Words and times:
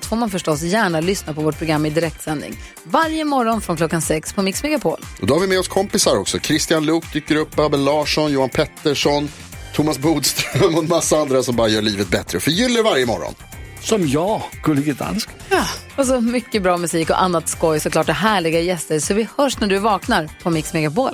allt 0.00 0.06
får 0.06 0.16
man 0.16 0.30
förstås 0.30 0.62
gärna 0.62 1.00
lyssna 1.00 1.34
på 1.34 1.40
vårt 1.40 1.58
program 1.58 1.86
i 1.86 1.90
direktsändning. 1.90 2.56
Varje 2.84 3.24
morgon 3.24 3.60
från 3.60 3.76
klockan 3.76 4.02
sex 4.02 4.32
på 4.32 4.42
Mix 4.42 4.62
Megapol. 4.62 5.00
Och 5.20 5.26
då 5.26 5.34
har 5.34 5.40
vi 5.40 5.46
med 5.46 5.58
oss 5.58 5.68
kompisar 5.68 6.16
också. 6.16 6.38
Christian 6.38 6.86
Luuk 6.86 7.12
dyker 7.12 7.36
upp, 7.36 7.58
Abel 7.58 7.84
Larsson, 7.84 8.32
Johan 8.32 8.48
Pettersson, 8.48 9.28
Thomas 9.74 9.98
Bodström 9.98 10.74
och 10.74 10.82
en 10.82 10.88
massa 10.88 11.16
andra 11.16 11.42
som 11.42 11.56
bara 11.56 11.68
gör 11.68 11.82
livet 11.82 12.08
bättre. 12.08 12.40
Förgyller 12.40 12.82
varje 12.82 13.06
morgon. 13.06 13.34
Som 13.80 14.08
jag, 14.08 14.42
Gullige 14.62 14.92
Dansken. 14.92 15.34
Och 15.96 16.06
så 16.06 16.20
mycket 16.20 16.62
bra 16.62 16.76
musik 16.76 17.10
och 17.10 17.22
annat 17.22 17.48
skoj 17.48 17.80
såklart 17.80 18.08
och 18.08 18.14
härliga 18.14 18.60
gäster. 18.60 18.98
Så 18.98 19.14
vi 19.14 19.28
hörs 19.36 19.60
när 19.60 19.68
du 19.68 19.78
vaknar 19.78 20.30
på 20.42 20.50
Mix 20.50 20.72
Megapol. 20.72 21.12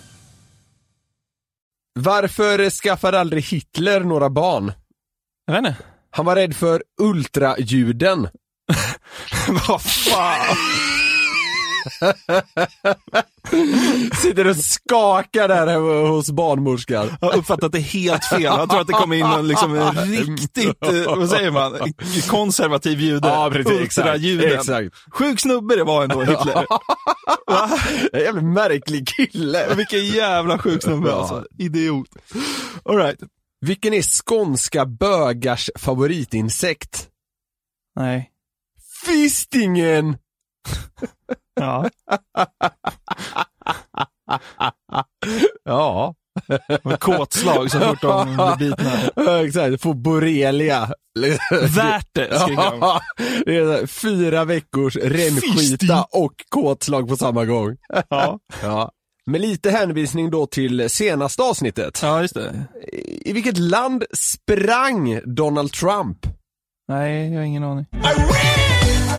Varför 1.98 2.70
skaffade 2.70 3.20
aldrig 3.20 3.44
Hitler 3.44 4.00
några 4.00 4.30
barn? 4.30 4.72
Jag 5.46 5.54
vet 5.54 5.58
inte. 5.58 5.76
Han 6.10 6.26
var 6.26 6.36
rädd 6.36 6.56
för 6.56 6.82
ultraljuden. 7.00 8.28
Vad 9.68 9.82
fan. 9.82 10.56
Sitter 14.22 14.46
och 14.46 14.56
skakar 14.56 15.48
där 15.48 15.66
hemma 15.66 16.08
hos 16.08 16.30
barnmorskan. 16.30 17.10
Jag 17.20 17.28
har 17.28 17.36
uppfattat 17.38 17.72
det 17.72 17.78
helt 17.78 18.24
fel. 18.24 18.42
Jag 18.42 18.70
tror 18.70 18.80
att 18.80 18.86
det 18.86 18.92
kommer 18.92 19.16
in 19.16 19.26
en, 19.26 19.48
liksom, 19.48 19.74
en 19.74 19.94
riktigt, 19.94 20.82
eh, 20.82 21.16
vad 21.16 21.30
säger 21.30 21.50
man, 21.50 21.78
konservativ 22.28 23.00
jude. 23.00 23.28
Ja, 23.28 23.50
precis. 23.52 23.80
Exakt. 23.80 24.06
Ultrajuden. 24.06 24.58
exakt. 24.58 24.94
Sjuk 25.10 25.40
snubbe 25.40 25.76
det 25.76 25.84
var 25.84 26.02
ändå, 26.02 26.20
Hitler. 26.20 26.66
Va? 27.46 27.70
En 28.12 28.20
jävla 28.20 28.42
märklig 28.42 29.08
kille. 29.08 29.74
Vilken 29.74 30.06
jävla 30.06 30.58
sjuk 30.58 30.82
snubbe 30.82 31.14
alltså. 31.14 31.46
Idiot. 31.58 32.08
All 32.84 32.96
right. 32.96 33.20
Vilken 33.60 33.94
är 33.94 34.02
skånska 34.02 34.86
bögars 34.86 35.70
favoritinsekt? 35.76 37.08
Nej. 37.96 38.30
Fistingen! 39.06 40.16
Ja. 41.60 41.88
Ja, 45.64 46.14
Med 46.84 47.00
kåtslag 47.00 47.70
så 47.70 47.80
fort 47.80 48.00
de 48.02 48.26
blir 48.56 48.56
bitna. 48.58 49.40
Exakt. 49.40 49.82
Får 49.82 49.94
borrelia. 49.94 50.90
Värt 51.76 52.08
det, 52.12 52.38
skriker 52.40 52.70
de. 52.70 52.78
Ja, 52.80 53.00
det 53.46 53.56
är 53.56 53.64
så 53.64 53.72
här, 53.72 53.86
fyra 53.86 54.44
veckors 54.44 54.96
rännskita 54.96 56.06
och 56.12 56.32
kåtslag 56.48 57.08
på 57.08 57.16
samma 57.16 57.44
gång. 57.44 57.76
Ja. 58.08 58.38
Ja. 58.62 58.90
Med 59.26 59.40
lite 59.40 59.70
hänvisning 59.70 60.30
då 60.30 60.46
till 60.46 60.90
senaste 60.90 61.42
avsnittet. 61.42 62.00
ja, 62.02 62.20
just 62.22 62.34
det. 62.34 62.66
I 63.24 63.32
vilket 63.32 63.58
land 63.58 64.04
sprang 64.12 65.20
Donald 65.24 65.72
Trump? 65.72 66.18
Nej, 66.88 67.30
jag 67.32 67.38
har 67.38 67.44
ingen 67.44 67.64
aning. 67.64 67.86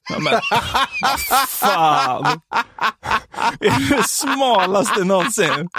Ja, 0.10 0.20
men, 0.20 0.42
fan. 1.48 2.40
Det 3.60 3.68
är 3.68 3.98
det 3.98 4.04
smalaste 4.04 5.04
någonsin. 5.04 5.70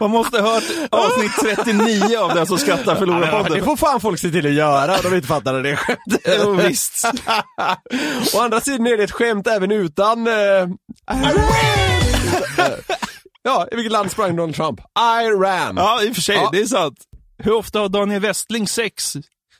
Man 0.00 0.10
måste 0.10 0.40
ha 0.40 0.50
hört 0.54 0.64
avsnitt 0.90 1.32
39 1.40 2.18
av 2.18 2.34
den 2.34 2.46
som 2.46 2.58
skrattar 2.58 2.94
förlorar 2.96 3.20
Det 3.42 3.48
podden. 3.48 3.64
får 3.64 3.76
fan 3.76 4.00
folk 4.00 4.20
se 4.20 4.30
till 4.30 4.46
att 4.46 4.52
göra, 4.52 5.02
de 5.02 5.14
inte 5.14 5.28
fattar 5.28 5.62
det 5.62 5.76
skämtet. 5.76 6.38
Jo, 6.44 6.52
visst. 6.52 7.04
Å 8.34 8.40
andra 8.40 8.60
sidan 8.60 8.86
är 8.86 8.96
det 8.96 9.04
ett 9.04 9.12
skämt 9.12 9.46
även 9.46 9.70
utan... 9.72 10.26
Eh... 10.26 10.66
ja, 13.42 13.66
i 13.72 13.74
vilket 13.76 13.92
land 13.92 14.10
sprang 14.10 14.36
Donald 14.36 14.54
Trump? 14.54 14.80
Iran. 15.22 15.76
Ja, 15.76 16.02
i 16.02 16.10
och 16.10 16.14
för 16.14 16.22
sig, 16.22 16.36
Ja. 16.36 16.48
det 16.52 16.60
är 16.60 16.66
sant. 16.66 16.96
Hur 17.38 17.52
ofta 17.52 17.78
har 17.78 17.88
Daniel 17.88 18.20
Westling 18.20 18.68
sex? 18.68 19.16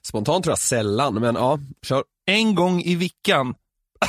Spontant 0.09 0.45
tror 0.45 0.53
jag 0.53 0.59
sällan, 0.59 1.15
men 1.15 1.35
ja, 1.35 1.59
kör. 1.87 2.03
En 2.27 2.55
gång 2.55 2.83
i 2.83 2.95
veckan. 2.97 3.55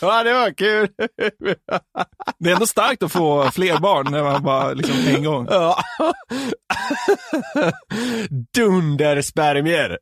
Ja, 0.00 0.22
det 0.22 0.32
var 0.32 0.52
kul. 0.52 0.88
Det 2.38 2.50
är 2.50 2.54
ändå 2.54 2.66
starkt 2.66 3.02
att 3.02 3.12
få 3.12 3.50
fler 3.50 3.78
barn 3.78 4.06
när 4.10 4.22
man 4.22 4.42
bara 4.42 4.72
liksom 4.72 4.96
en 5.06 5.24
gång. 5.24 5.46
Ja. 5.50 5.82
Dunderspermier. 8.54 9.98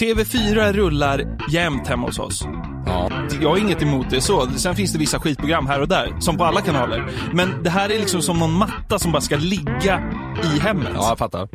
TV4 0.00 0.72
rullar 0.72 1.38
jämt 1.50 1.88
hemma 1.88 2.06
hos 2.06 2.18
oss. 2.18 2.42
Ja. 2.86 3.10
Jag 3.40 3.48
har 3.48 3.56
inget 3.56 3.82
emot 3.82 4.10
det 4.10 4.20
så. 4.20 4.50
Sen 4.56 4.76
finns 4.76 4.92
det 4.92 4.98
vissa 4.98 5.20
skitprogram 5.20 5.66
här 5.66 5.80
och 5.80 5.88
där, 5.88 6.20
som 6.20 6.36
på 6.36 6.44
alla 6.44 6.60
kanaler. 6.60 7.10
Men 7.32 7.62
det 7.62 7.70
här 7.70 7.90
är 7.90 7.98
liksom 7.98 8.22
som 8.22 8.38
någon 8.38 8.52
matta 8.52 8.98
som 8.98 9.12
bara 9.12 9.20
ska 9.22 9.36
ligga 9.36 10.12
i 10.44 10.58
hemmet. 10.60 10.92
Ja, 10.94 11.08
jag 11.08 11.18
fattar. 11.18 11.48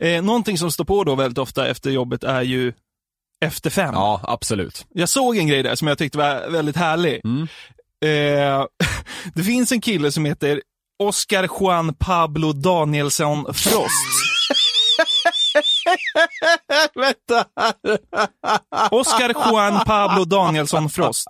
Eh, 0.00 0.22
någonting 0.22 0.58
som 0.58 0.70
står 0.70 0.84
på 0.84 1.04
då 1.04 1.14
väldigt 1.14 1.38
ofta 1.38 1.68
efter 1.68 1.90
jobbet 1.90 2.24
är 2.24 2.42
ju 2.42 2.72
Efter 3.40 3.70
fem. 3.70 3.94
Ja, 3.94 4.20
absolut. 4.22 4.86
Jag 4.94 5.08
såg 5.08 5.36
en 5.36 5.46
grej 5.46 5.62
där 5.62 5.74
som 5.74 5.88
jag 5.88 5.98
tyckte 5.98 6.18
var 6.18 6.50
väldigt 6.50 6.76
härlig. 6.76 7.20
Eh, 7.24 8.64
det 9.34 9.42
finns 9.42 9.72
en 9.72 9.80
kille 9.80 10.12
som 10.12 10.24
heter 10.24 10.62
Oscar 11.02 11.48
Juan 11.60 11.94
Pablo 11.94 12.52
Danielsson 12.52 13.44
Frost. 13.54 14.23
Vänta. 16.94 17.44
Oscar 18.90 19.32
Juan 19.50 19.84
Pablo 19.84 20.24
Danielsson 20.24 20.90
Frost. 20.90 21.28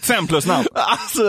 Fem 0.00 0.26
plus 0.26 0.46
namn. 0.46 0.66
Alltså, 0.74 1.20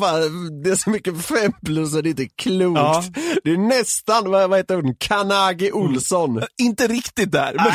fan, 0.00 0.62
det 0.62 0.70
är 0.70 0.76
så 0.76 0.90
mycket 0.90 1.24
fem 1.26 1.52
plus 1.66 1.94
och 1.94 2.02
det 2.02 2.08
är 2.08 2.10
inte 2.10 2.28
klokt. 2.28 2.78
Ja. 2.78 3.04
Det 3.44 3.50
är 3.50 3.56
nästan, 3.56 4.30
vad, 4.30 4.50
vad 4.50 4.58
heter 4.58 4.74
hon, 4.74 4.94
Kanagi 4.98 5.72
Olsson. 5.72 6.42
Inte 6.58 6.88
riktigt 6.88 7.32
där, 7.32 7.54
men, 7.54 7.72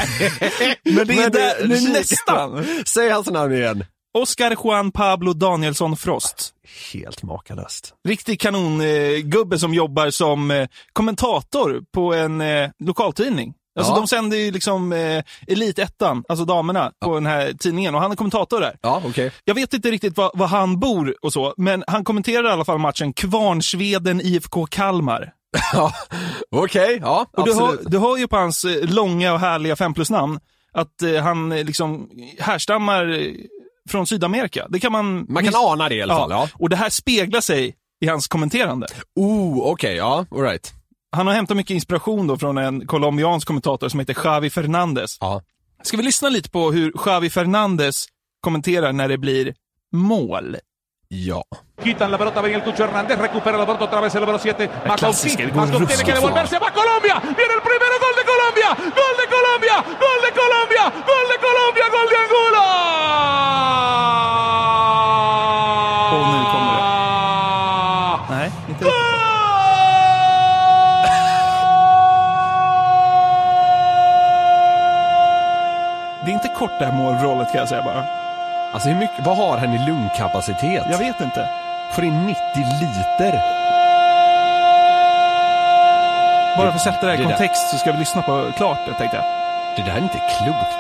men 0.96 1.08
det 1.08 1.14
är, 1.14 1.18
Men 1.18 1.32
där, 1.32 1.68
det 1.68 1.78
är 1.78 1.94
nästan. 1.94 2.66
Säg 2.88 3.10
hans 3.10 3.28
namn 3.28 3.54
igen. 3.54 3.86
Oscar 4.22 4.56
Juan 4.64 4.92
Pablo 4.92 5.34
Danielsson 5.34 5.98
Frost. 5.98 6.54
Helt 6.94 7.24
makalöst. 7.24 7.94
Riktig 8.08 8.40
kanongubbe 8.40 9.56
eh, 9.56 9.60
som 9.60 9.74
jobbar 9.74 10.10
som 10.10 10.52
eh, 10.52 10.68
kommentator 10.94 11.82
på 11.94 12.14
en 12.14 12.42
eh, 12.42 12.70
lokaltidning. 12.80 13.54
Alltså 13.80 13.94
Ja. 13.94 13.98
de 13.98 14.08
sänder 14.08 14.38
ju 14.38 14.52
liksom 14.52 14.94
eh, 14.94 15.24
Elitettan, 15.48 16.24
alltså 16.30 16.46
damerna, 16.46 16.92
på 17.06 17.14
den 17.14 17.26
här 17.26 17.54
tidningen 17.60 17.96
och 17.96 18.02
han 18.02 18.12
är 18.12 18.16
kommentator 18.16 18.60
där. 18.62 18.78
Ja, 18.82 19.02
okej. 19.06 19.32
Jag 19.46 19.56
vet 19.56 19.74
inte 19.74 19.92
riktigt 19.92 20.18
var, 20.18 20.32
var 20.34 20.48
han 20.48 20.80
bor 20.80 21.16
och 21.22 21.34
så, 21.34 21.54
men 21.58 21.84
han 21.88 22.04
kommenterar 22.04 22.50
i 22.50 22.52
alla 22.52 22.66
fall 22.66 22.78
matchen 22.78 23.14
Kvarnsveden 23.14 24.22
IFK 24.22 24.66
Kalmar. 24.66 25.34
Ja, 25.74 25.94
okej, 26.52 26.98
ja, 27.02 27.26
Och 27.38 27.46
du, 27.46 27.54
hör, 27.54 27.64
absolut. 27.68 27.92
du 27.92 27.98
hör 28.00 28.18
ju 28.18 28.28
på 28.28 28.36
hans 28.38 28.64
eh, 28.64 28.90
långa 28.90 29.34
och 29.34 29.40
härliga 29.40 29.76
5 29.76 29.94
plus-namn 29.94 30.40
att 30.74 31.02
eh, 31.02 31.24
han 31.24 31.52
eh, 31.52 31.64
liksom 31.66 32.10
härstammar 32.40 33.10
eh, 33.20 33.32
från 33.88 34.08
Sydamerika. 34.08 34.68
Det 34.70 34.80
kan 34.80 34.92
man... 34.92 35.26
Man 35.30 35.44
kan 35.44 35.56
ana 35.56 35.90
det 35.90 35.96
i 35.96 36.02
alla 36.02 36.16
fall, 36.16 36.32
ja. 36.32 36.50
Och 36.54 36.70
det 36.70 36.76
här 36.76 36.90
speglar 36.90 37.42
sig 37.42 37.76
i 38.02 38.08
hans 38.08 38.28
kommenterande. 38.28 38.88
Oh, 39.16 39.60
okej, 39.72 39.96
ja, 39.96 40.26
alright. 40.32 40.74
Han 41.12 41.28
har 41.28 41.34
hämtat 41.34 41.58
mycket 41.58 41.74
inspiration 41.74 42.28
då 42.28 42.38
från 42.38 42.58
en 42.58 42.88
colombiansk 42.88 43.48
kommentator 43.48 43.90
som 43.90 44.00
heter 44.00 44.14
Xavi 44.14 44.50
Fernandez. 44.50 45.18
Ja. 45.22 45.42
Ska 45.84 45.98
vi 45.98 46.04
lyssna 46.04 46.30
lite 46.30 46.50
på 46.50 46.72
hur 46.72 46.92
Xavi 46.92 47.30
Fernandez 47.30 48.06
kommenterar 48.42 48.94
när 48.94 49.08
det 49.08 49.18
blir 49.18 49.56
mål? 49.94 50.58
Ja. 51.10 51.42
Quitan 51.82 52.12
la 52.12 52.18
pelota, 52.18 52.42
ven 52.42 52.56
el 52.56 52.64
Tucho 52.64 52.84
Hernández, 52.84 53.18
recupera 53.18 53.58
la 53.58 53.66
pelota 53.66 53.86
otra 53.86 54.02
vez 54.02 54.14
el 54.16 54.22
número 54.22 54.38
7. 54.40 54.70
Macauti, 54.86 55.38
Macauti 55.54 55.86
tiene 55.86 56.04
que 56.04 56.14
devolverse, 56.14 56.60
va 56.60 56.72
Colombia, 56.74 57.22
viene 57.22 57.54
el 57.54 57.62
primero, 57.62 57.96
gol 58.04 58.14
de 58.18 58.26
Colombia, 58.26 58.76
gol 58.76 59.16
de 59.16 59.26
Colombia, 59.32 59.76
gol 59.88 60.20
de 60.22 60.32
Colombia, 60.36 60.84
gol 61.08 61.28
de 61.32 61.38
Colombia, 61.40 61.86
gol 61.96 62.08
de 62.10 62.18
Angola. 62.24 62.66
Nu 66.12 66.40
kommer 66.52 66.74
det. 66.76 66.84
Nej, 68.36 68.52
inte 68.68 68.84
gol! 68.84 68.92
Det 76.26 76.32
är 76.32 76.34
inte 76.34 76.48
kort 76.50 76.80
det 76.80 76.86
här 76.86 76.94
målrollet 76.94 77.52
kan 77.52 77.60
jag 77.60 77.70
säga 77.70 77.82
bara. 77.82 78.27
Alltså 78.78 78.90
hur 78.90 79.00
mycket, 79.00 79.26
vad 79.26 79.38
har 79.38 79.58
han 79.58 79.74
i 79.74 79.86
lungkapacitet? 79.86 80.84
Jag 80.92 80.98
vet 80.98 81.22
inte. 81.22 81.50
Får 81.96 82.04
in 82.04 82.26
90 82.26 82.38
liter. 82.56 83.32
Bara 86.58 86.68
för 86.72 86.76
att 86.76 86.82
sätta 86.82 87.06
det 87.06 87.12
här 87.12 87.14
i 87.14 87.18
det 87.18 87.24
där- 87.24 87.30
kontext 87.38 87.70
så 87.72 87.78
ska 87.78 87.92
vi 87.92 87.98
lyssna 87.98 88.22
på 88.22 88.52
klart 88.58 88.78
det 88.88 88.94
tänkte 88.94 89.18
jag. 89.18 89.26
Det 89.78 89.92
där 89.92 89.98
är 89.98 90.02
inte 90.04 90.18
klokt. 90.18 90.78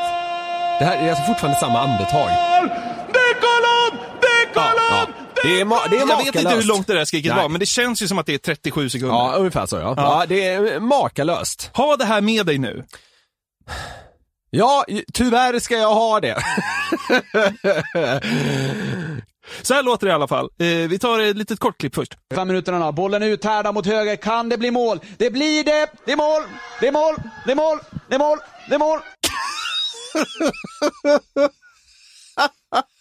Det 0.79 0.85
här 0.85 0.97
är 0.97 1.09
alltså 1.09 1.23
fortfarande 1.23 1.59
samma 1.59 1.79
andetag. 1.79 2.29
De 3.13 3.19
Colom! 3.43 3.99
De 4.21 4.53
Colom! 4.53 5.13
Det 5.43 5.61
är, 5.61 5.65
ma- 5.65 5.89
det 5.89 5.95
är 5.95 5.99
Jag 5.99 6.17
vet 6.17 6.25
inte 6.25 6.39
hur 6.39 6.43
makalöst. 6.45 6.67
långt 6.67 6.87
det 6.87 6.93
där 6.93 7.05
skriket 7.05 7.33
Nej. 7.35 7.41
var, 7.41 7.49
men 7.49 7.59
det 7.59 7.65
känns 7.65 8.01
ju 8.01 8.07
som 8.07 8.17
att 8.19 8.25
det 8.25 8.33
är 8.33 8.37
37 8.37 8.89
sekunder. 8.89 9.15
Ja, 9.15 9.33
ungefär 9.37 9.65
så 9.65 9.77
ja. 9.77 9.93
ja. 9.97 10.23
det 10.27 10.47
är 10.53 10.79
makalöst. 10.79 11.69
Ha 11.73 11.95
det 11.95 12.05
här 12.05 12.21
med 12.21 12.45
dig 12.45 12.57
nu. 12.57 12.83
Ja, 14.49 14.85
tyvärr 15.13 15.59
ska 15.59 15.77
jag 15.77 15.93
ha 15.93 16.19
det. 16.19 16.37
Så 19.61 19.73
här 19.73 19.83
låter 19.83 20.07
det 20.07 20.11
i 20.11 20.13
alla 20.13 20.27
fall. 20.27 20.49
Eh, 20.59 20.67
vi 20.67 20.99
tar 20.99 21.19
ett 21.19 21.37
litet 21.37 21.59
kort 21.59 21.77
klipp 21.77 21.95
först. 21.95 22.17
Fem 22.35 22.47
minuterna, 22.47 22.91
bollen 22.91 23.23
ut 23.23 23.43
här 23.43 23.63
då 23.63 23.71
mot 23.71 23.85
höger. 23.85 24.15
Kan 24.15 24.49
det 24.49 24.57
bli 24.57 24.71
mål? 24.71 24.99
Det 25.17 25.31
blir 25.31 25.63
det! 25.63 25.87
Det 26.05 26.11
är 26.11 26.17
mål! 26.17 26.41
Det 26.79 26.87
är 26.87 26.91
mål! 26.91 27.15
Det 27.45 27.51
är 27.51 27.55
mål! 27.55 27.79
Det 28.09 28.15
är 28.15 28.19
mål! 28.19 28.37
Det 28.69 28.75
är 28.75 28.79
mål! 28.79 28.99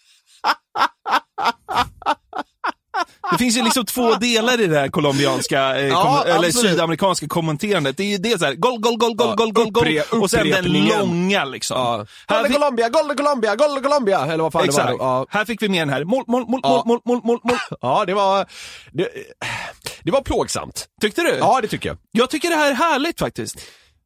Det 3.33 3.39
finns 3.39 3.57
ju 3.57 3.63
liksom 3.63 3.85
två 3.85 4.15
delar 4.15 4.61
i 4.61 4.67
det 4.67 4.79
här 4.79 4.89
colombianska, 4.89 5.79
eh, 5.79 5.87
Ja, 5.87 6.23
kom, 6.25 6.33
eller 6.33 6.51
sydamerikanska 6.51 7.29
kommenterandet. 7.29 7.97
Det 7.97 8.03
är 8.03 8.07
ju 8.07 8.19
det 8.19 8.39
så 8.39 8.45
här, 8.45 8.55
gol, 8.55 8.81
gol, 8.81 8.97
gol, 8.99 9.15
gol, 9.17 9.37
gol, 9.37 9.53
gol, 9.53 9.71
gol, 9.71 10.21
och 10.23 10.31
sen 10.31 10.51
den 10.51 10.65
långa 10.65 11.45
liksom. 11.45 11.77
Ja. 11.81 12.07
Här 12.29 12.45
fick- 12.45 12.53
Colombia, 12.55 12.89
Golden 12.89 13.17
Colombia, 13.17 13.57
Golden 13.57 13.83
Colombia! 13.83 14.27
Eller 14.27 14.43
vad 14.43 14.53
fan 14.53 14.65
Exakt. 14.65 14.87
det 14.89 14.97
var. 14.97 15.07
Ja. 15.07 15.27
Här 15.31 15.45
fick 15.45 15.63
vi 15.63 15.69
med 15.69 15.81
den 15.81 15.89
här. 15.91 16.05
Mål, 16.05 16.25
mål, 16.27 16.45
mål, 16.49 16.61
Ja. 16.63 16.83
mål, 16.87 17.01
mål, 17.05 17.21
mål, 17.25 17.39
mål. 17.45 17.57
ja, 17.81 18.05
det 18.07 18.15
var... 18.15 18.47
Det, 18.93 19.09
det 20.03 20.11
var 20.11 20.21
plågsamt. 20.23 20.87
Tyckte 21.01 21.23
du? 21.23 21.37
Ja, 21.41 21.59
det 21.63 21.69
tycker 21.69 21.89
jag. 21.89 21.99
Jag 22.13 22.31
tycker 22.31 22.51
det 22.51 22.57
här 22.57 22.71
är 22.71 22.75
härligt 22.75 23.19
faktiskt. 23.19 23.57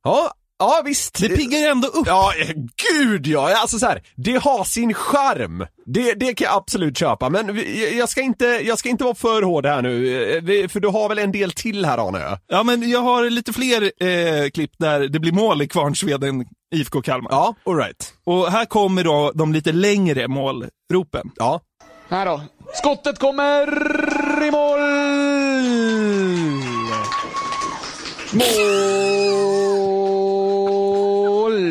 Ja, 0.05 0.33
ja 0.61 0.83
visst. 0.85 1.21
Det 1.21 1.29
piggar 1.29 1.71
ändå 1.71 1.89
upp. 1.89 2.07
Ja, 2.07 2.33
eh, 2.41 2.49
gud 2.93 3.27
ja! 3.27 3.57
Alltså 3.61 3.79
så 3.79 3.87
här, 3.87 4.03
det 4.17 4.37
har 4.37 4.65
sin 4.65 4.95
charm. 4.95 5.67
Det, 5.87 6.15
det 6.15 6.35
kan 6.35 6.45
jag 6.45 6.57
absolut 6.57 6.99
köpa, 6.99 7.29
men 7.29 7.65
jag 7.99 8.09
ska 8.09 8.21
inte, 8.21 8.45
jag 8.45 8.79
ska 8.79 8.89
inte 8.89 9.05
vara 9.05 9.15
för 9.15 9.43
hård 9.43 9.67
här 9.67 9.83
nu, 9.83 10.23
eh, 10.63 10.69
för 10.69 10.81
du 10.81 10.89
har 10.89 11.09
väl 11.09 11.19
en 11.19 11.33
del 11.33 11.53
till 11.53 11.85
här 11.85 12.09
Arne? 12.09 12.19
ja? 12.19 12.39
Ja, 12.47 12.63
men 12.63 12.91
jag 12.91 13.01
har 13.01 13.31
lite 13.31 13.53
fler 13.53 13.83
eh, 13.83 14.51
klipp 14.51 14.73
där 14.79 15.01
det 15.01 15.19
blir 15.19 15.33
mål 15.33 15.63
i 15.63 15.69
Kvarnsveden, 15.69 16.45
IFK 16.75 17.03
Kalmar. 17.03 17.31
Ja, 17.31 17.55
alright. 17.67 18.13
Och 18.25 18.53
här 18.53 18.65
kommer 18.65 19.05
då 19.05 19.33
de 19.35 19.53
lite 19.53 19.73
längre 19.73 20.29
målropen. 20.29 21.31
Ja. 21.37 21.61
Här 22.09 22.27
då. 22.27 22.41
Skottet 22.75 23.19
kommer 23.19 23.67
i 24.45 24.51
mål! 24.51 24.81
Mål 28.33 28.90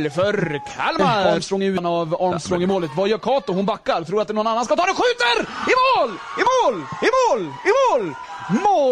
för 0.09 0.61
Kalmar! 0.75 1.25
Armstrong 1.25 1.63
är 1.63 1.87
av 1.87 2.21
Armstrong 2.21 2.63
i 2.63 2.67
målet. 2.67 2.91
Vad 2.95 3.09
gör 3.09 3.17
Kato? 3.17 3.53
Hon 3.53 3.65
backar. 3.65 4.03
Tror 4.03 4.21
att 4.21 4.27
det 4.27 4.31
är 4.31 4.35
någon 4.35 4.47
annan 4.47 4.65
ska 4.65 4.75
ta 4.75 4.85
den. 4.85 4.95
Skjuter! 4.95 5.41
I 5.41 5.73
mål! 5.97 6.09
I 6.37 6.43
mål! 6.49 6.83
I 7.01 7.09
mål! 7.19 7.41
I 7.65 7.71
mål! 8.01 8.15
Mål! 8.63 8.89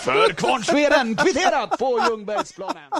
För 0.00 0.32
Kvarnsveden! 0.32 1.16
Kvitterat 1.16 1.78
på 1.78 2.00
Ljungbergsplanen. 2.08 2.90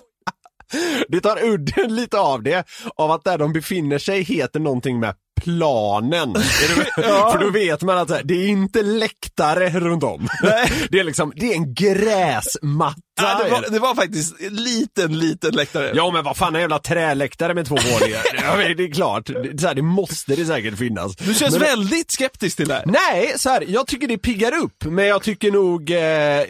Det 1.08 1.20
tar 1.20 1.44
udden 1.44 1.96
lite 1.96 2.18
av 2.18 2.42
det, 2.42 2.64
av 2.96 3.10
att 3.10 3.24
där 3.24 3.38
de 3.38 3.52
befinner 3.52 3.98
sig 3.98 4.22
heter 4.22 4.60
någonting 4.60 5.00
med 5.00 5.14
planen. 5.40 6.32
Med? 6.32 6.42
För 7.32 7.38
då 7.38 7.50
vet 7.50 7.82
man 7.82 7.98
att 7.98 8.08
det 8.24 8.34
är 8.34 8.48
inte 8.48 8.82
läktare 8.82 9.80
runt 9.80 10.02
om. 10.02 10.28
Det 10.90 10.98
är 10.98 11.04
liksom, 11.04 11.32
det 11.36 11.52
är 11.52 11.56
en 11.56 11.74
gräsmatta. 11.74 13.00
Ja, 13.22 13.44
det, 13.44 13.50
var, 13.50 13.64
det. 13.70 13.78
var 13.78 13.94
faktiskt 13.94 14.40
en 14.40 14.54
liten, 14.54 15.18
liten 15.18 15.54
läktare. 15.54 15.92
Ja 15.94 16.10
men 16.10 16.24
vad 16.24 16.36
fan 16.36 16.54
en 16.54 16.60
jävla 16.60 16.78
träläktare 16.78 17.54
med 17.54 17.66
två 17.66 17.74
våningar. 17.74 18.22
ja, 18.34 18.56
det 18.76 18.84
är 18.84 18.92
klart, 18.92 19.26
det, 19.26 19.60
så 19.60 19.66
här, 19.66 19.74
det 19.74 19.82
måste 19.82 20.36
det 20.36 20.44
säkert 20.44 20.78
finnas. 20.78 21.16
Du 21.16 21.34
känns 21.34 21.52
men, 21.52 21.60
väldigt 21.60 22.10
skeptisk 22.10 22.56
till 22.56 22.68
det 22.68 22.74
här. 22.74 22.84
Nej, 22.86 23.34
så 23.36 23.48
här, 23.50 23.64
jag 23.68 23.86
tycker 23.86 24.08
det 24.08 24.18
piggar 24.18 24.56
upp, 24.56 24.84
men 24.84 25.06
jag 25.06 25.22
tycker 25.22 25.50
nog, 25.50 25.90
eh, 25.90 25.98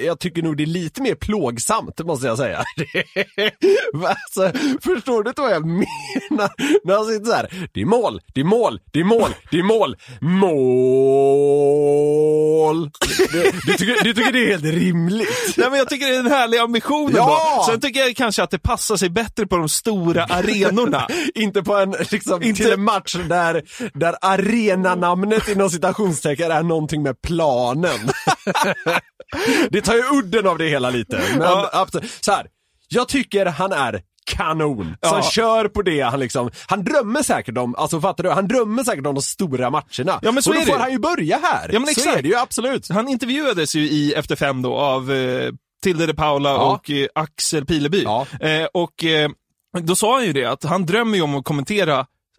jag 0.05 0.19
tycker 0.19 0.43
nog 0.43 0.57
det 0.57 0.65
är 0.65 0.67
lite 0.67 1.03
mer 1.03 1.15
plågsamt, 1.15 2.05
måste 2.05 2.27
jag 2.27 2.39
säga. 2.39 2.59
alltså, 3.95 4.53
förstår 4.83 5.23
du 5.23 5.31
inte 5.31 5.43
vad 5.43 5.53
jag 5.53 5.67
menar? 5.67 6.51
När 6.85 6.97
han 6.97 7.07
sitter 7.07 7.25
så 7.25 7.33
här, 7.33 7.69
det 7.73 7.81
är 7.81 7.87
mål, 7.87 8.21
det 8.35 8.41
är 8.41 8.45
mål, 8.45 8.81
det 8.93 9.01
är 9.01 9.05
mål, 9.05 9.35
det 9.51 9.59
är 9.59 9.63
mål, 9.63 9.97
mål. 10.21 10.91
Du, 13.33 13.51
du, 13.67 13.73
tycker, 13.73 14.05
du 14.05 14.15
tycker 14.15 14.33
det 14.33 14.45
är 14.45 14.47
helt 14.47 14.65
rimligt? 14.65 15.57
Nej, 15.57 15.71
men 15.71 15.79
jag 15.79 15.89
tycker 15.89 16.07
det 16.07 16.15
är 16.15 16.21
en 16.21 16.27
härlig 16.31 16.60
ambition 16.63 17.13
Ja! 17.17 17.67
Sen 17.71 17.81
tycker 17.81 18.01
jag 18.01 18.17
kanske 18.17 18.43
att 18.43 18.51
det 18.51 18.59
passar 18.59 18.97
sig 18.97 19.11
bättre 19.11 19.47
på 19.47 19.57
de 19.57 19.69
stora 19.69 20.25
arenorna. 20.31 21.07
Inte 21.35 21.63
på 21.63 21.77
en, 21.77 21.95
liksom, 22.11 22.43
Inte- 22.43 22.63
till 22.63 22.73
en 22.73 22.85
match 22.85 23.15
där, 23.29 23.63
där 23.95 24.15
arenanamnet 24.23 25.49
inom 25.49 25.71
citationstecken 25.71 26.51
är 26.51 26.63
någonting 26.63 27.03
med 27.03 27.23
planen. 27.23 28.11
det 29.71 29.81
tar 29.81 29.95
ju 29.95 30.03
udden 30.19 30.47
av 30.47 30.59
det 30.59 30.69
hela 30.69 30.91
lite. 30.91 31.21
Men 31.33 31.41
Ja. 31.43 31.71
absolut. 31.73 32.11
så 32.21 32.33
här, 32.33 32.47
jag 32.89 33.09
tycker 33.09 33.47
han 33.47 33.73
är 33.73 34.03
kanon. 34.25 34.97
Så 35.03 35.09
han 35.09 35.17
Ja. 35.25 35.31
kör 35.31 35.69
på 35.69 35.83
det 35.83 36.01
han 36.01 36.21
liksom, 36.21 36.51
han 36.67 36.85
drömmer 36.85 37.23
säkert 37.23 37.59
om, 37.59 37.75
alltså 37.75 38.01
fattar 38.01 38.25
du? 38.25 38.31
Han 38.31 38.49
drömmer 38.49 38.85
säkert 38.85 39.07
om 39.07 39.15
de 39.15 39.23
stora 39.23 39.71
matcherna. 39.71 40.19
Ja, 40.23 40.33
men 40.33 40.43
så 40.43 40.51
Och 40.51 40.57
då 40.57 40.63
är 40.63 40.67
får 40.67 40.79
han 40.79 40.93
ju 40.93 40.99
börja 40.99 41.39
här. 41.43 41.71
Ja, 41.73 41.79
men 41.81 41.87
Så 41.95 42.01
exakt. 42.01 42.17
är 42.19 42.23
det 42.23 42.29
ju 42.29 42.37
absolut. 42.37 42.89
Han 42.91 43.09
intervjuades 43.09 43.75
ju 43.75 43.81
i 43.81 44.15
Efter 44.15 44.37
fem 44.37 44.63
då 44.63 44.77
av 44.77 45.13
eh, 45.13 45.51
Tilde 45.83 46.07
de 46.07 46.15
Paula 46.15 46.51
Ja. 46.51 46.73
och 46.75 46.91
eh, 46.91 47.07
Axel 47.15 47.67
Pileby. 47.67 48.03
Ja. 48.03 48.27
Eh, 48.41 48.67
och 48.75 49.05
eh, 49.05 49.31
då 49.81 49.97
sa 49.97 50.15
han 50.15 50.25
ju 50.27 50.33
det 50.33 50.45
att 50.45 50.65
han 50.65 50.87
drömmer 50.87 51.17
ju 51.17 51.23
om 51.23 51.35
att 51.35 51.45
kommentera 51.45 51.99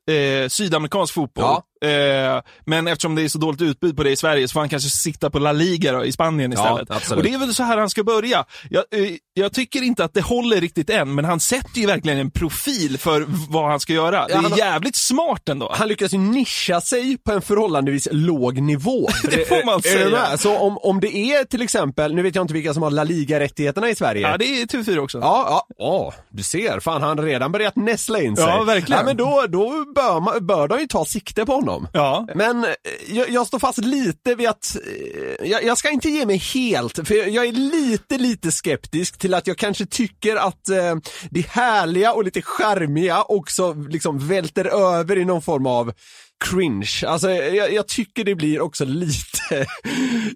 eh, 0.10 0.48
sydamerikansk 0.50 1.14
fotboll. 1.14 1.44
Ja. 1.46 1.64
Eh, 1.86 2.42
men 2.66 2.88
eftersom 2.88 3.16
det 3.16 3.22
är 3.22 3.28
så 3.30 3.38
dåligt 3.38 3.62
utbud 3.62 3.98
på 3.98 4.04
det 4.04 4.10
i 4.12 4.16
Sverige 4.16 4.48
så 4.48 4.54
får 4.54 4.60
han 4.60 4.70
kanske 4.70 4.90
sitta 4.90 5.30
på 5.30 5.40
La 5.40 5.52
Liga 5.52 5.92
då, 5.92 6.06
i 6.06 6.12
Spanien 6.12 6.52
Ja, 6.52 6.64
istället. 6.64 6.92
absolut. 6.92 7.18
och 7.18 7.24
det 7.24 7.34
är 7.36 7.40
väl 7.40 7.56
så 7.56 7.64
här 7.64 7.78
han 7.78 7.90
ska 7.90 8.04
börja. 8.04 8.46
Jag, 8.70 8.84
eh, 8.96 9.12
jag 9.34 9.54
tycker 9.54 9.82
inte 9.84 10.04
att 10.04 10.14
det 10.14 10.22
håller 10.22 10.62
riktigt 10.62 10.90
än, 10.90 11.16
men 11.16 11.26
han 11.26 11.40
sätter 11.40 11.80
ju 11.82 11.88
verkligen 11.88 12.18
en 12.20 12.32
profil 12.32 12.98
för 12.98 13.26
vad 13.50 13.70
han 13.70 13.80
ska 13.80 13.94
göra. 13.94 14.28
Det 14.28 14.34
är 14.34 14.38
har- 14.38 14.58
jävligt 14.58 14.96
smart 14.96 15.50
ändå. 15.50 15.72
Han 15.76 15.88
lyckas 15.88 16.14
ju 16.14 16.18
nischa 16.18 16.82
sig 16.82 17.18
på 17.18 17.32
en 17.32 17.42
förhållandevis 17.42 18.08
låg 18.12 18.62
nivå. 18.62 19.08
Det 19.32 19.48
får 19.48 19.66
man 19.66 19.82
säga. 19.82 20.38
Så 20.38 20.58
om, 20.58 20.78
om 20.78 21.00
det 21.00 21.16
är 21.16 21.44
till 21.46 21.62
exempel, 21.62 22.16
nu 22.16 22.22
vet 22.22 22.36
jag 22.36 22.44
inte 22.44 22.54
vilka 22.54 22.74
som 22.74 22.84
har 22.84 22.92
La 22.92 23.04
Liga-rättigheterna 23.04 23.90
i 23.90 23.96
Sverige. 23.96 24.22
Ja, 24.32 24.38
det 24.38 24.46
är 24.62 24.66
TV4 24.66 24.98
också. 24.98 25.18
Ja, 25.18 25.46
ja, 25.50 25.76
ja, 25.78 26.14
du 26.30 26.44
ser. 26.44 26.80
Fan, 26.80 27.02
han 27.02 27.18
har 27.18 27.26
redan 27.26 27.52
börjat 27.52 27.76
näsla 27.76 28.22
in 28.22 28.36
sig. 28.36 28.46
Ja, 28.46 28.64
verkligen. 28.64 29.00
Ja, 29.00 29.06
men 29.06 29.18
då, 29.18 29.46
då 29.50 29.70
bör, 29.96 30.20
man, 30.20 30.48
bör 30.48 30.68
de 30.68 30.80
ju 30.80 30.88
ta 30.88 31.06
sikte 31.06 31.46
på 31.46 31.52
honom. 31.56 31.71
Ja. 31.94 32.28
Men 32.36 32.64
eh, 32.64 32.70
jag, 33.08 33.30
jag 33.30 33.48
står 33.48 33.60
fast 33.60 33.78
lite 33.78 34.36
vid 34.36 34.50
att, 34.50 34.78
eh, 34.88 35.48
jag, 35.50 35.64
jag 35.64 35.78
ska 35.78 35.90
inte 35.90 36.10
ge 36.10 36.26
mig 36.26 36.38
helt, 36.38 37.08
för 37.08 37.16
jag, 37.16 37.30
jag 37.30 37.46
är 37.46 37.52
lite, 37.52 38.18
lite 38.18 38.52
skeptisk 38.52 39.18
till 39.18 39.34
att 39.34 39.48
jag 39.48 39.58
kanske 39.58 39.86
tycker 39.86 40.36
att 40.36 40.70
eh, 40.70 40.96
det 41.30 41.48
härliga 41.48 42.14
och 42.14 42.24
lite 42.24 42.42
charmiga 42.42 43.24
också 43.24 43.74
liksom 43.74 44.28
välter 44.28 44.66
över 44.66 45.18
i 45.18 45.26
någon 45.26 45.42
form 45.42 45.66
av 45.66 45.94
cringe. 46.46 47.04
Alltså 47.08 47.30
jag, 47.32 47.74
jag 47.74 47.88
tycker 47.88 48.24
det 48.24 48.36
blir 48.36 48.62
också 48.62 48.86
lite, 48.86 49.66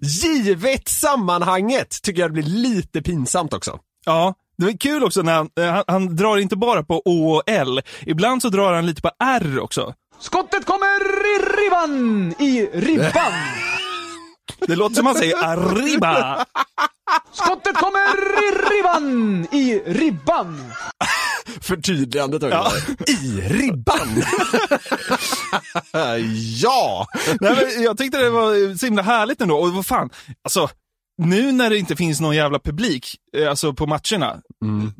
givet 0.00 0.88
sammanhanget, 0.88 2.02
tycker 2.02 2.20
jag 2.20 2.30
det 2.30 2.42
blir 2.42 2.52
lite 2.62 3.02
pinsamt 3.02 3.52
också. 3.54 3.78
Ja, 4.06 4.34
det 4.58 4.66
är 4.66 4.76
kul 4.76 5.04
också 5.04 5.22
när 5.22 5.34
han, 5.34 5.48
eh, 5.60 5.72
han, 5.72 5.84
han 5.86 6.16
drar 6.16 6.36
inte 6.36 6.56
bara 6.56 6.82
på 6.82 7.02
Å 7.04 7.34
och 7.34 7.42
L. 7.46 7.80
Ibland 8.00 8.42
så 8.42 8.48
drar 8.48 8.72
han 8.72 8.86
lite 8.86 9.02
på 9.02 9.10
R 9.24 9.58
också. 9.60 9.94
Skottet 10.18 10.64
kommer 10.64 10.86
i 11.36 11.38
ribban! 11.56 12.34
I 12.38 12.66
ribban! 12.72 13.32
Det 14.66 14.76
låter 14.76 14.96
som 14.96 15.06
han 15.06 15.14
säger 15.14 15.44
arriba. 15.44 16.44
Skottet 17.32 17.76
kommer 17.76 18.00
i 18.48 18.50
ribban! 18.70 19.46
I 19.52 19.78
ribban! 19.86 20.72
Förtydligandet 21.60 22.42
också. 22.42 22.56
Ja. 22.56 22.72
I 23.06 23.40
ribban! 23.40 24.22
ja! 26.62 27.06
Nej, 27.40 27.54
men 27.74 27.82
jag 27.82 27.98
tyckte 27.98 28.18
det 28.18 28.30
var 28.30 28.78
så 28.78 28.86
himla 28.86 29.02
härligt 29.02 29.40
ändå. 29.40 29.56
Och 29.56 29.72
vad 29.72 29.86
fan, 29.86 30.10
alltså, 30.44 30.68
nu 31.22 31.52
när 31.52 31.70
det 31.70 31.78
inte 31.78 31.96
finns 31.96 32.20
någon 32.20 32.36
jävla 32.36 32.58
publik, 32.58 33.06
eh, 33.36 33.50
alltså 33.50 33.74
på 33.74 33.86
matcherna, 33.86 34.40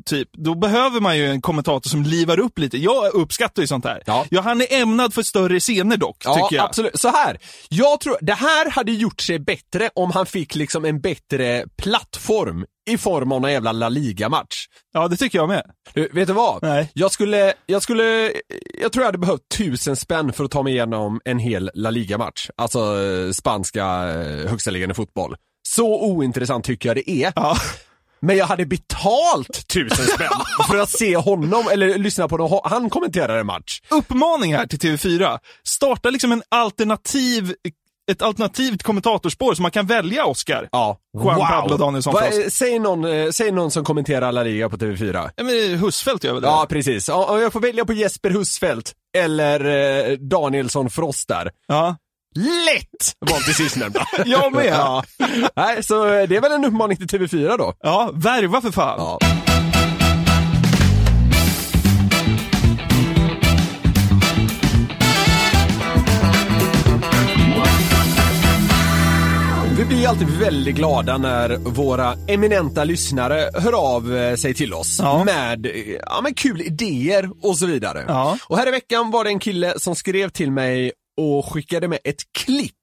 typ, 0.05 0.29
då 0.33 0.55
behöver 0.55 0.99
man 0.99 1.17
ju 1.17 1.25
en 1.31 1.41
kommentator 1.41 1.89
som 1.89 2.03
livar 2.03 2.39
upp 2.39 2.59
lite. 2.59 2.77
Jag 2.77 3.13
uppskattar 3.13 3.61
ju 3.61 3.67
sånt 3.67 3.85
här. 3.85 4.03
Ja. 4.05 4.25
Ja, 4.29 4.41
han 4.41 4.61
är 4.61 4.73
ämnad 4.81 5.13
för 5.13 5.23
större 5.23 5.59
scener 5.59 5.97
dock, 5.97 6.17
Ja, 6.25 6.33
tycker 6.35 6.55
jag. 6.55 6.65
absolut. 6.65 6.99
Så 6.99 7.09
här. 7.09 7.37
Jag 7.69 7.99
tror, 7.99 8.17
det 8.21 8.33
här 8.33 8.69
hade 8.71 8.91
gjort 8.91 9.21
sig 9.21 9.39
bättre 9.39 9.89
om 9.95 10.11
han 10.11 10.25
fick 10.25 10.55
liksom 10.55 10.85
en 10.85 11.01
bättre 11.01 11.65
plattform 11.77 12.65
i 12.89 12.97
form 12.97 13.31
av 13.31 13.41
någon 13.41 13.51
jävla 13.51 13.71
La 13.71 13.89
Liga-match. 13.89 14.65
Ja, 14.93 15.07
det 15.07 15.17
tycker 15.17 15.37
jag 15.37 15.49
med. 15.49 15.63
Du, 15.93 16.09
vet 16.13 16.27
du 16.27 16.33
vad? 16.33 16.61
Nej. 16.63 16.91
Jag 16.93 17.11
skulle, 17.11 17.53
jag 17.65 17.81
skulle, 17.83 18.33
jag 18.81 18.91
tror 18.91 19.01
jag 19.03 19.05
hade 19.07 19.17
behövt 19.17 19.49
tusen 19.57 19.95
spänn 19.95 20.33
för 20.33 20.43
att 20.43 20.51
ta 20.51 20.63
mig 20.63 20.73
igenom 20.73 21.21
en 21.25 21.39
hel 21.39 21.71
La 21.73 21.89
Liga-match. 21.89 22.49
Alltså 22.57 22.79
eh, 23.03 23.31
spanska 23.31 23.85
eh, 23.85 24.49
högsta 24.49 24.71
ligan 24.71 24.91
i 24.91 24.93
fotboll. 24.93 25.35
Så 25.69 26.01
ointressant 26.05 26.65
tycker 26.65 26.89
jag 26.89 26.95
det 26.95 27.09
är. 27.11 27.33
Ja. 27.35 27.57
Men 28.19 28.37
jag 28.37 28.45
hade 28.45 28.65
betalt 28.65 29.67
tusen 29.67 30.05
spänn 30.05 30.29
för 30.69 30.77
att 30.77 30.89
se 30.89 31.17
honom, 31.17 31.67
eller 31.71 31.97
lyssna 31.97 32.27
på 32.27 32.37
honom. 32.37 32.59
Han 32.63 32.89
kommenterar 32.89 33.37
en 33.37 33.45
match. 33.45 33.81
Uppmaning 33.89 34.55
här 34.55 34.67
till 34.67 34.79
TV4. 34.79 35.39
Starta 35.67 36.09
liksom 36.09 36.31
en 36.31 36.43
alternativ 36.49 37.53
ett 38.11 38.21
alternativt 38.21 38.83
kommentatorspår 38.83 39.53
så 39.53 39.61
man 39.61 39.71
kan 39.71 39.85
välja 39.85 40.25
Oscar. 40.25 40.69
Ja. 40.71 40.97
Juan 41.23 41.39
Pablo 41.39 41.77
Danielsson 41.77 42.13
Vad- 42.13 42.23
Frost. 42.33 42.53
säg, 42.57 42.79
någon, 42.79 43.05
eh, 43.05 43.29
säg 43.29 43.51
någon 43.51 43.71
som 43.71 43.83
kommenterar 43.85 44.31
La 44.31 44.43
Liga 44.43 44.69
på 44.69 44.77
TV4. 44.77 45.29
Ja, 45.35 45.43
men 45.43 45.79
Husfeldt 45.79 46.23
gör 46.23 46.33
väl 46.33 46.41
det? 46.41 46.47
Ja, 46.47 46.65
precis. 46.69 47.09
Om 47.09 47.41
jag 47.41 47.53
får 47.53 47.59
välja 47.59 47.85
på 47.85 47.93
Jesper 47.93 48.29
Husfeldt 48.29 48.93
eller 49.17 49.65
eh, 50.09 50.17
Danielsson 50.17 50.89
Frost 50.89 51.27
där. 51.27 51.51
Ja. 51.67 51.95
Lätt 52.37 53.13
val 53.31 53.41
till 53.41 53.55
sistnämnda. 53.55 54.05
Jag 54.25 54.53
med. 54.53 54.65
ja. 54.65 55.03
Nej, 55.55 55.83
så 55.83 56.05
eh, 56.13 56.27
det 56.29 56.35
är 56.35 56.41
väl 56.41 56.51
en 56.51 56.65
uppmaning 56.65 56.97
till 56.97 57.07
TV4 57.07 57.57
då. 57.57 57.73
Ja, 57.81 58.11
värva 58.13 58.61
för 58.61 58.71
fan. 58.71 58.99
Ja. 58.99 59.19
Vi 69.77 69.85
blir 69.85 70.07
alltid 70.07 70.27
väldigt 70.29 70.75
glada 70.75 71.17
när 71.17 71.57
våra 71.57 72.13
eminenta 72.27 72.83
lyssnare 72.83 73.49
hör 73.53 73.73
av 73.95 74.17
eh, 74.17 74.35
sig 74.35 74.53
till 74.53 74.73
oss 74.73 74.97
Ja. 75.01 75.23
med, 75.23 75.65
eh, 75.65 75.71
ja, 76.05 76.21
med 76.23 76.37
kul 76.37 76.61
idéer 76.61 77.29
och 77.43 77.57
så 77.57 77.65
vidare. 77.65 78.05
Ja. 78.07 78.37
Och 78.47 78.57
här 78.57 78.67
i 78.67 78.71
veckan 78.71 79.11
var 79.11 79.23
det 79.23 79.29
en 79.29 79.39
kille 79.39 79.73
som 79.79 79.95
skrev 79.95 80.29
till 80.29 80.51
mig 80.51 80.91
och 81.17 81.45
skickade 81.45 81.87
med 81.87 81.99
ett 82.03 82.33
klipp. 82.39 82.73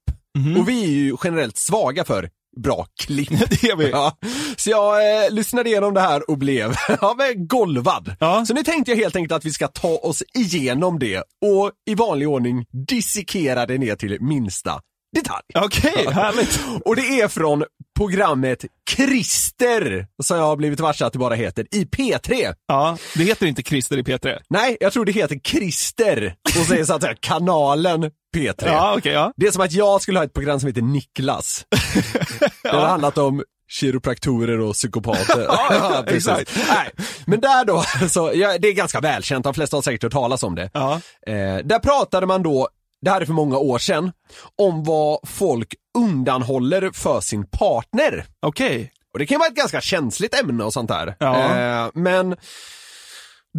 Och 0.58 0.68
vi 0.68 0.84
är 0.84 0.88
ju 0.88 1.16
generellt 1.24 1.58
svaga 1.58 2.04
för 2.04 2.28
bra 2.56 2.86
klipp. 3.00 3.28
Det 3.50 3.64
är 3.70 3.76
vi. 3.76 3.90
Ja. 3.90 4.18
Så 4.56 4.70
jag 4.70 5.24
eh, 5.24 5.30
lyssnade 5.30 5.68
igenom 5.68 5.94
det 5.94 6.00
här 6.00 6.30
och 6.30 6.38
blev 6.38 6.74
ja, 7.00 7.16
golvad. 7.36 8.16
Ja. 8.20 8.44
Så 8.46 8.54
nu 8.54 8.62
tänkte 8.62 8.90
jag 8.90 8.98
helt 8.98 9.16
enkelt 9.16 9.32
att 9.32 9.44
vi 9.44 9.52
ska 9.52 9.68
ta 9.68 9.88
oss 9.88 10.22
igenom 10.34 10.98
det 10.98 11.18
och 11.18 11.70
i 11.86 11.94
vanlig 11.94 12.28
ordning 12.28 12.66
dissekera 12.88 13.66
det 13.66 13.78
ner 13.78 13.96
till 13.96 14.20
minsta 14.20 14.80
detalj. 15.14 15.44
Okej, 15.54 16.06
härligt. 16.12 16.60
Och 16.84 16.96
det 16.96 17.20
är 17.20 17.28
från 17.28 17.64
programmet 17.98 18.64
Christer, 18.90 20.06
som 20.22 20.36
jag 20.36 20.44
har 20.44 20.56
blivit 20.56 20.80
varse 20.80 21.04
att 21.04 21.12
det 21.12 21.18
bara 21.18 21.34
heter, 21.34 21.66
i 21.70 21.84
P3. 21.84 22.54
Ja, 22.68 22.96
det 23.16 23.24
heter 23.24 23.46
inte 23.46 23.62
Christer 23.62 23.98
i 23.98 24.02
P3. 24.02 24.38
Nej, 24.48 24.76
jag 24.80 24.92
tror 24.92 25.04
det 25.04 25.12
heter 25.12 25.38
Christer 25.44 26.34
och 26.44 26.66
så 26.66 26.74
är 26.74 26.84
så 26.84 26.94
att 26.94 27.02
säga 27.02 27.14
kanalen 27.20 28.10
P3. 28.36 28.54
Ja, 28.66 28.94
okej, 28.98 29.12
ja. 29.12 29.32
Det 29.36 29.46
är 29.46 29.50
som 29.50 29.62
att 29.62 29.72
jag 29.72 30.02
skulle 30.02 30.18
ha 30.18 30.24
ett 30.24 30.32
program 30.34 30.60
som 30.60 30.66
heter 30.66 30.82
Niklas. 30.82 31.64
Det 32.62 32.68
har 32.68 32.86
handlat 32.86 33.18
om 33.18 33.42
kiropraktorer 33.70 34.60
och 34.60 34.74
psykopater. 34.74 35.46
Ja, 35.48 36.04
precis. 36.06 36.28
exakt. 36.28 36.68
Nej. 36.68 36.90
Men 37.26 37.40
där 37.40 37.64
då, 37.64 37.84
så, 38.08 38.32
ja, 38.34 38.58
det 38.58 38.68
är 38.68 38.72
ganska 38.72 39.00
välkänt, 39.00 39.44
de 39.44 39.54
flesta 39.54 39.76
har 39.76 39.82
säkert 39.82 40.02
hört 40.02 40.12
talas 40.12 40.42
om 40.42 40.54
det. 40.54 40.70
Ja. 40.74 41.00
Eh, 41.26 41.56
där 41.64 41.78
pratade 41.78 42.26
man 42.26 42.42
då, 42.42 42.68
det 43.04 43.10
här 43.10 43.20
är 43.20 43.26
för 43.26 43.32
många 43.32 43.58
år 43.58 43.78
sedan, 43.78 44.12
om 44.58 44.84
vad 44.84 45.18
folk 45.26 45.74
undanhåller 45.98 46.90
för 46.90 47.20
sin 47.20 47.46
partner. 47.46 48.26
Okej. 48.40 48.92
Och 49.12 49.18
det 49.18 49.26
kan 49.26 49.38
vara 49.38 49.48
ett 49.48 49.54
ganska 49.54 49.80
känsligt 49.80 50.34
ämne 50.34 50.64
och 50.64 50.72
sånt 50.72 50.88
där. 50.88 51.16
Ja. 51.18 51.58
Eh, 51.58 51.90
men 51.94 52.36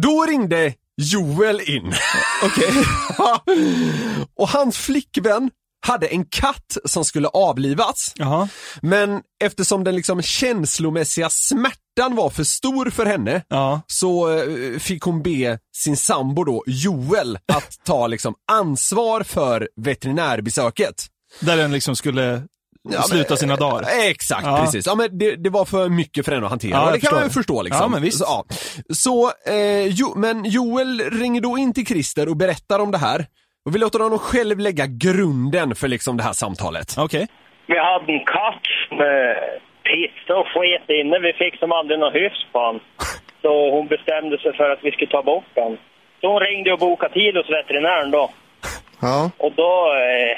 då 0.00 0.26
ringde 0.28 0.74
Joel 0.96 1.60
in. 1.60 1.94
Okej. 2.42 2.72
och 4.36 4.48
hans 4.48 4.78
flickvän 4.78 5.50
hade 5.86 6.06
en 6.06 6.24
katt 6.24 6.76
som 6.84 7.04
skulle 7.04 7.28
avlivas. 7.28 8.12
Jaha. 8.16 8.48
Men 8.82 9.22
eftersom 9.44 9.84
den 9.84 9.96
liksom 9.96 10.22
känslomässiga 10.22 11.30
smärtan 11.30 11.85
var 12.04 12.30
för 12.30 12.44
stor 12.44 12.90
för 12.90 13.06
henne 13.06 13.42
Ja. 13.48 13.80
så 13.86 14.36
eh, 14.38 14.78
fick 14.78 15.02
hon 15.02 15.22
be 15.22 15.58
sin 15.76 15.96
sambo 15.96 16.44
då, 16.44 16.64
Joel, 16.66 17.38
att 17.52 17.70
ta 17.84 18.06
liksom 18.06 18.34
ansvar 18.52 19.22
för 19.22 19.68
veterinärbesöket. 19.76 20.94
Där 21.40 21.56
den 21.56 21.72
liksom 21.72 21.96
skulle 21.96 22.42
Ja, 22.92 23.02
sluta 23.02 23.26
men- 23.30 23.38
sina 23.38 23.56
dagar. 23.56 23.84
Exakt, 24.10 24.46
Ja. 24.46 24.60
precis. 24.64 24.86
Ja, 24.86 24.94
men 24.94 25.18
det, 25.18 25.36
det 25.36 25.50
var 25.50 25.64
för 25.64 25.88
mycket 25.88 26.24
för 26.24 26.32
henne 26.32 26.44
att 26.46 26.50
hantera. 26.50 26.70
Ja, 26.70 26.90
det 26.90 27.00
kan 27.00 27.14
man 27.14 27.22
ju 27.24 27.30
förstå 27.30 27.62
liksom. 27.62 27.82
Ja, 27.82 27.88
men 27.88 28.02
visst. 28.02 28.18
Så, 28.18 28.24
ja. 28.24 28.44
så 28.94 29.32
eh, 29.52 29.86
jo, 29.86 30.12
men 30.16 30.44
Joel 30.44 31.00
ringer 31.10 31.40
då 31.40 31.58
in 31.58 31.74
till 31.74 31.86
Christer 31.86 32.28
och 32.28 32.36
berättar 32.36 32.78
om 32.78 32.90
det 32.90 32.98
här. 32.98 33.26
Och 33.66 33.74
vi 33.74 33.78
låter 33.78 33.98
honom 33.98 34.18
själv 34.18 34.58
lägga 34.58 34.86
grunden 34.86 35.74
för 35.74 35.88
liksom 35.88 36.16
det 36.16 36.22
här 36.22 36.32
samtalet. 36.32 36.94
Okej. 36.98 37.26
Vi 37.68 37.74
hade 37.78 38.12
en 38.12 38.24
katt 38.24 38.98
med 38.98 39.36
piss 39.88 40.30
och 40.38 40.46
sket 40.54 40.90
inne. 40.90 41.18
Vi 41.18 41.32
fick 41.32 41.58
som 41.58 41.72
aldrig 41.72 41.98
någon 41.98 42.12
hyfs 42.12 42.46
på 42.52 42.58
han. 42.60 42.80
Så 43.42 43.70
hon 43.70 43.86
bestämde 43.86 44.38
sig 44.38 44.52
för 44.56 44.70
att 44.70 44.84
vi 44.84 44.90
skulle 44.90 45.10
ta 45.10 45.22
bort 45.22 45.50
den. 45.54 45.78
Så 46.20 46.26
hon 46.32 46.40
ringde 46.40 46.72
och 46.72 46.78
bokade 46.78 47.14
tid 47.14 47.36
hos 47.36 47.50
veterinären 47.50 48.10
då. 48.10 48.30
Ja. 49.00 49.30
Och 49.36 49.52
då 49.52 49.94
eh, 49.94 50.36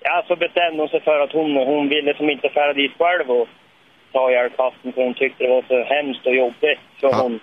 ja, 0.00 0.24
så 0.28 0.36
bestämde 0.36 0.82
hon 0.82 0.88
sig 0.88 1.00
för 1.00 1.20
att 1.20 1.32
hon, 1.32 1.56
hon 1.56 1.88
ville 1.88 2.14
som 2.16 2.30
inte 2.30 2.48
färda 2.48 2.72
dit 2.72 2.92
själv 2.98 3.30
och 3.30 3.48
ta 4.12 4.30
ihjäl 4.30 4.50
katten 4.50 4.92
för 4.92 5.02
hon 5.02 5.14
tyckte 5.14 5.44
det 5.44 5.50
var 5.50 5.64
så 5.68 5.82
hemskt 5.94 6.26
och 6.26 6.34
jobbigt. 6.34 6.78
Så 7.00 7.06
Ja. 7.06 7.18
hon 7.22 7.40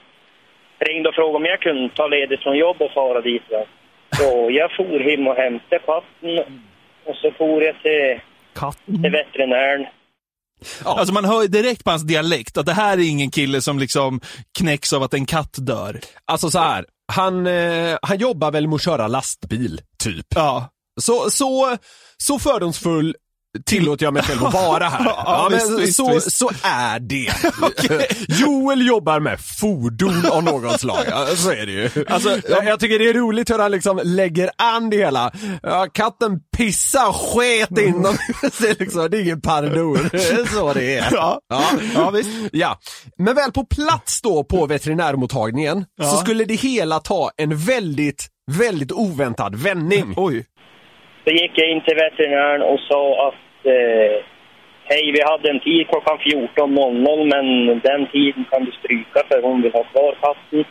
ringde 0.79 1.09
och 1.09 1.15
frågade 1.15 1.35
om 1.37 1.45
jag 1.45 1.59
kunde 1.59 1.89
ta 1.89 2.07
ledigt 2.07 2.43
från 2.43 2.57
jobb 2.57 2.81
och 2.81 2.91
fara 2.91 3.21
dit. 3.21 3.43
Va. 3.51 3.63
Så 4.11 4.47
jag 4.51 4.71
for 4.71 4.99
hem 4.99 5.27
och 5.27 5.35
hämtade 5.35 5.79
katten 5.79 6.39
och 7.05 7.15
så 7.15 7.31
for 7.31 7.63
jag 7.63 7.75
till, 7.81 8.19
till 9.01 9.11
veterinären. 9.11 9.85
Alltså 10.83 11.13
man 11.13 11.25
hör 11.25 11.47
direkt 11.47 11.83
på 11.83 11.89
hans 11.89 12.03
dialekt 12.03 12.57
att 12.57 12.65
det 12.65 12.73
här 12.73 12.97
är 12.97 13.09
ingen 13.09 13.31
kille 13.31 13.61
som 13.61 13.79
liksom 13.79 14.21
knäcks 14.57 14.93
av 14.93 15.03
att 15.03 15.13
en 15.13 15.25
katt 15.25 15.55
dör. 15.57 15.99
Alltså 16.25 16.49
så 16.49 16.59
här, 16.59 16.85
han, 17.11 17.47
eh, 17.47 17.97
han 18.01 18.17
jobbar 18.17 18.51
väl 18.51 18.67
med 18.67 18.75
att 18.75 18.83
köra 18.83 19.07
lastbil, 19.07 19.81
typ. 20.03 20.27
Ja. 20.35 20.69
Så, 21.01 21.31
så, 21.31 21.77
så 22.17 22.39
fördomsfull 22.39 23.15
tillåter 23.65 24.05
jag 24.05 24.13
mig 24.13 24.23
själv 24.23 24.45
att 24.45 24.53
vara 24.53 24.89
här. 24.89 25.03
Ja, 25.25 25.47
men 25.51 25.59
visst, 25.59 25.79
visst, 25.79 25.95
så, 25.95 26.13
visst. 26.13 26.37
så 26.37 26.51
är 26.63 26.99
det. 26.99 27.29
Joel 28.39 28.87
jobbar 28.87 29.19
med 29.19 29.39
fordon 29.39 30.25
av 30.31 30.43
något 30.43 30.79
slag. 30.79 31.03
Ja, 31.09 31.27
så 31.35 31.51
är 31.51 31.65
det 31.65 31.71
ju. 31.71 31.89
Alltså, 32.09 32.39
jag, 32.49 32.65
jag 32.65 32.79
tycker 32.79 32.99
det 32.99 33.09
är 33.09 33.13
roligt 33.13 33.49
hur 33.49 33.59
han 33.59 33.71
liksom 33.71 34.01
lägger 34.03 34.49
an 34.57 34.89
det 34.89 34.97
hela. 34.97 35.31
Ja, 35.63 35.87
katten 35.93 36.39
pissar 36.57 37.11
sket 37.13 37.77
inom. 37.79 38.17
det, 38.59 38.69
är 38.69 38.79
liksom, 38.79 39.07
det 39.11 39.17
är 39.17 39.21
ingen 39.21 39.41
pardon. 39.41 40.09
Det 40.11 40.29
är 40.31 40.45
så 40.55 40.73
det 40.73 40.97
är. 40.97 41.07
Ja. 41.11 41.39
Ja, 41.95 42.09
visst. 42.09 42.29
Ja, 42.51 42.79
men 43.17 43.35
väl 43.35 43.51
på 43.51 43.65
plats 43.65 44.21
då 44.21 44.43
på 44.43 44.65
veterinärmottagningen 44.65 45.85
Ja. 45.97 46.11
så 46.11 46.17
skulle 46.17 46.45
det 46.45 46.55
hela 46.55 46.99
ta 46.99 47.31
en 47.37 47.57
väldigt, 47.57 48.27
väldigt 48.51 48.91
oväntad 48.91 49.55
vändning. 49.55 50.13
Oj. 50.17 50.45
Så 51.23 51.29
gick 51.29 51.51
jag 51.55 51.69
in 51.71 51.81
till 51.81 51.95
veterinären 51.95 52.61
och 52.61 52.79
sa 52.89 53.27
att 53.27 53.65
eh, 53.65 54.13
hej, 54.91 55.03
vi 55.15 55.21
hade 55.31 55.49
en 55.49 55.59
tid 55.59 55.87
klockan 55.87 56.17
14.00 56.17 57.29
men 57.33 57.79
den 57.79 58.01
tiden 58.11 58.45
kan 58.51 58.65
du 58.65 58.71
stryka 58.71 59.19
för 59.29 59.41
hon 59.41 59.61
vill 59.61 59.73
ha 59.73 59.83
kvar 59.83 60.15
katten. 60.21 60.63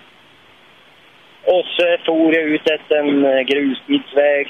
Och 1.54 1.64
så 1.76 1.82
for 2.06 2.35
jag 2.35 2.42
ut 2.44 2.66
efter 2.76 2.94
en 2.97 3.25
eh, 3.25 3.40
grusbilsväg 3.50 4.47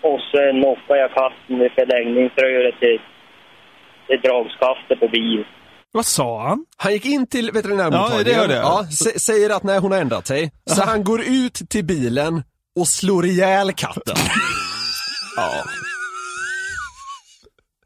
och 0.00 0.20
så 0.30 0.38
knockade 0.52 1.00
jag 1.00 1.10
katten 1.14 1.58
vid 1.58 1.72
förlängningsröret 1.72 2.74
till, 2.80 2.98
till 4.06 4.20
dragskaftet 4.20 5.00
på 5.00 5.08
bilen. 5.08 5.44
Vad 5.92 6.04
sa 6.06 6.42
han? 6.48 6.64
Han 6.76 6.92
gick 6.92 7.06
in 7.06 7.26
till 7.26 7.50
veterinärmottagningen, 7.54 8.18
Ja, 8.18 8.24
det 8.24 8.34
hörde 8.40 8.54
jag. 8.54 8.64
ja, 8.64 8.82
sä- 8.90 9.18
säger 9.18 9.56
att 9.56 9.62
nej, 9.62 9.78
hon 9.78 9.92
har 9.92 9.98
ändrat 9.98 10.26
sig. 10.26 10.50
Så 10.66 10.82
han 10.84 11.04
går 11.04 11.20
ut 11.20 11.54
till 11.70 11.84
bilen 11.84 12.42
och 12.80 12.86
slår 12.88 13.24
ihjäl 13.26 13.72
katten. 13.72 14.16
Ja. 15.40 15.64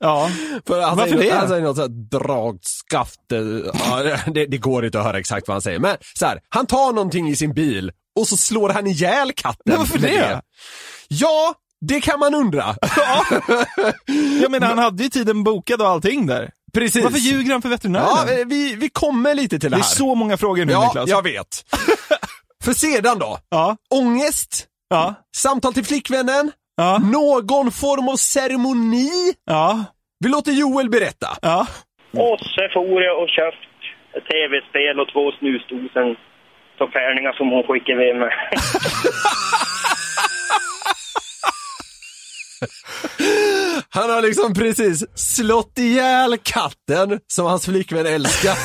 Ja. 0.00 0.30
För 0.66 0.80
han 0.82 0.97
Varför 0.97 1.16
säger, 1.18 1.30
det? 1.32 1.38
Han 1.38 1.49
säger 1.49 1.62
något 1.62 1.76
sånt 1.76 2.11
dragskaft, 2.11 3.32
eh, 3.32 3.38
ja, 3.88 4.02
det, 4.35 4.47
det 4.47 4.59
går 4.59 4.85
inte 4.87 4.99
att 4.99 5.04
höra 5.04 5.18
exakt 5.18 5.49
vad 5.49 5.54
han 5.54 5.62
säger. 5.62 5.78
Men 5.78 5.97
så 6.18 6.26
här, 6.26 6.40
han 6.49 6.66
tar 6.66 6.92
någonting 6.92 7.28
i 7.28 7.37
sin 7.37 7.54
bil 7.54 7.92
och 8.21 8.28
så 8.28 8.37
slår 8.37 8.68
han 8.71 8.87
ihjäl 8.87 9.32
katten. 9.37 9.62
Men 9.64 9.78
varför 9.78 9.99
med 9.99 10.11
det? 10.11 10.42
Ja, 11.09 11.54
det 11.80 12.00
kan 12.00 12.18
man 12.18 12.35
undra. 12.35 12.76
Jag 14.42 14.50
menar, 14.50 14.66
han 14.66 14.78
hade 14.78 15.02
ju 15.02 15.09
tiden 15.09 15.44
bokad 15.44 15.80
och 15.82 15.88
allting 15.88 16.26
där. 16.26 16.50
Precis. 16.75 17.04
Varför 17.04 17.18
ljuger 17.18 17.52
han 17.52 17.62
för 17.62 17.68
veterinären? 17.68 18.06
Ja, 18.26 18.30
eh, 18.32 18.47
vi, 18.47 18.75
vi 18.75 18.88
kommer 18.88 19.35
lite 19.35 19.59
till 19.59 19.71
det 19.71 19.76
det 19.76 19.80
är 19.80 19.85
här. 19.85 19.94
så 19.94 20.14
många 20.14 20.37
frågor 20.37 20.64
nu 20.64 20.73
Ja, 20.73 20.87
Niklas. 20.87 21.09
jag 21.09 21.23
vet. 21.23 21.64
För 22.64 22.73
sedan 22.73 23.18
då? 23.18 23.38
Ja. 23.49 23.76
Ångest, 23.94 24.66
Ja. 24.88 25.14
samtal 25.37 25.75
till 25.75 25.85
flickvännen, 25.85 26.52
Ja. 26.76 26.99
någon 26.99 27.71
form 27.71 28.09
av 28.09 28.17
ceremoni. 28.17 29.35
Ja. 29.45 29.85
Vi 30.25 30.29
låter 30.29 30.52
Joel 30.52 30.91
berätta. 30.91 31.29
Ja. 31.43 31.67
Och 32.12 32.38
så 32.41 32.69
for 32.73 33.02
jag 33.02 33.23
och 33.23 33.29
köpt 33.29 33.67
ett 34.17 34.26
tv-spel 34.33 35.00
och 35.00 35.09
två 35.12 35.33
snusdosen 35.38 36.17
förfärningar 36.79 37.33
som 37.33 37.49
hon 37.50 37.62
skickade 37.62 37.99
med 37.99 38.17
mig. 38.17 38.33
Han 43.94 44.11
har 44.11 44.22
liksom 44.22 44.54
precis 44.54 45.04
slått 45.14 45.78
ihjäl 45.78 46.38
katten 46.42 47.18
som 47.32 47.46
hans 47.46 47.64
flickvän 47.64 48.06
älskar. 48.06 48.56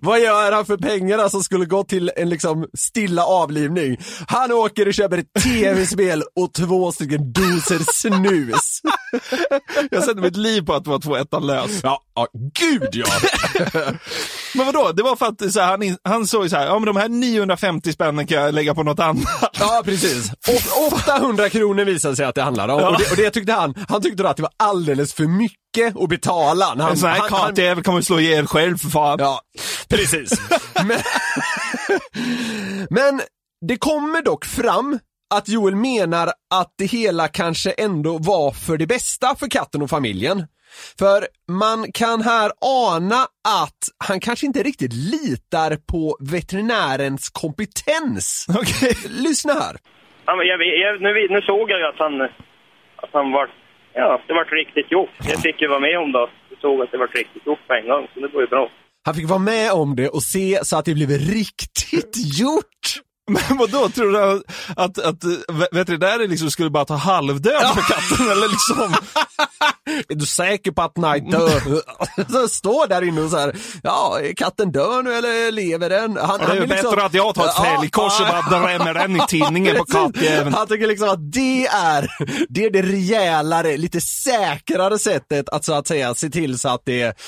Vad 0.06 0.20
gör 0.20 0.52
han 0.52 0.66
för 0.66 0.76
pengarna 0.76 1.28
som 1.28 1.42
skulle 1.42 1.64
gå 1.64 1.84
till 1.84 2.10
en 2.16 2.28
liksom 2.28 2.66
stilla 2.78 3.24
avlivning? 3.24 3.96
Han 4.26 4.52
åker 4.52 4.88
och 4.88 4.94
köper 4.94 5.18
ett 5.18 5.42
tv-spel 5.42 6.22
och 6.36 6.54
två 6.54 6.92
stycken 6.92 7.32
doser 7.32 7.80
snus. 7.92 8.80
Jag 9.90 10.04
sätter 10.04 10.20
mitt 10.20 10.36
liv 10.36 10.62
på 10.62 10.74
att 10.74 10.86
vara 10.86 10.98
två 10.98 11.16
ettan 11.16 11.46
lös. 11.46 11.80
Ja, 11.82 12.02
ja 12.14 12.26
gud 12.32 12.88
ja! 12.92 13.06
Men 14.54 14.66
vadå? 14.66 14.92
Det 14.92 15.02
var 15.02 15.16
för 15.16 15.26
att 15.26 15.52
så 15.52 15.60
här, 15.60 15.68
han, 15.68 15.96
han 16.04 16.26
såg 16.26 16.50
så 16.50 16.56
här, 16.56 16.66
ja 16.66 16.78
men 16.78 16.86
de 16.86 16.96
här 16.96 17.08
950 17.08 17.92
spännen 17.92 18.26
kan 18.26 18.42
jag 18.42 18.54
lägga 18.54 18.74
på 18.74 18.82
något 18.82 19.00
annat. 19.00 19.50
Ja, 19.60 19.82
precis. 19.84 20.30
Och 20.30 20.86
800 21.08 21.48
kronor 21.48 21.84
visade 21.84 22.16
sig 22.16 22.26
att 22.26 22.34
det 22.34 22.42
handlade 22.42 22.72
om. 22.72 22.80
Ja. 22.80 22.88
Och, 22.88 22.98
det, 22.98 23.10
och 23.10 23.16
det 23.16 23.30
tyckte 23.30 23.49
han, 23.52 23.74
han 23.88 24.02
tyckte 24.02 24.22
då 24.22 24.28
att 24.28 24.36
det 24.36 24.42
var 24.42 24.52
alldeles 24.56 25.14
för 25.14 25.24
mycket 25.24 25.96
att 25.96 26.08
betala. 26.08 26.64
Han, 26.64 26.80
En 26.80 26.96
sån 26.96 27.10
här 27.10 27.28
kartjävel 27.28 27.84
kommer 27.84 28.00
slå 28.00 28.20
ihjäl 28.20 28.46
själv 28.46 28.76
för 28.76 28.88
fan. 28.88 29.18
Ja, 29.20 29.40
precis. 29.88 30.30
men, 30.86 30.98
men 32.90 33.20
det 33.68 33.76
kommer 33.76 34.22
dock 34.22 34.44
fram 34.44 34.98
att 35.34 35.48
Joel 35.48 35.76
menar 35.76 36.26
att 36.54 36.74
det 36.78 36.84
hela 36.84 37.28
kanske 37.28 37.70
ändå 37.70 38.18
var 38.18 38.50
för 38.52 38.76
det 38.76 38.86
bästa 38.86 39.34
för 39.36 39.48
katten 39.48 39.82
och 39.82 39.90
familjen. 39.90 40.46
För 40.98 41.26
man 41.48 41.92
kan 41.92 42.22
här 42.22 42.52
ana 42.60 43.22
att 43.62 43.78
han 44.04 44.20
kanske 44.20 44.46
inte 44.46 44.62
riktigt 44.62 44.92
litar 44.92 45.76
på 45.76 46.16
veterinärens 46.20 47.28
kompetens. 47.28 48.46
Okej. 48.48 48.96
Lyssna 49.08 49.52
här. 49.52 49.76
Ja, 50.26 50.36
men 50.36 50.46
jag, 50.46 50.60
jag, 50.60 51.02
nu, 51.02 51.28
nu 51.30 51.40
såg 51.40 51.70
jag 51.70 51.78
ju 51.78 51.86
att 51.86 51.98
han, 51.98 52.12
att 53.02 53.12
han 53.12 53.32
var, 53.32 53.46
ja, 53.92 54.20
det 54.26 54.34
var 54.34 54.44
riktigt 54.44 54.92
gjort. 54.92 55.10
Jag 55.32 55.40
fick 55.42 55.60
ju 55.62 55.68
vara 55.68 55.80
med 55.80 55.98
om 55.98 56.12
det. 56.12 56.26
Jag 56.50 56.58
såg 56.60 56.82
att 56.82 56.90
det 56.92 56.98
var 56.98 57.06
riktigt 57.06 57.46
gjort 57.46 57.66
på 57.66 57.74
en 57.74 57.86
gång, 57.88 58.08
så 58.14 58.20
det 58.20 58.28
var 58.34 58.40
ju 58.40 58.46
bra. 58.46 58.68
Han 59.04 59.14
fick 59.14 59.28
vara 59.28 59.38
med 59.38 59.72
om 59.72 59.96
det 59.96 60.08
och 60.08 60.22
se 60.22 60.58
så 60.62 60.76
att 60.78 60.84
det 60.84 60.94
blev 60.94 61.10
riktigt 61.10 62.14
gjort. 62.40 62.84
Men 63.30 63.58
vadå, 63.58 63.88
tror 63.88 64.12
du 64.12 64.42
att, 64.76 64.98
att, 64.98 65.24
veterinären 65.72 66.30
liksom 66.30 66.50
skulle 66.50 66.70
bara 66.70 66.84
ta 66.84 66.94
halvdöd 66.94 67.68
för 67.74 67.82
katten 67.82 68.30
eller 68.30 68.48
liksom? 68.48 68.94
Är 70.08 70.14
du 70.14 70.26
säker 70.26 70.70
på 70.70 70.82
att 70.82 70.94
Knight 70.94 71.30
dör? 71.30 71.60
så 72.32 72.48
står 72.48 72.86
där 72.86 73.02
inne 73.08 73.20
och 73.22 73.30
så 73.30 73.38
här, 73.38 73.56
ja, 73.82 74.20
är 74.22 74.32
katten 74.34 74.72
dör 74.72 75.02
nu 75.02 75.14
eller 75.14 75.52
lever 75.52 75.90
den? 75.90 76.16
Han, 76.16 76.38
Det 76.38 76.44
är 76.44 76.60
vill 76.60 76.68
liksom- 76.68 76.90
bättre 76.90 77.04
att 77.06 77.14
jag 77.14 77.34
tar 77.34 77.44
ett 77.46 77.56
fälgkors 77.56 78.20
och 78.20 78.26
bara 78.26 78.60
drämmer 78.60 78.94
den 78.94 79.16
i 79.16 79.20
tinningen 79.28 79.76
på 79.76 79.84
kattjäveln. 79.88 80.54
Han 80.54 80.66
tycker 80.66 80.86
liksom 80.86 81.08
att 81.08 81.32
det 81.32 81.66
är, 81.66 82.10
det 82.48 82.64
är 82.64 82.70
det 82.70 82.82
rejälare, 82.82 83.76
lite 83.76 84.00
säkrare 84.00 84.98
sättet 84.98 85.48
att 85.48 85.64
så 85.64 85.72
att 85.74 85.86
säga 85.86 86.14
se 86.14 86.30
till 86.30 86.58
så 86.58 86.68
att 86.68 86.82
det 86.84 87.18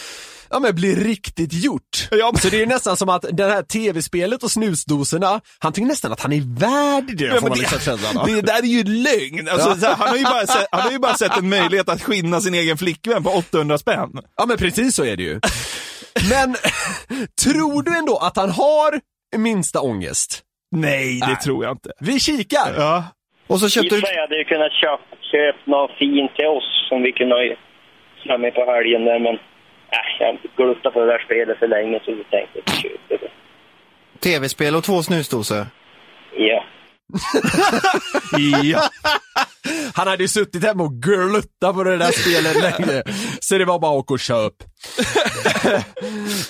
Ja 0.53 0.59
men 0.59 0.75
blir 0.75 0.97
riktigt 0.97 1.65
gjort. 1.65 2.09
Ja, 2.11 2.31
men- 2.33 2.41
Så 2.41 2.49
det 2.49 2.63
är 2.63 2.67
nästan 2.67 2.97
som 2.97 3.09
att 3.09 3.25
det 3.33 3.45
här 3.45 3.63
tv-spelet 3.63 4.43
och 4.43 4.51
snusdoserna, 4.51 5.41
han 5.59 5.73
tycker 5.73 5.87
nästan 5.89 6.13
att 6.13 6.21
han 6.21 6.33
är 6.33 6.61
värd 6.61 7.17
det, 7.19 7.25
Ja, 7.25 7.41
får 7.41 7.49
man 7.49 7.59
liksom 7.59 7.79
känslan 7.81 8.19
av. 8.19 8.27
det, 8.27 8.35
det 8.35 8.43
där 8.43 8.59
är 8.63 8.67
ju 8.67 8.85
lögn. 8.85 9.49
Alltså, 9.49 9.69
Ja. 9.81 9.89
här, 9.89 9.95
han, 9.97 10.09
har 10.09 10.17
ju 10.17 10.25
bara 10.25 10.47
sett, 10.47 10.67
han 10.73 10.81
har 10.81 10.91
ju 10.91 10.99
bara 10.99 11.15
sett 11.15 11.39
en 11.39 11.49
möjlighet 11.49 11.89
att 11.89 12.03
skinna 12.03 12.41
sin 12.41 12.55
egen 12.55 12.79
flickvän 12.79 13.23
på 13.25 13.31
800 13.31 13.79
spänn. 13.79 14.11
Ja 14.37 14.47
men 14.47 14.57
precis 14.57 14.95
så 14.95 15.05
är 15.05 15.17
det 15.17 15.23
ju. 15.23 15.41
Men 16.31 16.57
tror 17.45 17.83
du 17.83 17.99
ändå 17.99 18.17
att 18.19 18.37
han 18.37 18.51
har 18.51 19.01
minsta 19.37 19.81
ångest? 19.81 20.43
Nej, 20.77 21.21
det 21.29 21.37
tror 21.37 21.65
jag 21.65 21.73
inte. 21.73 21.91
Vi 22.01 22.21
kikar! 22.21 22.75
Ja. 22.77 23.05
Och 23.47 23.61
så 23.61 23.69
köpte 23.69 23.95
du... 23.95 24.01
sig 24.01 24.17
hade 24.21 24.37
jag 24.37 24.47
kunnat 24.47 24.73
köpa 24.73 25.03
köp 25.33 25.67
något 25.67 25.91
fint 25.99 26.31
till 26.37 26.47
oss 26.47 26.69
som 26.89 27.03
vi 27.03 27.13
kunde 27.13 27.35
ha 28.29 28.39
med 28.39 28.55
på 28.55 28.63
helgen 28.73 29.05
där, 29.05 29.19
men 29.27 29.35
äh, 29.93 29.99
jag 30.19 30.39
gluttat 30.57 30.93
på 30.93 31.01
det 31.01 31.07
där 31.07 31.19
spelet 31.19 31.59
för 31.59 31.69
länge 31.69 32.01
så 32.05 32.11
vi 32.11 32.25
tänkte 32.25 32.59
att 32.59 32.75
vi 32.75 32.83
köper 32.83 33.19
det. 33.19 33.31
Tv-spel 34.21 34.77
och 34.77 34.85
två 34.85 35.03
snusdosor. 35.03 35.67
Ja. 36.37 36.65
ja. 38.63 38.83
Han 39.95 40.09
hade 40.09 40.23
ju 40.23 40.29
suttit 40.29 40.65
hemma 40.65 40.83
och 40.83 40.93
gluttat 40.93 41.75
på 41.75 41.85
det 41.85 41.97
där 41.97 42.13
spelet 42.13 42.63
länge. 42.63 43.03
Så 43.41 43.59
det 43.59 43.65
var 43.65 43.79
bara 43.79 43.93
att 43.93 43.99
åka 43.99 44.15
och 44.15 44.21
köp. 44.21 44.53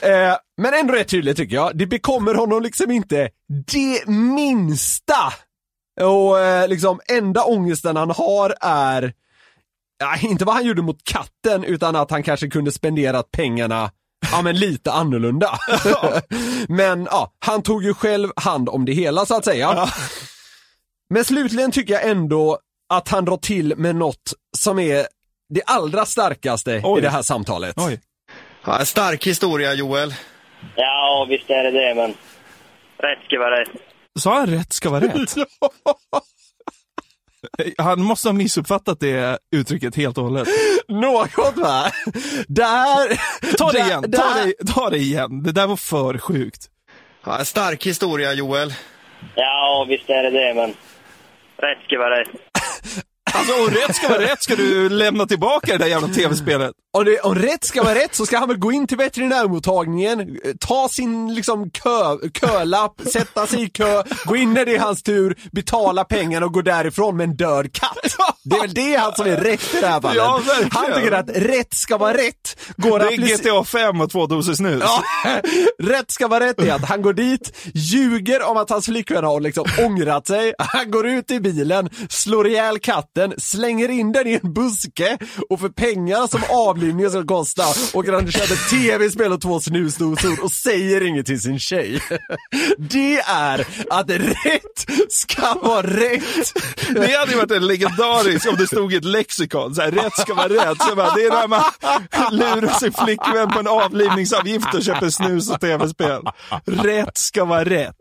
eh, 0.02 0.36
men 0.56 0.74
ändå 0.74 0.94
rätt 0.94 1.08
tydligt 1.08 1.36
tycker 1.36 1.54
jag. 1.54 1.70
Det 1.78 1.86
bekommer 1.86 2.34
honom 2.34 2.62
liksom 2.62 2.90
inte 2.90 3.28
det 3.72 4.06
minsta. 4.06 5.32
Och 6.00 6.40
eh, 6.40 6.68
liksom 6.68 7.00
enda 7.12 7.44
ångesten 7.44 7.96
han 7.96 8.10
har 8.10 8.54
är, 8.60 9.12
ja, 10.02 10.28
inte 10.28 10.44
vad 10.44 10.54
han 10.54 10.66
gjorde 10.66 10.82
mot 10.82 11.04
katten, 11.04 11.64
utan 11.64 11.96
att 11.96 12.10
han 12.10 12.22
kanske 12.22 12.48
kunde 12.48 12.72
spenderat 12.72 13.30
pengarna 13.30 13.90
Ja 14.30 14.42
men 14.42 14.56
lite 14.58 14.92
annorlunda. 14.92 15.58
men 16.68 17.04
ja, 17.10 17.32
han 17.38 17.62
tog 17.62 17.84
ju 17.84 17.94
själv 17.94 18.28
hand 18.36 18.68
om 18.68 18.84
det 18.84 18.92
hela 18.92 19.26
så 19.26 19.36
att 19.36 19.44
säga. 19.44 19.88
Men 21.10 21.24
slutligen 21.24 21.72
tycker 21.72 21.94
jag 21.94 22.08
ändå 22.08 22.58
att 22.94 23.08
han 23.08 23.24
drar 23.24 23.36
till 23.36 23.76
med 23.76 23.96
något 23.96 24.32
som 24.56 24.78
är 24.78 25.06
det 25.54 25.62
allra 25.66 26.04
starkaste 26.04 26.80
Oj. 26.84 26.98
i 26.98 27.02
det 27.02 27.10
här 27.10 27.22
samtalet. 27.22 27.74
Oj. 27.78 28.00
Ja, 28.66 28.78
en 28.78 28.86
stark 28.86 29.26
historia 29.26 29.74
Joel. 29.74 30.14
ja, 30.76 31.26
visst 31.28 31.50
är 31.50 31.64
det 31.64 31.70
det, 31.70 31.94
men 31.94 32.14
rätt 32.98 33.24
ska 33.24 33.38
vara 33.38 33.60
rätt. 33.60 33.68
Sa 34.18 34.38
han 34.38 34.46
rätt 34.46 34.72
ska 34.72 34.90
vara 34.90 35.04
rätt? 35.04 35.34
Han 37.78 38.02
måste 38.02 38.28
ha 38.28 38.32
missuppfattat 38.32 39.00
det 39.00 39.38
uttrycket 39.56 39.96
helt 39.96 40.18
och 40.18 40.24
hållet. 40.24 40.48
Något 40.88 41.56
va? 41.56 41.90
Där... 42.48 43.16
Ta 43.58 43.72
det 43.72 43.78
där- 43.78 43.86
igen, 43.86 44.12
ta 44.12 44.34
det, 44.34 44.72
ta 44.72 44.90
det 44.90 44.98
igen. 44.98 45.42
Det 45.42 45.52
där 45.52 45.66
var 45.66 45.76
för 45.76 46.18
sjukt. 46.18 46.66
Ja, 47.26 47.38
en 47.38 47.44
stark 47.44 47.86
historia 47.86 48.32
Joel. 48.32 48.74
Ja, 49.34 49.86
visst 49.88 50.10
är 50.10 50.22
det 50.22 50.30
det, 50.30 50.54
men 50.54 50.70
rätt 51.56 51.84
ska 51.86 51.98
vara 51.98 52.20
rätt. 52.20 52.28
Alltså, 53.30 53.52
och 53.52 53.70
rätt 53.70 53.96
ska 53.96 54.08
vara 54.08 54.22
rätt 54.22 54.42
ska 54.42 54.56
du 54.56 54.88
lämna 54.88 55.26
tillbaka 55.26 55.72
det 55.72 55.78
där 55.78 55.86
jävla 55.86 56.08
tv-spelet. 56.08 56.72
Om, 56.94 57.04
det, 57.04 57.20
om 57.20 57.34
rätt 57.34 57.64
ska 57.64 57.82
vara 57.82 57.94
rätt 57.94 58.14
så 58.14 58.26
ska 58.26 58.38
han 58.38 58.48
väl 58.48 58.58
gå 58.58 58.72
in 58.72 58.86
till 58.86 58.96
veterinärmottagningen, 58.96 60.38
ta 60.60 60.88
sin 60.88 61.34
liksom 61.34 61.70
kö, 61.70 62.16
kölapp, 62.40 63.00
sätta 63.12 63.46
sig 63.46 63.62
i 63.62 63.68
kö, 63.68 64.02
gå 64.24 64.36
in 64.36 64.52
när 64.52 64.64
det 64.64 64.74
är 64.74 64.78
hans 64.78 65.02
tur, 65.02 65.36
betala 65.52 66.04
pengarna 66.04 66.46
och 66.46 66.52
gå 66.52 66.62
därifrån 66.62 67.16
med 67.16 67.24
en 67.24 67.36
död 67.36 67.72
katt. 67.72 68.16
Det 68.44 68.56
är 68.56 68.60
väl 68.60 68.74
det 68.74 68.96
han 68.96 69.14
som 69.14 69.26
är 69.26 69.36
rätt 69.36 69.74
i 69.74 69.80
det 69.80 69.86
här 69.86 70.00
fallet. 70.00 70.16
Ja, 70.16 70.40
han 70.70 70.86
tycker 70.94 71.12
att 71.12 71.28
rätt 71.28 71.74
ska 71.74 71.96
vara 71.98 72.14
rätt. 72.14 72.56
Går 72.76 72.98
Det 72.98 73.04
är 73.04 73.38
GTA 73.38 73.64
5 73.64 74.00
och 74.00 74.10
två 74.10 74.26
doser 74.26 74.54
snus. 74.54 74.82
Ja, 74.84 75.02
rätt 75.78 76.10
ska 76.10 76.28
vara 76.28 76.44
rätt 76.44 76.62
i 76.62 76.70
att 76.70 76.84
han 76.84 77.02
går 77.02 77.12
dit, 77.12 77.52
ljuger 77.74 78.42
om 78.42 78.56
att 78.56 78.70
hans 78.70 78.84
flickvän 78.84 79.24
har 79.24 79.40
liksom 79.40 79.64
ångrat 79.78 80.26
sig, 80.26 80.54
han 80.58 80.90
går 80.90 81.08
ut 81.08 81.30
i 81.30 81.40
bilen, 81.40 81.90
slår 82.08 82.46
ihjäl 82.46 82.78
katten, 82.78 83.11
slänger 83.38 83.88
in 83.88 84.12
den 84.12 84.26
i 84.26 84.40
en 84.42 84.52
buske 84.52 85.18
och 85.50 85.60
för 85.60 85.68
pengar 85.68 86.26
som 86.26 86.40
avlivningen 86.50 87.10
ska 87.10 87.24
kosta 87.24 87.62
åker 87.94 88.12
han 88.12 88.24
och 88.24 88.32
köper 88.32 88.70
tv-spel 88.70 89.32
och 89.32 89.40
två 89.40 89.60
snusdosor 89.60 90.44
och 90.44 90.52
säger 90.52 91.06
inget 91.06 91.26
till 91.26 91.40
sin 91.40 91.58
tjej. 91.58 92.02
Det 92.78 93.20
är 93.20 93.66
att 93.90 94.10
rätt 94.10 94.86
ska 95.08 95.54
vara 95.54 95.82
rätt. 95.82 96.52
Det 96.94 97.18
hade 97.18 97.32
ju 97.32 97.38
varit 97.38 97.50
en 97.50 97.66
legendarisk 97.66 98.48
om 98.48 98.56
det 98.56 98.66
stod 98.66 98.92
i 98.92 98.96
ett 98.96 99.04
lexikon, 99.04 99.74
så 99.74 99.82
här, 99.82 99.90
rätt 99.90 100.16
ska 100.18 100.34
vara 100.34 100.48
rätt. 100.48 100.82
Så 100.82 100.94
bara, 100.94 101.14
det 101.14 101.24
är 101.24 101.30
när 101.30 101.48
man 101.48 101.62
lurar 102.30 102.78
sin 102.78 102.92
flickvän 102.92 103.50
på 103.50 103.58
en 103.58 103.68
avlivningsavgift 103.68 104.74
och 104.74 104.82
köper 104.82 105.10
snus 105.10 105.50
och 105.50 105.60
tv-spel. 105.60 106.22
Rätt 106.64 107.18
ska 107.18 107.44
vara 107.44 107.64
rätt. 107.64 107.96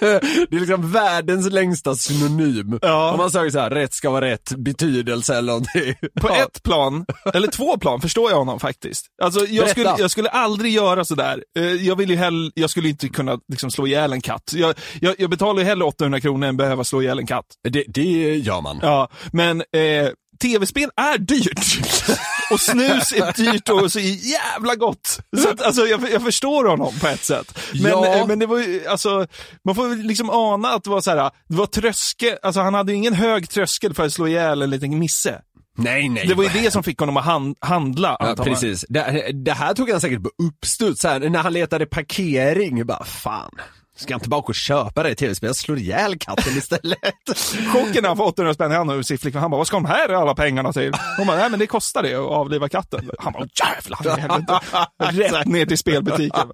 Det 0.00 0.56
är 0.56 0.60
liksom 0.60 0.92
världens 0.92 1.52
längsta 1.52 1.94
synonym. 1.94 2.78
Ja. 2.82 3.10
Om 3.12 3.18
man 3.18 3.30
säger 3.30 3.50
så 3.50 3.58
här, 3.58 3.70
rätt 3.70 3.92
ska 3.94 4.10
vara 4.10 4.24
rätt, 4.24 4.52
betydelse 4.56 5.36
eller 5.36 5.46
någonting. 5.52 5.94
På 6.20 6.28
Ja. 6.28 6.36
ett 6.42 6.62
plan, 6.62 7.04
eller 7.34 7.48
två 7.48 7.78
plan, 7.78 8.00
förstår 8.00 8.30
jag 8.30 8.38
honom 8.38 8.60
faktiskt. 8.60 9.06
Alltså, 9.22 9.40
jag, 9.40 9.48
Berätta. 9.48 9.70
skulle, 9.70 9.94
jag 9.98 10.10
skulle 10.10 10.28
aldrig 10.28 10.72
göra 10.72 11.04
sådär. 11.04 11.44
Eh, 11.58 11.64
Jag 11.64 11.96
vill 11.96 12.10
ju 12.10 12.16
hell, 12.16 12.52
jag 12.54 12.70
skulle 12.70 12.88
inte 12.88 13.08
kunna 13.08 13.38
liksom, 13.52 13.70
slå 13.70 13.86
ihjäl 13.86 14.12
en 14.12 14.20
katt. 14.20 14.52
Jag, 14.54 14.74
jag, 15.00 15.14
jag 15.18 15.30
betalar 15.30 15.60
ju 15.60 15.64
hellre 15.66 15.84
800 15.84 16.20
kronor 16.20 16.46
än 16.48 16.56
behöva 16.56 16.84
slå 16.84 17.02
ihjäl 17.02 17.18
en 17.18 17.26
katt. 17.26 17.46
Det, 17.68 17.84
det 17.88 18.36
gör 18.36 18.60
man. 18.60 18.78
Ja, 18.82 19.08
men 19.32 19.60
eh, 19.60 20.08
tv-spel 20.38 20.90
är 20.96 21.18
dyrt. 21.18 21.88
Och 22.50 22.60
snus 22.60 23.12
är 23.12 23.32
dyrt 23.52 23.68
och 23.68 23.92
så 23.92 24.00
jävla 24.00 24.74
gott. 24.74 25.20
Så 25.36 25.48
att, 25.50 25.62
alltså, 25.62 25.86
jag, 25.86 26.10
jag 26.12 26.22
förstår 26.22 26.64
honom 26.64 26.94
på 27.00 27.06
ett 27.06 27.24
sätt. 27.24 27.58
Men, 27.72 27.82
Ja. 27.92 28.06
eh, 28.06 28.26
men 28.26 28.38
det 28.38 28.46
var 28.46 28.58
ju, 28.58 28.86
alltså, 28.86 29.26
man 29.64 29.74
får 29.74 29.96
liksom 30.02 30.30
ana 30.30 30.68
att 30.68 30.84
det 30.84 30.90
var 30.90 31.00
så 31.00 31.10
här, 31.10 31.30
det 31.48 31.56
var 31.56 31.66
tröskel, 31.66 32.36
alltså 32.42 32.60
han 32.60 32.74
hade 32.74 32.92
ingen 32.94 33.14
hög 33.14 33.50
tröskel 33.50 33.94
för 33.94 34.06
att 34.06 34.12
slå 34.12 34.28
ihjäl 34.28 34.62
en 34.62 34.70
liten 34.70 34.98
misse. 34.98 35.40
Nej, 35.78 36.08
nej. 36.08 36.26
Det 36.26 36.34
var 36.34 36.44
ju 36.44 36.50
det 36.62 36.70
som 36.70 36.82
fick 36.82 36.98
honom 36.98 37.16
att 37.16 37.24
hand, 37.24 37.56
handla. 37.60 38.16
Ja, 38.20 38.44
precis. 38.44 38.84
Det, 38.88 39.30
det 39.44 39.52
här 39.52 39.74
tog 39.74 39.90
han 39.90 40.00
säkert 40.00 40.22
på 40.22 40.30
uppstuds, 40.42 41.04
när 41.04 41.38
han 41.38 41.52
letade 41.52 41.86
parkering, 41.86 42.86
bara 42.86 43.04
fan. 43.04 43.50
Ska 43.98 44.12
jag 44.12 44.16
inte 44.16 44.28
bara 44.28 44.40
åka 44.40 44.46
och 44.46 44.54
köpa 44.54 45.02
det 45.02 45.14
tv-spel? 45.14 45.46
Jag 45.46 45.56
slår 45.56 45.78
ihjäl 45.78 46.18
katten 46.18 46.58
istället. 46.58 46.98
Chocken 47.72 48.02
när 48.02 48.08
han 48.08 48.16
får 48.16 48.24
800 48.26 48.54
spänn 48.54 48.72
i 48.72 48.74
handen 48.74 48.98
och 48.98 49.06
sin 49.06 49.18
flickvän, 49.18 49.40
han 49.40 49.50
bara, 49.50 49.58
vad 49.58 49.66
ska 49.66 49.76
de 49.76 49.84
här 49.84 50.08
alla 50.08 50.34
pengarna 50.34 50.72
till? 50.72 50.92
Hon 51.16 51.26
bara, 51.26 51.36
nej 51.36 51.50
men 51.50 51.58
det 51.58 51.66
kostar 51.66 52.02
det 52.02 52.14
att 52.14 52.30
avliva 52.30 52.68
katten. 52.68 53.10
Han 53.18 53.32
bara, 53.32 53.46
jävlar 53.64 54.18
i 54.18 54.20
helvete. 54.20 54.60
Rätt 54.98 55.46
ner 55.46 55.66
till 55.66 55.78
spelbutiken. 55.78 56.50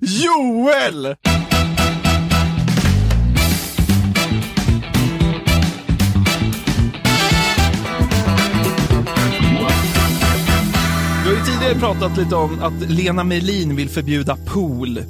Joel! 0.00 1.16
Har 11.40 11.46
tidigare 11.46 11.74
pratat 11.74 12.16
lite 12.16 12.34
om 12.36 12.62
att 12.62 12.90
Lena 12.90 13.24
Melin 13.24 13.76
vill 13.76 13.88
förbjuda 13.88 14.36
pool. 14.36 15.02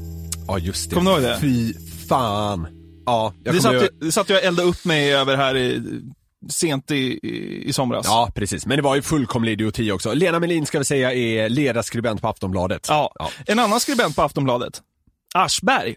Ja, 0.46 0.58
just 0.58 0.90
det. 0.90 0.96
Kommer 0.96 1.10
du 1.10 1.16
ihåg 1.16 1.26
det? 1.30 1.38
Fy 1.40 1.74
fan. 2.08 2.66
Ja, 3.06 3.32
jag 3.44 3.54
Det 3.54 3.60
satt, 3.60 3.72
ihåg- 3.72 3.82
jag, 3.82 3.90
det 4.00 4.12
satt 4.12 4.28
jag 4.28 4.38
och 4.38 4.44
eldade 4.44 4.68
upp 4.68 4.84
mig 4.84 5.14
över 5.14 5.36
här 5.36 5.56
i, 5.56 5.82
sent 6.50 6.90
i, 6.90 7.20
i, 7.68 7.72
somras. 7.72 8.06
Ja, 8.08 8.30
precis. 8.34 8.66
Men 8.66 8.76
det 8.76 8.82
var 8.82 8.94
ju 8.96 9.02
fullkomlig 9.02 9.52
idioti 9.52 9.90
också. 9.92 10.14
Lena 10.14 10.38
Melin 10.38 10.66
ska 10.66 10.78
vi 10.78 10.84
säga 10.84 11.12
är 11.12 11.48
ledarskribent 11.48 12.22
på 12.22 12.28
Aftonbladet. 12.28 12.86
Ja. 12.88 13.12
En 13.46 13.58
annan 13.58 13.80
skribent 13.80 14.16
på 14.16 14.22
Aftonbladet, 14.22 14.80
Aschberg. 15.34 15.94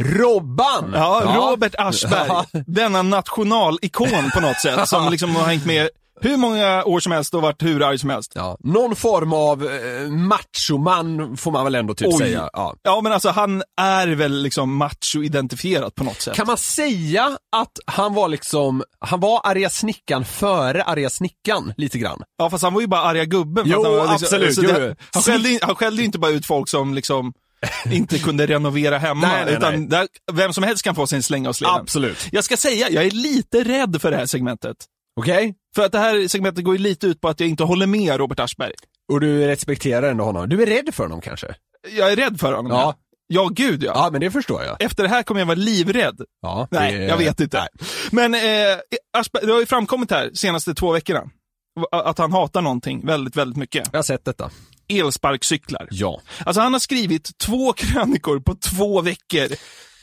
Robban! 0.00 0.90
Ja, 0.94 1.22
Robert 1.36 1.74
Aschberg. 1.78 2.26
Ja. 2.28 2.44
Denna 2.66 3.02
nationalikon 3.02 4.30
på 4.34 4.40
något 4.40 4.60
sätt 4.60 4.88
som 4.88 5.08
liksom 5.10 5.36
har 5.36 5.44
hängt 5.46 5.66
med 5.66 5.88
hur 6.20 6.36
många 6.36 6.84
år 6.84 7.00
som 7.00 7.12
helst 7.12 7.34
och 7.34 7.42
varit 7.42 7.62
hur 7.62 7.82
arg 7.82 7.98
som 7.98 8.10
helst. 8.10 8.32
Ja, 8.34 8.56
någon 8.60 8.96
form 8.96 9.32
av 9.32 9.64
eh, 9.64 10.08
machoman 10.10 11.36
får 11.36 11.50
man 11.50 11.64
väl 11.64 11.74
ändå 11.74 11.94
typ 11.94 12.08
Oj. 12.08 12.18
säga. 12.18 12.50
Ja. 12.52 12.74
Ja 12.82 13.00
men 13.00 13.12
alltså 13.12 13.28
han 13.28 13.62
är 13.80 14.06
väl 14.08 14.42
liksom 14.42 14.82
macho-identifierat 14.82 15.94
på 15.94 16.04
något 16.04 16.20
sätt. 16.20 16.34
Kan 16.34 16.46
man 16.46 16.56
säga 16.56 17.38
att 17.56 17.72
han 17.86 18.14
var 18.14 18.28
liksom, 18.28 18.82
han 19.00 19.20
var 19.20 19.40
arga 19.44 19.70
snickan 19.70 20.24
före 20.24 20.82
arga 20.82 21.10
snickan 21.10 21.72
lite 21.76 21.98
grann? 21.98 22.22
Ja 22.38 22.50
fast 22.50 22.64
han 22.64 22.74
var 22.74 22.80
ju 22.80 22.86
bara 22.86 23.02
arga 23.02 23.24
gubben. 23.24 23.64
Jo, 23.66 23.84
han 23.84 23.92
var 23.92 24.14
absolut, 24.14 24.54
så 24.54 24.62
jo, 24.62 24.68
det, 24.68 24.96
han, 25.12 25.22
skällde, 25.22 25.58
han 25.62 25.74
skällde 25.74 26.02
inte 26.02 26.18
bara 26.18 26.30
ut 26.30 26.46
folk 26.46 26.68
som 26.68 26.94
liksom 26.94 27.32
inte 27.90 28.18
kunde 28.18 28.46
renovera 28.46 28.98
hemma. 28.98 29.28
Nej, 29.28 29.44
nej, 29.44 29.54
utan 29.54 29.74
nej. 29.74 29.88
Där, 29.88 30.08
vem 30.32 30.52
som 30.52 30.64
helst 30.64 30.84
kan 30.84 30.94
få 30.94 31.06
sin 31.06 31.22
släng 31.22 31.46
av 31.46 31.52
sleven. 31.52 31.74
Absolut. 31.74 32.28
Jag 32.32 32.44
ska 32.44 32.56
säga, 32.56 32.90
jag 32.90 33.04
är 33.04 33.10
lite 33.10 33.64
rädd 33.64 34.00
för 34.00 34.10
det 34.10 34.16
här 34.16 34.26
segmentet. 34.26 34.76
Okej? 35.18 35.54
För 35.76 35.84
att 35.86 35.92
det 35.92 35.98
här 35.98 36.28
segmentet 36.28 36.64
går 36.64 36.76
ju 36.76 36.82
lite 36.82 37.06
ut 37.06 37.20
på 37.20 37.28
att 37.28 37.40
jag 37.40 37.48
inte 37.48 37.64
håller 37.64 37.86
med 37.86 38.16
Robert 38.16 38.40
Aschberg. 38.40 38.72
Och 39.12 39.20
du 39.20 39.46
respekterar 39.46 40.10
ändå 40.10 40.24
honom. 40.24 40.48
Du 40.48 40.62
är 40.62 40.66
rädd 40.66 40.94
för 40.94 41.02
honom 41.02 41.20
kanske? 41.20 41.54
Jag 41.96 42.12
är 42.12 42.16
rädd 42.16 42.40
för 42.40 42.52
honom. 42.52 42.72
Ja. 42.72 42.94
Ja, 43.26 43.48
gud 43.52 43.82
ja. 43.82 43.92
Ja, 43.94 44.08
men 44.12 44.20
det 44.20 44.30
förstår 44.30 44.62
jag. 44.64 44.82
Efter 44.82 45.02
det 45.02 45.08
här 45.08 45.22
kommer 45.22 45.40
jag 45.40 45.46
vara 45.46 45.54
livrädd. 45.58 46.20
Ja, 46.42 46.68
Nej, 46.70 46.94
det- 46.98 47.04
jag 47.04 47.16
vet 47.16 47.40
inte. 47.40 47.68
Men 48.10 48.34
eh, 48.34 48.40
Aschberg, 49.18 49.46
det 49.46 49.52
har 49.52 49.60
ju 49.60 49.66
framkommit 49.66 50.10
här 50.10 50.30
senaste 50.34 50.74
två 50.74 50.92
veckorna 50.92 51.22
att 51.92 52.18
han 52.18 52.32
hatar 52.32 52.62
någonting 52.62 53.06
väldigt, 53.06 53.36
väldigt 53.36 53.56
mycket. 53.56 53.88
Jag 53.92 53.98
har 53.98 54.02
sett 54.02 54.24
detta. 54.24 54.50
Elsparkcyklar. 54.88 55.88
Ja. 55.90 56.20
Alltså 56.44 56.60
han 56.60 56.72
har 56.72 56.80
skrivit 56.80 57.38
två 57.38 57.72
krönikor 57.76 58.40
på 58.40 58.54
två 58.54 59.00
veckor 59.00 59.48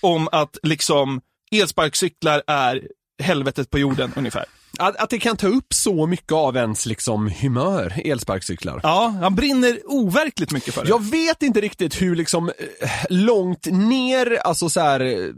om 0.02 0.30
att 0.32 0.58
liksom 0.64 1.22
elsparkcyklar 1.52 2.44
är 2.48 2.82
helvetet 3.24 3.70
på 3.70 3.80
jorden 3.80 4.12
ungefär. 4.16 4.46
Att, 4.80 4.96
att 4.96 5.10
det 5.10 5.20
kan 5.20 5.38
ta 5.38 5.48
upp 5.48 5.74
så 5.74 6.08
mycket 6.08 6.32
av 6.32 6.56
ens 6.58 6.86
liksom 6.86 7.32
humör, 7.42 8.02
elsparkcyklar. 8.06 8.80
Ja, 8.84 9.16
han 9.22 9.36
brinner 9.36 9.80
overkligt 9.86 10.52
mycket 10.52 10.74
för 10.74 10.84
det. 10.84 10.90
Jag 10.90 11.04
vet 11.12 11.44
inte 11.44 11.62
riktigt 11.62 12.02
hur 12.02 12.16
liksom 12.16 12.50
eh, 12.50 12.90
långt 13.10 13.66
ner, 13.66 14.40
alltså 14.44 14.70
så 14.70 14.80
här 14.80 15.00
eh, 15.00 15.30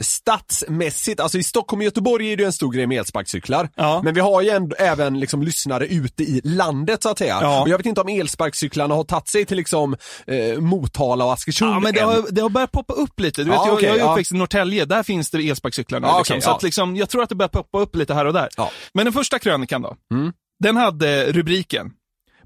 stadsmässigt, 0.00 1.20
alltså 1.20 1.38
i 1.38 1.42
Stockholm 1.42 1.80
och 1.80 1.84
Göteborg 1.84 2.32
är 2.32 2.36
det 2.36 2.42
ju 2.42 2.46
en 2.46 2.52
stor 2.52 2.72
grej 2.72 2.86
med 2.86 2.98
elsparkcyklar. 2.98 3.68
Ja. 3.74 4.00
Men 4.04 4.14
vi 4.14 4.20
har 4.20 4.42
ju 4.42 4.50
ändå, 4.50 4.76
även 4.78 5.20
liksom 5.20 5.42
lyssnare 5.42 5.86
ute 5.86 6.22
i 6.22 6.40
landet 6.44 7.02
så 7.02 7.08
att 7.08 7.18
säga. 7.18 7.38
Ja. 7.42 7.62
Och 7.62 7.68
jag 7.68 7.76
vet 7.76 7.86
inte 7.86 8.00
om 8.00 8.08
elsparkcyklarna 8.08 8.94
har 8.94 9.04
tagit 9.04 9.28
sig 9.28 9.44
till 9.46 9.56
liksom 9.56 9.96
eh, 10.26 10.60
Motala 10.60 11.24
och 11.24 11.32
Askersund 11.32 11.70
Ja, 11.70 11.80
men 11.80 11.94
det 11.94 12.00
har, 12.00 12.24
det 12.30 12.40
har 12.40 12.48
börjat 12.48 12.72
poppa 12.72 12.94
upp 12.94 13.20
lite. 13.20 13.44
Du 13.44 13.50
vet, 13.50 13.56
Ja, 13.56 13.66
jag, 13.66 13.74
okej, 13.74 13.88
jag 13.88 13.98
är 13.98 14.10
uppväxt 14.10 14.32
i 14.32 14.34
Norrtälje, 14.34 14.84
där 14.84 15.02
finns 15.02 15.30
det 15.30 15.48
elsparkcyklar 15.48 16.00
nu. 16.00 16.06
Ja, 16.06 16.18
liksom. 16.18 16.34
okej, 16.34 16.42
så 16.42 16.50
att 16.50 16.62
liksom, 16.62 16.96
jag 16.96 17.08
tror 17.08 17.22
att 17.22 17.28
det 17.28 17.34
börjar 17.34 17.48
poppa 17.48 17.78
upp 17.78 17.96
lite 17.96 18.14
här 18.14 18.24
och 18.24 18.32
där. 18.32 18.48
Ja. 18.56 18.70
Men 18.94 19.04
den 19.06 19.12
första 19.12 19.38
krönikan 19.38 19.82
då? 19.82 19.96
Mm. 20.14 20.32
Den 20.58 20.76
hade 20.76 21.32
rubriken 21.32 21.92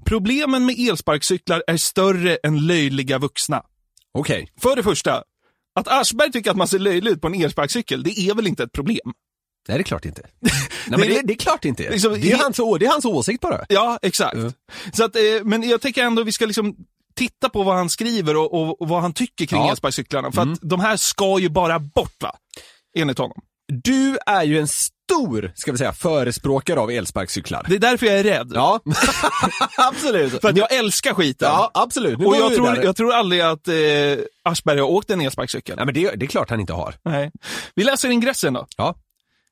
Problemen 0.05 0.65
med 0.65 0.75
elsparkcyklar 0.79 1.63
är 1.67 1.77
större 1.77 2.35
än 2.43 2.67
löjliga 2.67 3.17
vuxna. 3.17 3.63
Okej. 4.13 4.51
För 4.61 4.75
det 4.75 4.83
första, 4.83 5.23
att 5.79 5.87
Aschberg 5.87 6.31
tycker 6.31 6.51
att 6.51 6.57
man 6.57 6.67
ser 6.67 6.79
löjlig 6.79 7.11
ut 7.11 7.21
på 7.21 7.27
en 7.27 7.33
elsparkcykel, 7.41 8.03
det 8.03 8.19
är 8.19 8.35
väl 8.35 8.47
inte 8.47 8.63
ett 8.63 8.71
problem? 8.71 9.13
Nej, 9.67 9.77
det 9.77 9.81
är 9.81 9.83
klart 9.83 10.05
inte. 10.05 10.21
Nej, 10.87 10.99
men 10.99 10.99
det, 10.99 11.21
det 11.23 11.33
är 11.33 11.37
klart 11.37 11.65
inte. 11.65 11.89
Liksom, 11.89 12.13
det, 12.21 12.31
är 12.31 12.37
hans, 12.37 12.57
det 12.57 12.85
är 12.85 12.89
hans 12.89 13.05
åsikt 13.05 13.41
bara. 13.41 13.65
Ja, 13.69 13.99
exakt. 14.01 14.37
Ja. 14.37 14.51
Så 14.93 15.03
att, 15.03 15.15
eh, 15.15 15.21
men 15.43 15.69
jag 15.69 15.81
tänker 15.81 16.03
ändå 16.03 16.23
vi 16.23 16.31
ska 16.31 16.45
liksom 16.45 16.75
titta 17.15 17.49
på 17.49 17.63
vad 17.63 17.75
han 17.75 17.89
skriver 17.89 18.37
och, 18.37 18.53
och, 18.53 18.81
och 18.81 18.87
vad 18.89 19.01
han 19.01 19.13
tycker 19.13 19.45
kring 19.45 19.61
Ja. 19.61 19.69
elsparkcyklarna. 19.71 20.31
För 20.31 20.41
Mm. 20.41 20.53
att 20.53 20.59
de 20.61 20.79
här 20.79 20.97
ska 20.97 21.39
ju 21.39 21.49
bara 21.49 21.79
bort 21.79 22.23
va? 22.23 22.35
Enligt 22.97 23.17
honom. 23.17 23.41
Du 23.83 24.17
är 24.25 24.43
ju 24.43 24.59
en 24.59 24.67
stor, 25.11 25.51
ska 25.55 25.71
vi 25.71 25.77
säga, 25.77 25.93
förespråkare 25.93 26.79
av 26.79 26.91
elsparkcyklar. 26.91 27.65
Det 27.69 27.75
är 27.75 27.79
därför 27.79 28.05
jag 28.05 28.19
är 28.19 28.23
rädd. 28.23 28.51
Ja, 28.55 28.79
absolut. 29.77 30.41
För 30.41 30.49
att 30.49 30.57
jag 30.57 30.73
älskar 30.73 31.13
skiten. 31.13 31.47
Ja, 31.47 31.71
absolut. 31.73 32.19
Nu 32.19 32.25
och 32.25 32.35
jag 32.35 32.55
tror, 32.55 32.83
jag 32.83 32.95
tror 32.95 33.13
aldrig 33.13 33.41
att 33.41 33.67
eh, 33.67 33.73
Aschberg 34.43 34.79
har 34.79 34.87
åkt 34.87 35.09
en 35.09 35.21
elsparkcykel. 35.21 35.75
Nej, 35.75 35.85
men 35.85 35.93
det, 35.93 36.11
det 36.15 36.25
är 36.25 36.27
klart 36.27 36.49
han 36.49 36.59
inte 36.59 36.73
har. 36.73 36.95
Nej. 37.03 37.31
Vi 37.75 37.83
läser 37.83 38.09
ingressen 38.09 38.53
då. 38.53 38.67
Ja. 38.77 38.95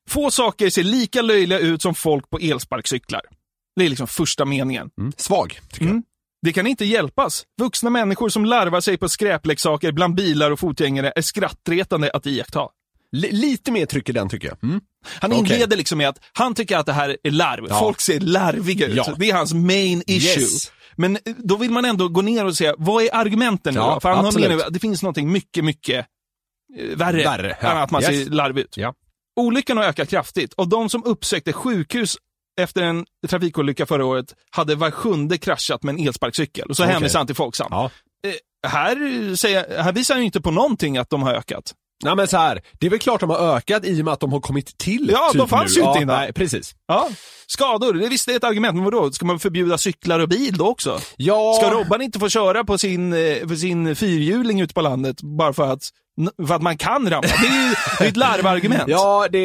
Få 0.08 0.30
saker 0.30 0.70
ser 0.70 0.82
lika 0.82 1.22
löjliga 1.22 1.58
ut 1.58 1.82
som 1.82 1.94
folk 1.94 2.30
på 2.30 2.38
elsparkcyklar. 2.38 3.22
Det 3.76 3.84
är 3.84 3.88
liksom 3.88 4.06
första 4.06 4.44
meningen. 4.44 4.90
Mm. 4.98 5.12
Svag, 5.16 5.60
tycker 5.72 5.84
Mm. 5.84 6.02
Det 6.42 6.52
kan 6.52 6.66
inte 6.66 6.84
hjälpas. 6.84 7.44
Vuxna 7.60 7.90
människor 7.90 8.28
som 8.28 8.44
larvar 8.44 8.80
sig 8.80 8.98
på 8.98 9.08
skräpleksaker 9.08 9.92
bland 9.92 10.14
bilar 10.14 10.50
och 10.50 10.60
fotgängare 10.60 11.12
är 11.16 11.22
skrattretande 11.22 12.10
att 12.10 12.26
iaktta. 12.26 12.68
L- 13.16 13.26
lite 13.30 13.70
mer 13.72 13.86
tryck 13.86 14.08
i 14.08 14.12
den 14.12 14.28
tycker 14.28 14.48
jag. 14.48 14.64
Mm. 14.64 14.80
Han 15.20 15.32
Okej. 15.32 15.38
inleder 15.54 15.76
liksom 15.76 15.98
med 15.98 16.08
att 16.08 16.18
han 16.32 16.54
tycker 16.54 16.76
att 16.76 16.86
det 16.86 16.92
här 16.92 17.16
är 17.22 17.30
larv. 17.30 17.66
Ja. 17.68 17.78
Folk 17.78 18.00
ser 18.00 18.20
larviga 18.20 18.86
ut. 18.86 18.96
Ja. 18.96 19.14
Det 19.18 19.30
är 19.30 19.34
hans 19.34 19.54
main 19.54 20.02
issue. 20.06 20.42
Yes. 20.42 20.72
Men 20.96 21.16
eh, 21.16 21.20
då 21.38 21.56
vill 21.56 21.70
man 21.70 21.84
ändå 21.84 22.08
gå 22.08 22.22
ner 22.22 22.44
och 22.44 22.56
säga, 22.56 22.74
vad 22.78 23.02
är 23.04 23.14
argumenten 23.14 23.74
nu 23.74 23.80
Ja? 23.80 24.00
För 24.00 24.08
han 24.08 24.26
absolut. 24.26 24.48
menar 24.48 24.64
att 24.64 24.72
det 24.72 24.80
finns 24.80 25.02
något 25.02 25.16
mycket, 25.16 25.64
mycket 25.64 26.06
eh, 26.78 26.96
värre, 26.96 27.24
Värre, 27.24 27.52
än 27.52 27.76
att 27.78 27.90
man 27.90 28.02
Yes. 28.02 28.24
ser 28.24 28.30
larvig 28.30 28.62
ut. 28.62 28.76
Olyckan 29.40 29.76
har 29.76 29.84
ökat 29.84 30.08
kraftigt 30.10 30.52
och 30.52 30.68
de 30.68 30.88
som 30.90 31.04
uppsökte 31.04 31.52
sjukhus 31.52 32.16
efter 32.60 32.82
en 32.82 33.06
trafikolycka 33.28 33.86
förra 33.86 34.04
året 34.04 34.34
hade 34.50 34.74
var 34.74 34.90
sjunde 34.90 35.38
kraschat 35.38 35.82
med 35.82 35.94
en 35.94 36.06
elsparkcykel. 36.06 36.68
Och 36.70 36.76
så 36.76 36.82
Okej. 36.82 36.92
hänvisar 36.92 37.18
han 37.18 37.26
till 37.26 37.36
Folksam. 37.36 37.72
Eh, 37.72 37.88
här, 38.68 39.36
säger, 39.36 39.82
här 39.82 39.92
visar 39.92 40.14
han 40.14 40.22
ju 40.22 40.26
inte 40.26 40.40
på 40.40 40.50
någonting 40.50 40.98
att 40.98 41.10
de 41.10 41.22
har 41.22 41.34
ökat. 41.34 41.74
Nej 42.04 42.16
men 42.16 42.28
så 42.28 42.36
här, 42.36 42.62
det 42.78 42.86
är 42.86 42.90
väl 42.90 42.98
klart 42.98 43.20
de 43.20 43.30
har 43.30 43.56
ökat 43.56 43.84
i 43.84 44.00
och 44.00 44.04
med 44.04 44.14
att 44.14 44.20
de 44.20 44.32
har 44.32 44.40
kommit 44.40 44.78
till. 44.78 45.10
Ja, 45.12 45.28
typ 45.32 45.38
de 45.38 45.48
fanns 45.48 45.76
nu. 45.76 45.82
ju 45.82 45.86
inte 45.86 45.98
ja, 45.98 46.02
innan. 46.02 46.16
Nej, 46.20 46.32
precis. 46.32 46.74
Ja. 46.88 47.08
Skador, 47.46 47.92
det 47.92 48.08
visst 48.08 48.26
det 48.26 48.32
är 48.32 48.36
ett 48.36 48.44
argument, 48.44 48.74
men 48.74 48.84
vadå? 48.84 49.12
Ska 49.12 49.26
man 49.26 49.38
förbjuda 49.38 49.78
cyklar 49.78 50.20
och 50.20 50.28
bil 50.28 50.56
då 50.56 50.68
också? 50.68 51.00
Ja, 51.16 51.58
Ska 51.60 51.70
Robban 51.70 52.02
inte 52.02 52.18
få 52.18 52.28
köra 52.28 52.64
på 52.64 52.78
sin, 52.78 53.12
eh, 53.12 53.48
på 53.48 53.56
sin 53.56 53.96
fyrhjuling 53.96 54.60
ute 54.60 54.74
på 54.74 54.80
landet 54.80 55.22
bara 55.22 55.52
för 55.52 55.72
att, 55.72 55.88
för 56.46 56.54
att 56.54 56.62
man 56.62 56.76
kan 56.76 57.10
ramla? 57.10 57.20
Det 57.20 57.46
är 57.46 57.68
ju 57.68 57.74
det 57.98 58.04
är 58.04 58.08
ett 58.08 58.16
larvargument. 58.16 58.82
Ja, 58.86 59.26
det, 59.32 59.38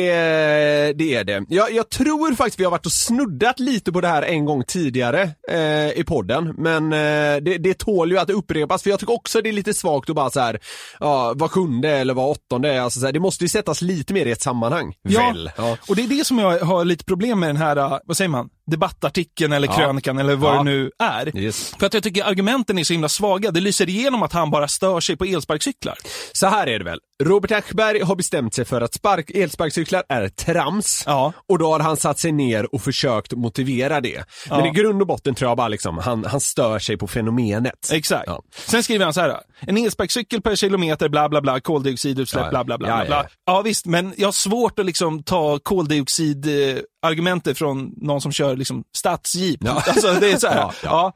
det 0.93 1.15
är 1.15 1.23
det. 1.23 1.45
Jag, 1.49 1.71
jag 1.73 1.89
tror 1.89 2.35
faktiskt 2.35 2.59
vi 2.59 2.63
har 2.63 2.71
varit 2.71 2.85
och 2.85 2.91
snuddat 2.91 3.59
lite 3.59 3.91
på 3.91 4.01
det 4.01 4.07
här 4.07 4.21
en 4.21 4.45
gång 4.45 4.63
tidigare 4.63 5.29
eh, 5.51 5.89
i 5.99 6.03
podden, 6.07 6.53
men 6.57 6.93
eh, 6.93 7.41
det, 7.41 7.57
det 7.57 7.77
tål 7.77 8.11
ju 8.11 8.17
att 8.17 8.29
upprepas, 8.29 8.83
för 8.83 8.89
jag 8.89 8.99
tycker 8.99 9.13
också 9.13 9.41
det 9.41 9.49
är 9.49 9.53
lite 9.53 9.73
svagt 9.73 10.09
att 10.09 10.15
bara 10.15 10.29
så 10.29 10.39
här, 10.39 10.59
ja, 10.99 11.33
var 11.35 11.47
sjunde 11.47 11.89
eller 11.89 12.13
var 12.13 12.27
åttonde, 12.27 12.83
alltså 12.83 12.99
så 12.99 13.05
här, 13.05 13.13
det 13.13 13.19
måste 13.19 13.43
ju 13.43 13.47
sättas 13.47 13.81
lite 13.81 14.13
mer 14.13 14.25
i 14.25 14.31
ett 14.31 14.41
sammanhang. 14.41 14.93
Ja, 15.01 15.21
Väl? 15.21 15.51
Ja. 15.57 15.77
och 15.87 15.95
det 15.95 16.03
är 16.03 16.07
det 16.07 16.25
som 16.25 16.39
jag 16.39 16.59
har 16.59 16.85
lite 16.85 17.05
problem 17.05 17.39
med 17.39 17.49
den 17.49 17.57
här, 17.57 17.77
eh, 17.77 17.97
vad 18.05 18.17
säger 18.17 18.29
man, 18.29 18.49
debattartikeln 18.71 19.53
eller 19.53 19.67
Ja. 19.67 19.75
krönikan 19.75 20.17
eller 20.17 20.35
vad 20.35 20.53
Ja. 20.53 20.57
det 20.57 20.63
nu 20.63 20.91
är. 20.99 21.37
Yes. 21.37 21.75
För 21.79 21.85
att 21.85 21.93
jag 21.93 22.03
tycker 22.03 22.23
argumenten 22.23 22.77
är 22.79 22.83
så 22.83 22.93
himla 22.93 23.09
svaga. 23.09 23.51
Det 23.51 23.61
lyser 23.61 23.89
igenom 23.89 24.23
att 24.23 24.33
han 24.33 24.51
bara 24.51 24.67
stör 24.67 24.99
sig 24.99 25.15
på 25.17 25.25
elsparkcyklar. 25.25 25.97
Så 26.33 26.47
här 26.47 26.67
är 26.67 26.79
det 26.79 26.85
väl. 26.85 26.99
Robert 27.23 27.51
Aschberg 27.51 28.01
har 28.01 28.15
bestämt 28.15 28.53
sig 28.53 28.65
för 28.65 28.81
att 28.81 28.93
spark, 28.93 29.29
elsparkcyklar 29.29 30.03
är 30.09 30.27
trams 30.29 31.03
Ja. 31.05 31.33
och 31.49 31.59
då 31.59 31.71
har 31.71 31.79
han 31.79 31.97
satt 31.97 32.19
sig 32.19 32.31
ner 32.31 32.75
och 32.75 32.81
försökt 32.81 33.33
motivera 33.33 34.01
det. 34.01 34.23
Men 34.49 34.59
Ja. 34.59 34.67
i 34.67 34.69
grund 34.69 35.01
och 35.01 35.07
botten 35.07 35.35
tror 35.35 35.49
jag 35.51 35.57
bara 35.57 35.67
liksom, 35.67 35.97
han, 35.97 36.25
han 36.25 36.39
stör 36.39 36.79
sig 36.79 36.97
på 36.97 37.07
fenomenet. 37.07 37.89
Exakt. 37.93 38.23
Ja. 38.27 38.41
Sen 38.55 38.83
skriver 38.83 39.05
han 39.05 39.13
så 39.13 39.21
här. 39.21 39.37
En 39.59 39.77
elsparkcykel 39.77 40.41
per 40.41 40.55
kilometer, 40.55 41.09
bla 41.09 41.29
bla 41.29 41.41
bla, 41.41 41.59
koldioxidutsläpp, 41.59 42.43
Ja, 42.45 42.49
bla 42.49 42.63
bla 42.63 42.77
bla. 42.77 42.87
ja, 42.99 43.05
bla, 43.05 43.25
ja. 43.45 43.61
Visst, 43.61 43.85
men 43.85 44.13
jag 44.17 44.27
har 44.27 44.31
svårt 44.31 44.79
att 44.79 44.85
liksom 44.85 45.23
ta 45.23 45.59
koldioxidargumentet 45.59 47.57
från 47.57 47.91
någon 47.97 48.21
som 48.21 48.31
kör 48.31 48.55
liksom 48.55 48.83
stadsjeep. 48.97 49.59
Alltså, 49.87 50.13
det 50.19 50.31
är 50.31 50.37
så 50.37 50.47
här. 50.47 50.71
Ja. 50.83 51.13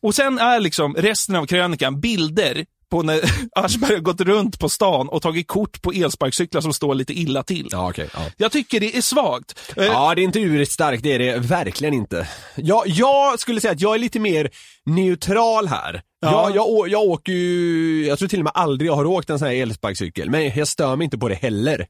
Och 0.00 0.14
sen 0.14 0.38
är 0.38 0.60
liksom 0.60 0.94
resten 0.94 1.36
av 1.36 1.46
krönikan 1.46 2.00
bilder 2.00 2.64
på 2.92 3.02
när 3.02 3.20
Aschberg 3.56 3.94
har 3.94 4.00
gått 4.00 4.20
runt 4.20 4.58
på 4.58 4.68
stan 4.68 5.08
och 5.08 5.22
tagit 5.22 5.46
kort 5.48 5.82
på 5.82 5.92
elsparkcyklar 5.92 6.60
som 6.60 6.72
står 6.72 6.94
lite 6.94 7.12
illa 7.12 7.42
till. 7.42 7.68
Ja, 7.70 7.88
okej. 7.90 8.08
ja. 8.14 8.20
Jag 8.36 8.52
tycker 8.52 8.80
det 8.80 8.96
är 8.96 9.00
svagt. 9.00 9.72
Eh, 9.76 9.84
Ja, 9.84 10.14
det 10.14 10.20
är 10.20 10.24
inte 10.24 10.40
urstarkt, 10.40 11.02
det 11.02 11.12
är 11.12 11.18
det 11.18 11.38
verkligen 11.38 11.94
inte. 11.94 12.28
Jag, 12.56 12.82
jag 12.86 13.40
skulle 13.40 13.60
säga 13.60 13.72
att 13.72 13.80
jag 13.80 13.94
är 13.94 13.98
lite 13.98 14.20
mer 14.20 14.50
neutral 14.86 15.66
här. 15.68 16.02
Ja. 16.20 16.50
Jag, 16.54 16.56
jag, 16.56 16.88
jag 16.88 17.02
åker 17.02 17.32
ju, 17.32 18.06
jag 18.06 18.18
tror 18.18 18.28
till 18.28 18.40
och 18.40 18.44
med 18.44 18.52
aldrig 18.54 18.88
jag 18.90 18.94
har 18.96 19.04
åkt 19.04 19.30
en 19.30 19.38
sån 19.38 19.48
här 19.48 19.54
elsparkcykel, 19.54 20.30
men 20.30 20.50
jag 20.54 20.68
stör 20.68 20.96
mig 20.96 21.04
inte 21.04 21.18
på 21.18 21.28
det 21.28 21.34
heller. 21.34 21.86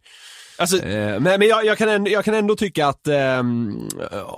Alltså, 0.58 0.76
Eh, 0.82 1.20
Men, 1.20 1.38
men 1.38 1.42
jag, 1.48 1.64
jag, 1.66 1.78
kan 1.78 1.88
ändå, 1.88 2.10
jag 2.10 2.24
kan 2.24 2.34
ändå 2.34 2.56
tycka 2.56 2.86
att, 2.86 3.06
ehm, 3.08 3.88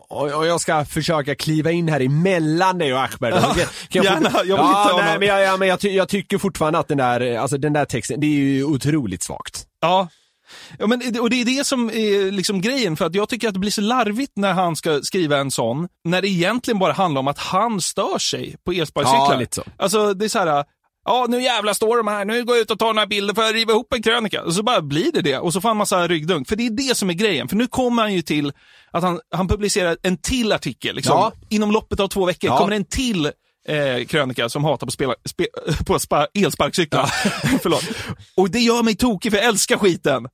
och 0.09 0.47
jag 0.47 0.61
ska 0.61 0.85
försöka 0.85 1.35
kliva 1.35 1.71
in 1.71 1.89
här 1.89 2.01
emellan 2.01 2.79
dig 2.79 2.95
och. 2.95 2.99
Kan- 3.11 3.31
kan 3.31 3.55
få- 3.55 4.03
gärna. 4.05 4.31
Jag 4.33 4.43
vill 4.43 4.51
inte 4.53 4.59
ja, 4.59 4.89
ha 4.93 4.97
nej, 5.03 5.11
någon- 5.11 5.19
men, 5.19 5.29
jag, 5.29 5.43
ja, 5.43 5.57
men 5.57 5.69
jag, 5.69 5.81
ty, 5.81 5.89
jag 5.91 6.09
tycker 6.09 6.39
fortfarande 6.39 6.79
att 6.79 6.89
den 6.89 6.99
där, 6.99 7.39
alltså 7.39 7.59
den 7.59 7.73
där 7.73 7.85
texten, 7.85 8.21
det 8.21 8.27
är 8.27 8.31
ju 8.31 8.65
otroligt 8.65 9.23
svagt. 9.23 9.65
Ja. 9.81 10.09
Ja, 10.79 10.87
men, 10.87 11.21
och 11.21 11.31
det 11.31 11.41
är 11.41 11.45
det 11.59 11.65
som 11.67 11.91
är 11.91 12.31
liksom 12.33 12.61
grejen, 12.61 12.97
för 12.97 13.05
att 13.07 13.15
jag 13.15 13.29
tycker 13.29 13.49
att 13.49 13.55
det 13.55 13.61
blir 13.61 13.71
så 13.71 13.81
larvigt 13.81 14.33
när 14.37 14.53
han 14.53 14.77
ska 14.77 15.01
skriva 15.03 15.39
en 15.39 15.51
sån, 15.51 15.89
när 16.05 16.23
det 16.23 16.29
egentligen 16.29 16.79
bara 16.79 16.93
handlar 16.93 17.19
om 17.19 17.29
att 17.29 17.39
han 17.39 17.81
stör 17.81 18.19
sig 18.19 18.57
på 18.65 18.73
elsparkcyklar. 18.73 19.33
Ja, 19.33 19.39
lite 19.39 19.55
så. 19.55 19.63
Alltså, 19.77 20.15
det 20.15 20.25
är 20.25 20.29
så 20.29 20.39
här. 20.39 20.65
Ja, 21.05 21.27
nu 21.29 21.43
jävla 21.43 21.75
står 21.75 21.97
de 21.97 22.09
här. 22.09 22.25
Nu 22.25 22.45
går 22.45 22.57
jag 22.57 22.63
ut 22.63 22.71
och 22.71 22.79
tar 22.79 22.95
några 22.95 23.07
bilder 23.07 23.35
för 23.35 23.43
att 23.43 23.53
riva 23.53 23.73
ihop 23.73 23.93
en 23.93 24.03
krönika. 24.03 24.43
Och 24.43 24.55
så 24.55 24.63
bara 24.63 24.83
blir 24.83 25.13
det 25.13 25.23
det. 25.23 25.39
Och 25.39 25.53
så 25.53 25.61
får 25.61 25.69
han 25.69 25.77
massa 25.77 26.09
ryggdunk. 26.09 26.49
För 26.49 26.57
det 26.57 26.67
är 26.67 26.71
det 26.71 26.97
som 26.97 27.11
är 27.11 27.15
grejen. 27.15 27.49
För 27.49 27.57
nu 27.57 27.67
kommer 27.67 28.03
han 28.03 28.15
ju 28.15 28.23
till 28.23 28.53
att 28.91 29.03
han, 29.03 29.21
han 29.31 29.49
publicerar 29.49 29.97
en 30.03 30.17
till 30.17 30.53
artikel. 30.53 30.97
Liksom. 30.97 31.17
Ja. 31.17 31.33
Inom 31.49 31.71
loppet 31.73 32.01
av 32.01 32.09
två 32.09 32.25
veckor 32.27 32.51
Ja. 32.51 32.59
kommer 32.59 32.77
en 32.77 32.85
till 32.85 33.31
eh, 33.69 34.05
krönika 34.07 34.49
som 34.49 34.65
hatar 34.65 34.87
på, 34.87 34.91
spela, 34.91 35.15
spe, 35.29 35.47
på 35.87 35.99
spa, 35.99 36.27
elsparkcyklar. 36.35 37.07
Förlåt. 37.63 37.85
Och 38.37 38.51
det 38.51 38.61
gör 38.61 38.83
mig 38.83 38.97
tokig 38.97 39.33
för 39.33 39.39
jag 39.39 39.47
älskar 39.47 39.77
skiten. 39.77 40.29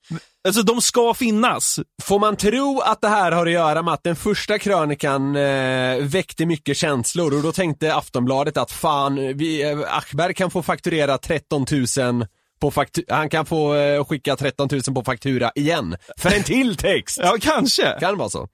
Alltså 0.48 0.62
de 0.62 0.80
ska 0.80 1.14
finnas. 1.14 1.80
Får 2.02 2.18
man 2.18 2.36
tro 2.36 2.80
att 2.80 3.00
det 3.00 3.08
här 3.08 3.32
har 3.32 3.46
att 3.46 3.52
göra 3.52 3.82
med 3.82 3.94
att 3.94 4.04
den 4.04 4.16
första 4.16 4.58
krönikan 4.58 5.36
eh, 5.36 5.96
väckte 5.96 6.46
mycket 6.46 6.76
känslor 6.76 7.36
och 7.36 7.42
då 7.42 7.52
tänkte 7.52 7.94
Aftonbladet 7.94 8.56
att 8.56 8.72
fan, 8.72 9.36
vi, 9.36 9.62
eh, 9.62 9.96
Aschberg 9.96 10.34
kan 10.34 10.50
få 10.50 10.62
fakturera 10.62 11.18
13 11.18 11.66
000 11.98 12.26
på 12.60 12.72
han 13.08 13.30
kan 13.30 13.46
få 13.46 13.74
eh, 13.74 14.04
skicka 14.04 14.36
13 14.36 14.68
000 14.72 14.82
på 14.94 15.04
faktura 15.04 15.52
igen. 15.54 15.96
För 16.16 16.30
en 16.30 16.42
till 16.42 16.76
text! 16.76 17.18
Ja, 17.22 17.36
kanske. 17.40 17.96
Kan 18.00 18.18
vara 18.18 18.28
så. 18.28 18.48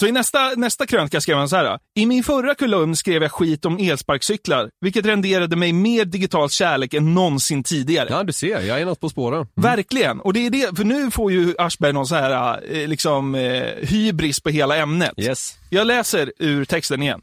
Så 0.00 0.06
i 0.06 0.12
nästa, 0.12 0.50
nästa 0.56 0.86
krönika 0.86 1.20
skrev 1.20 1.36
han 1.36 1.48
så 1.48 1.56
här. 1.56 1.78
I 1.94 2.06
min 2.06 2.24
förra 2.24 2.54
kolumn 2.54 2.96
skrev 2.96 3.22
jag 3.22 3.32
skit 3.32 3.64
om 3.64 3.78
elsparkcyklar, 3.78 4.70
vilket 4.80 5.06
renderade 5.06 5.56
mig 5.56 5.72
mer 5.72 6.04
digital 6.04 6.50
kärlek 6.50 6.94
än 6.94 7.14
någonsin 7.14 7.62
tidigare. 7.62 8.08
Ja, 8.10 8.22
du 8.22 8.32
ser, 8.32 8.60
jag 8.60 8.80
är 8.80 8.84
något 8.84 9.00
på 9.00 9.08
spåren. 9.08 9.46
Verkligen. 9.54 10.20
Och 10.20 10.32
det 10.32 10.46
är 10.46 10.50
det, 10.50 10.76
för 10.76 10.84
nu 10.84 11.10
får 11.10 11.32
ju 11.32 11.54
Aschberg 11.58 11.92
någon 11.92 12.06
så 12.06 12.14
här, 12.14 12.60
eh, 12.70 12.88
liksom, 12.88 13.34
eh, 13.34 13.62
hybris 13.80 14.40
på 14.40 14.50
hela 14.50 14.76
ämnet. 14.76 15.12
Yes. 15.16 15.54
Jag 15.70 15.86
läser 15.86 16.32
ur 16.38 16.64
texten 16.64 17.02
igen. 17.02 17.20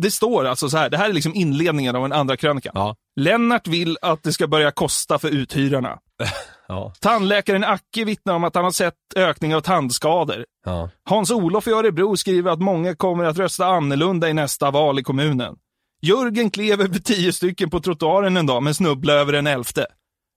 Det 0.00 0.10
står 0.10 0.44
alltså 0.44 0.68
så 0.68 0.76
här, 0.76 0.90
det 0.90 0.96
här 0.96 1.08
är 1.08 1.12
liksom 1.12 1.34
inledningen 1.34 1.96
av 1.96 2.04
en 2.04 2.12
andra 2.12 2.36
krönika. 2.36 2.70
Ja. 2.74 2.96
Lennart 3.20 3.68
vill 3.68 3.98
att 4.02 4.22
det 4.22 4.32
ska 4.32 4.46
börja 4.46 4.70
kosta 4.70 5.18
för 5.18 5.28
uthyrarna. 5.28 5.98
Ja. 6.68 6.92
Tandläkaren 7.00 7.64
Acke 7.64 8.04
vittnar 8.04 8.34
om 8.34 8.44
att 8.44 8.54
han 8.54 8.64
har 8.64 8.70
sett 8.70 8.94
ökning 9.16 9.54
av 9.54 9.60
tandskador. 9.60 10.44
Ja. 10.66 10.90
Hans-Olof 11.10 11.66
i 11.66 11.70
Örebro 11.70 12.16
skriver 12.16 12.50
att 12.50 12.60
många 12.60 12.94
kommer 12.96 13.24
att 13.24 13.38
rösta 13.38 13.66
annorlunda 13.66 14.28
i 14.28 14.34
nästa 14.34 14.70
val 14.70 14.98
i 14.98 15.02
kommunen. 15.02 15.54
Jörgen 16.02 16.50
klev 16.50 16.80
över 16.80 16.98
tio 16.98 17.32
stycken 17.32 17.70
på 17.70 17.80
trottoaren 17.80 18.36
en 18.36 18.46
dag 18.46 18.62
men 18.62 18.74
snubblade 18.74 19.20
över 19.20 19.32
en 19.32 19.46
elfte. 19.46 19.86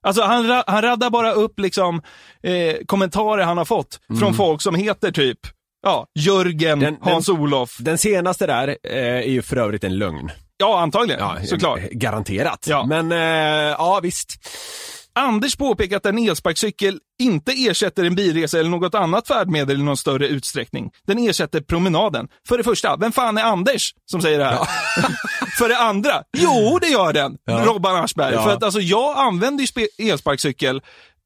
Alltså 0.06 0.22
han, 0.22 0.62
han 0.66 0.82
raddar 0.82 1.10
bara 1.10 1.32
upp 1.32 1.60
liksom 1.60 2.02
eh, 2.42 2.76
kommentarer 2.86 3.42
han 3.44 3.58
har 3.58 3.64
fått 3.64 4.00
från 4.20 4.34
folk 4.34 4.62
som 4.62 4.74
heter 4.74 5.12
typ 5.12 5.38
ja, 5.82 6.06
Jörgen, 6.18 6.80
Den- 6.80 6.94
den- 6.94 7.12
Hans-Olof. 7.12 7.76
Den 7.80 7.98
senaste 7.98 8.46
där 8.46 8.68
eh, 8.68 8.98
är 9.06 9.22
ju 9.22 9.42
för 9.42 9.56
övrigt 9.56 9.84
en 9.84 9.98
lögn. 9.98 10.30
Ja, 10.58 10.80
antagligen. 10.80 11.20
Ja, 11.20 11.36
såklart. 11.46 11.80
Garanterat. 11.80 12.66
Ja. 12.68 12.86
Men, 12.86 13.12
eh, 13.12 13.18
ja 13.78 14.00
visst. 14.02 14.30
Anders 15.16 15.56
påpekar 15.56 15.96
att 15.96 16.06
en 16.06 16.18
elsparkcykel 16.18 16.98
inte 17.18 17.52
ersätter 17.52 18.04
en 18.04 18.14
bilresa 18.14 18.58
eller 18.58 18.70
något 18.70 18.94
annat 18.94 19.28
färdmedel 19.28 19.80
i 19.80 19.82
någon 19.82 19.96
större 19.96 20.28
utsträckning. 20.28 20.90
Den 21.06 21.18
ersätter 21.18 21.60
promenaden. 21.60 22.28
För 22.48 22.58
det 22.58 22.64
första, 22.64 22.96
vem 22.96 23.12
fan 23.12 23.38
är 23.38 23.42
Anders 23.42 23.94
som 24.10 24.20
säger 24.22 24.38
det 24.38 24.44
här? 24.44 24.58
för 25.58 25.68
det 25.68 25.78
andra, 25.78 26.22
jo 26.36 26.78
det 26.80 26.88
gör 26.88 27.12
den, 27.12 27.36
Ja. 27.44 27.64
Robban 27.66 27.96
Aschberg. 28.04 28.34
Ja. 28.34 28.42
För 28.42 28.50
att 28.52 28.62
alltså 28.62 28.80
jag 28.80 29.18
använder 29.18 29.64
ju 29.98 30.10
elsparkcykel 30.10 30.80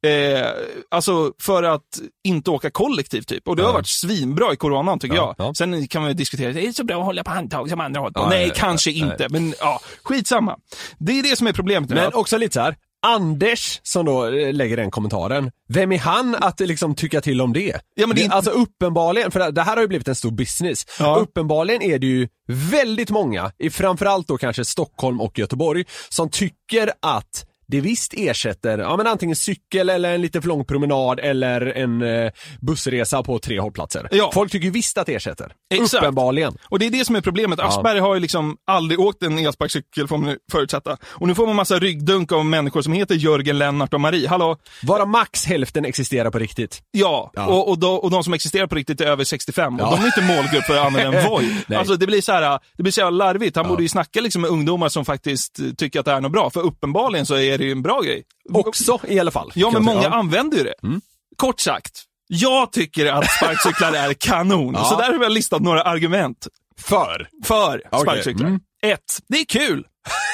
Eh, 0.06 0.46
alltså 0.90 1.32
för 1.42 1.62
att 1.62 1.82
inte 2.24 2.50
åka 2.50 2.70
kollektivt 2.70 3.28
typ. 3.28 3.48
Och 3.48 3.56
det 3.56 3.62
har 3.62 3.68
Ja. 3.68 3.72
varit 3.74 3.86
svinbra 3.88 4.52
i 4.52 4.56
coronan 4.56 4.98
tycker 4.98 5.16
Ja, 5.16 5.34
jag. 5.38 5.46
ja. 5.48 5.54
Sen 5.54 5.88
kan 5.88 6.02
man 6.02 6.10
ju 6.10 6.14
diskutera, 6.14 6.48
är 6.50 6.66
det 6.66 6.72
så 6.76 6.84
bra 6.84 6.98
att 6.98 7.04
hålla 7.04 7.24
på 7.24 7.30
handtag 7.30 7.70
som 7.70 7.80
andra 7.80 8.00
håller 8.00 8.12
på? 8.12 8.20
Ja, 8.20 8.28
nej, 8.28 8.40
ja, 8.42 8.46
ja, 8.48 8.54
kanske 8.56 8.90
inte. 8.90 9.26
Men 9.30 9.54
ja, 9.60 9.80
skitsamma. 10.02 10.56
Det 10.98 11.18
är 11.18 11.22
det 11.22 11.36
som 11.36 11.46
är 11.46 11.52
problemet. 11.52 11.90
Men 11.90 12.14
också 12.14 12.38
lite 12.38 12.54
så 12.54 12.60
här. 12.60 12.76
Anders 13.02 13.80
som 13.82 14.06
då 14.06 14.26
eh, 14.26 14.52
lägger 14.52 14.76
den 14.76 14.90
kommentaren, 14.90 15.50
vem 15.68 15.92
är 15.92 15.98
han 15.98 16.34
att 16.34 16.60
liksom 16.60 16.94
tycka 16.94 17.20
till 17.20 17.40
om 17.40 17.52
det? 17.52 17.80
Ja, 17.94 18.06
men 18.06 18.16
det 18.16 18.22
är 18.22 18.24
inte- 18.24 18.36
Alltså 18.36 18.50
uppenbarligen, 18.50 19.30
för 19.30 19.50
det 19.52 19.62
här 19.62 19.74
har 19.76 19.82
ju 19.82 19.88
blivit 19.88 20.08
en 20.08 20.14
stor 20.14 20.30
business. 20.30 20.86
Ja. 20.98 21.16
Uppenbarligen 21.16 21.82
är 21.82 21.98
det 21.98 22.06
ju 22.06 22.28
väldigt 22.48 23.10
många, 23.10 23.52
i 23.58 23.70
framförallt 23.70 24.28
då 24.28 24.38
kanske 24.38 24.64
Stockholm 24.64 25.20
och 25.20 25.38
Göteborg, 25.38 25.84
som 26.08 26.30
tycker 26.30 26.92
att 27.02 27.46
det 27.70 27.80
visst 27.80 28.14
ersätter, 28.16 28.78
ja 28.78 28.96
men 28.96 29.06
antingen 29.06 29.36
cykel 29.36 29.88
eller 29.88 30.14
en 30.14 30.22
lite 30.22 30.40
för 30.40 30.48
lång 30.48 30.64
promenad 30.64 31.20
eller 31.20 31.60
en 31.60 32.02
eh, 32.02 32.32
bussresa 32.60 33.22
på 33.22 33.38
tre 33.38 33.60
hållplatser. 33.60 34.08
Ja. 34.10 34.30
Folk 34.34 34.52
tycker 34.52 34.70
visst 34.70 34.98
att 34.98 35.06
det 35.06 35.14
ersätter. 35.14 35.52
Exakt. 35.74 36.02
Uppenbarligen. 36.02 36.56
Och 36.64 36.78
det 36.78 36.86
är 36.86 36.90
det 36.90 37.04
som 37.04 37.16
är 37.16 37.20
problemet. 37.20 37.58
Ja. 37.58 37.68
Aschberg 37.68 37.98
har 37.98 38.14
ju 38.14 38.20
liksom 38.20 38.56
aldrig 38.66 39.00
åkt 39.00 39.22
en 39.22 39.38
elsparkcykel 39.38 40.08
får 40.08 40.18
man 40.18 40.36
förutsätta. 40.52 40.96
Och 41.04 41.28
nu 41.28 41.34
får 41.34 41.46
man 41.46 41.56
massa 41.56 41.78
ryggdunk 41.78 42.32
av 42.32 42.44
människor 42.46 42.82
som 42.82 42.92
heter 42.92 43.14
Jörgen, 43.14 43.58
Lennart 43.58 43.94
och 43.94 44.00
Marie. 44.00 44.28
Hallå? 44.28 44.56
Bara 44.82 45.06
max 45.06 45.46
hälften 45.46 45.84
existerar 45.84 46.30
på 46.30 46.38
riktigt. 46.38 46.82
Ja, 46.90 47.30
Ja. 47.34 47.46
Och, 47.46 47.68
och, 47.68 47.78
de, 47.78 47.98
och 47.98 48.10
de 48.10 48.24
som 48.24 48.34
existerar 48.34 48.66
på 48.66 48.74
riktigt 48.74 49.00
är 49.00 49.06
över 49.06 49.24
65 49.24 49.74
och 49.74 49.96
de 49.96 50.02
är 50.02 50.06
inte 50.06 50.22
målgrupp 50.22 50.64
för 50.64 50.76
att 50.76 50.86
använda 50.86 51.20
en 51.20 51.28
Voi. 51.30 51.56
Alltså 51.76 51.96
det 51.96 52.06
blir 52.06 52.20
så 52.20 52.32
här, 52.32 52.58
det 52.76 52.82
blir 52.82 52.92
så 52.92 53.00
jävla 53.00 53.24
larvigt. 53.24 53.56
Han 53.56 53.68
borde 53.68 53.82
ju 53.82 53.88
snacka 53.88 54.20
liksom 54.20 54.42
med 54.42 54.50
ungdomar 54.50 54.88
som 54.88 55.04
faktiskt 55.04 55.60
tycker 55.76 56.00
att 56.00 56.04
det 56.04 56.10
här 56.10 56.18
är 56.18 56.22
något 56.22 56.32
bra, 56.32 56.50
för 56.50 56.60
uppenbarligen 56.60 57.26
så 57.26 57.34
är 57.34 57.59
det 57.60 57.66
ju 57.66 57.72
en 57.72 57.82
bra 57.82 58.00
grej. 58.00 58.24
Också 58.52 59.00
i 59.08 59.20
alla 59.20 59.30
fall. 59.30 59.52
Ja, 59.54 59.70
men 59.70 59.84
många 59.84 60.08
använder 60.08 60.58
ju 60.58 60.64
det. 60.64 60.74
Mm. 60.82 61.00
Kort 61.36 61.60
sagt, 61.60 62.04
jag 62.26 62.72
tycker 62.72 63.06
att 63.06 63.30
sparkcyklar 63.30 63.92
är 63.92 64.14
kanon. 64.14 64.74
Ja. 64.74 64.84
Så 64.84 64.96
där 64.96 65.12
har 65.12 65.22
jag 65.22 65.32
listat 65.32 65.62
några 65.62 65.82
argument 65.82 66.48
För? 66.78 67.28
för 67.44 67.82
sparkcyklar. 68.02 68.46
mm. 68.46 68.60
Ett, 68.82 69.18
det 69.28 69.40
är 69.40 69.44
kul. 69.44 69.86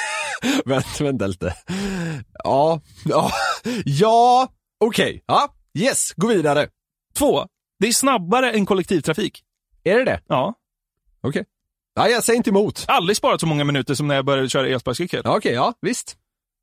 vänta, 0.65 1.03
vänta 1.03 1.27
lite. 1.27 1.55
Ja, 2.43 2.81
ja, 3.05 3.31
ja, 3.85 4.47
okej, 4.79 5.23
ja, 5.25 5.53
yes, 5.79 6.13
gå 6.15 6.27
vidare. 6.27 6.67
Två, 7.15 7.45
det 7.79 7.87
är 7.87 7.93
snabbare 7.93 8.51
än 8.51 8.65
kollektivtrafik. 8.65 9.43
Är 9.83 9.97
det 9.97 10.05
det? 10.05 10.21
Ja. 10.27 10.53
Okej. 11.21 11.45
Ja, 11.95 12.07
jag 12.07 12.23
säger 12.23 12.37
inte 12.37 12.49
emot. 12.49 12.85
Aldrig 12.87 13.17
sparat 13.17 13.39
så 13.39 13.47
många 13.47 13.63
minuter 13.63 13.93
som 13.93 14.07
när 14.07 14.15
jag 14.15 14.25
började 14.25 14.49
köra 14.49 14.67
elsparkcykel. 14.67 15.21
Okej, 15.25 15.53
ja, 15.53 15.73
visst. 15.81 16.15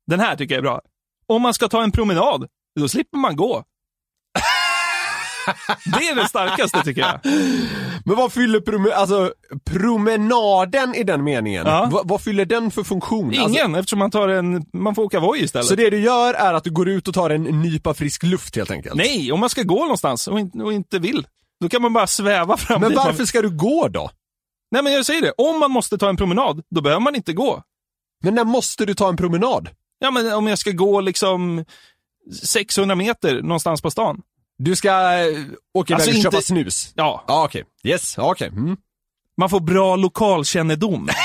Den 0.07 0.19
här 0.19 0.35
tycker 0.35 0.55
jag 0.55 0.59
är 0.59 0.63
bra. 0.63 0.81
Om 1.27 1.41
man 1.41 1.53
ska 1.53 1.67
ta 1.67 1.83
en 1.83 1.91
promenad, 1.91 2.47
då 2.79 2.87
slipper 2.87 3.17
man 3.17 3.35
gå. 3.35 3.63
Det 5.85 6.07
är 6.07 6.15
den 6.15 6.27
starkaste 6.27 6.81
tycker 6.83 7.01
jag. 7.01 7.19
Men 8.05 8.15
vad 8.15 8.33
fyller 8.33 8.59
prome 8.59 8.93
alltså, 8.93 9.33
promenaden 9.65 10.95
i 10.95 11.03
den 11.03 11.23
meningen? 11.23 11.65
Ja. 11.67 11.89
Va- 11.91 12.01
vad 12.05 12.21
fyller 12.21 12.45
den 12.45 12.71
för 12.71 12.83
funktion? 12.83 13.33
Ingen, 13.33 13.43
Alltså, 13.65 13.79
eftersom 13.79 13.99
man 13.99 14.11
tar 14.11 14.27
en, 14.29 14.65
man 14.73 14.95
får 14.95 15.03
åka 15.03 15.19
Voi 15.19 15.43
istället. 15.43 15.67
så 15.67 15.75
det 15.75 15.89
du 15.89 15.99
gör 16.01 16.33
är 16.33 16.53
att 16.53 16.63
du 16.63 16.71
går 16.71 16.89
ut 16.89 17.07
och 17.07 17.13
tar 17.13 17.29
en 17.29 17.43
nypa 17.43 17.93
frisk 17.93 18.23
luft 18.23 18.55
helt 18.55 18.71
enkelt? 18.71 18.95
Nej, 18.95 19.31
om 19.31 19.39
man 19.39 19.49
ska 19.49 19.63
gå 19.63 19.79
någonstans 19.79 20.27
och 20.27 20.39
inte, 20.39 20.57
och 20.57 20.73
inte 20.73 20.99
vill, 20.99 21.27
då 21.61 21.69
kan 21.69 21.81
man 21.81 21.93
bara 21.93 22.07
sväva 22.07 22.57
fram 22.57 22.81
Men 22.81 22.89
dit 22.89 22.97
varför 22.97 23.25
ska 23.25 23.41
du 23.41 23.49
gå 23.49 23.87
då? 23.87 24.09
Nej 24.71 24.83
men 24.83 24.93
jag 24.93 25.05
säger 25.05 25.21
det, 25.21 25.31
om 25.37 25.59
man 25.59 25.71
måste 25.71 25.97
ta 25.97 26.09
en 26.09 26.17
promenad, 26.17 26.61
då 26.75 26.81
behöver 26.81 27.01
man 27.01 27.15
inte 27.15 27.33
gå. 27.33 27.63
Men 28.23 28.35
när 28.35 28.43
måste 28.43 28.85
du 28.85 28.93
ta 28.93 29.09
en 29.09 29.17
promenad? 29.17 29.69
Ja 29.99 30.11
men 30.11 30.33
om 30.33 30.47
jag 30.47 30.59
ska 30.59 30.71
gå 30.71 31.01
liksom 31.01 31.65
600 32.43 32.95
meter 32.95 33.41
någonstans 33.41 33.81
på 33.81 33.91
stan. 33.91 34.21
Du 34.57 34.75
ska 34.75 34.89
eh, 34.89 35.27
åka 35.73 35.93
iväg 35.93 36.01
Alltså 36.01 36.09
och 36.09 36.15
köpa 36.23 36.37
inte- 36.37 36.47
snus? 36.47 36.91
Ja, 36.95 37.23
Ja, 37.27 37.45
okej. 37.45 37.63
Yes, 37.83 38.13
ja, 38.17 38.31
okej. 38.31 38.47
Mm. 38.47 38.77
man 39.37 39.49
får 39.49 39.59
bra 39.59 39.95
lokalkännedom. 39.95 41.09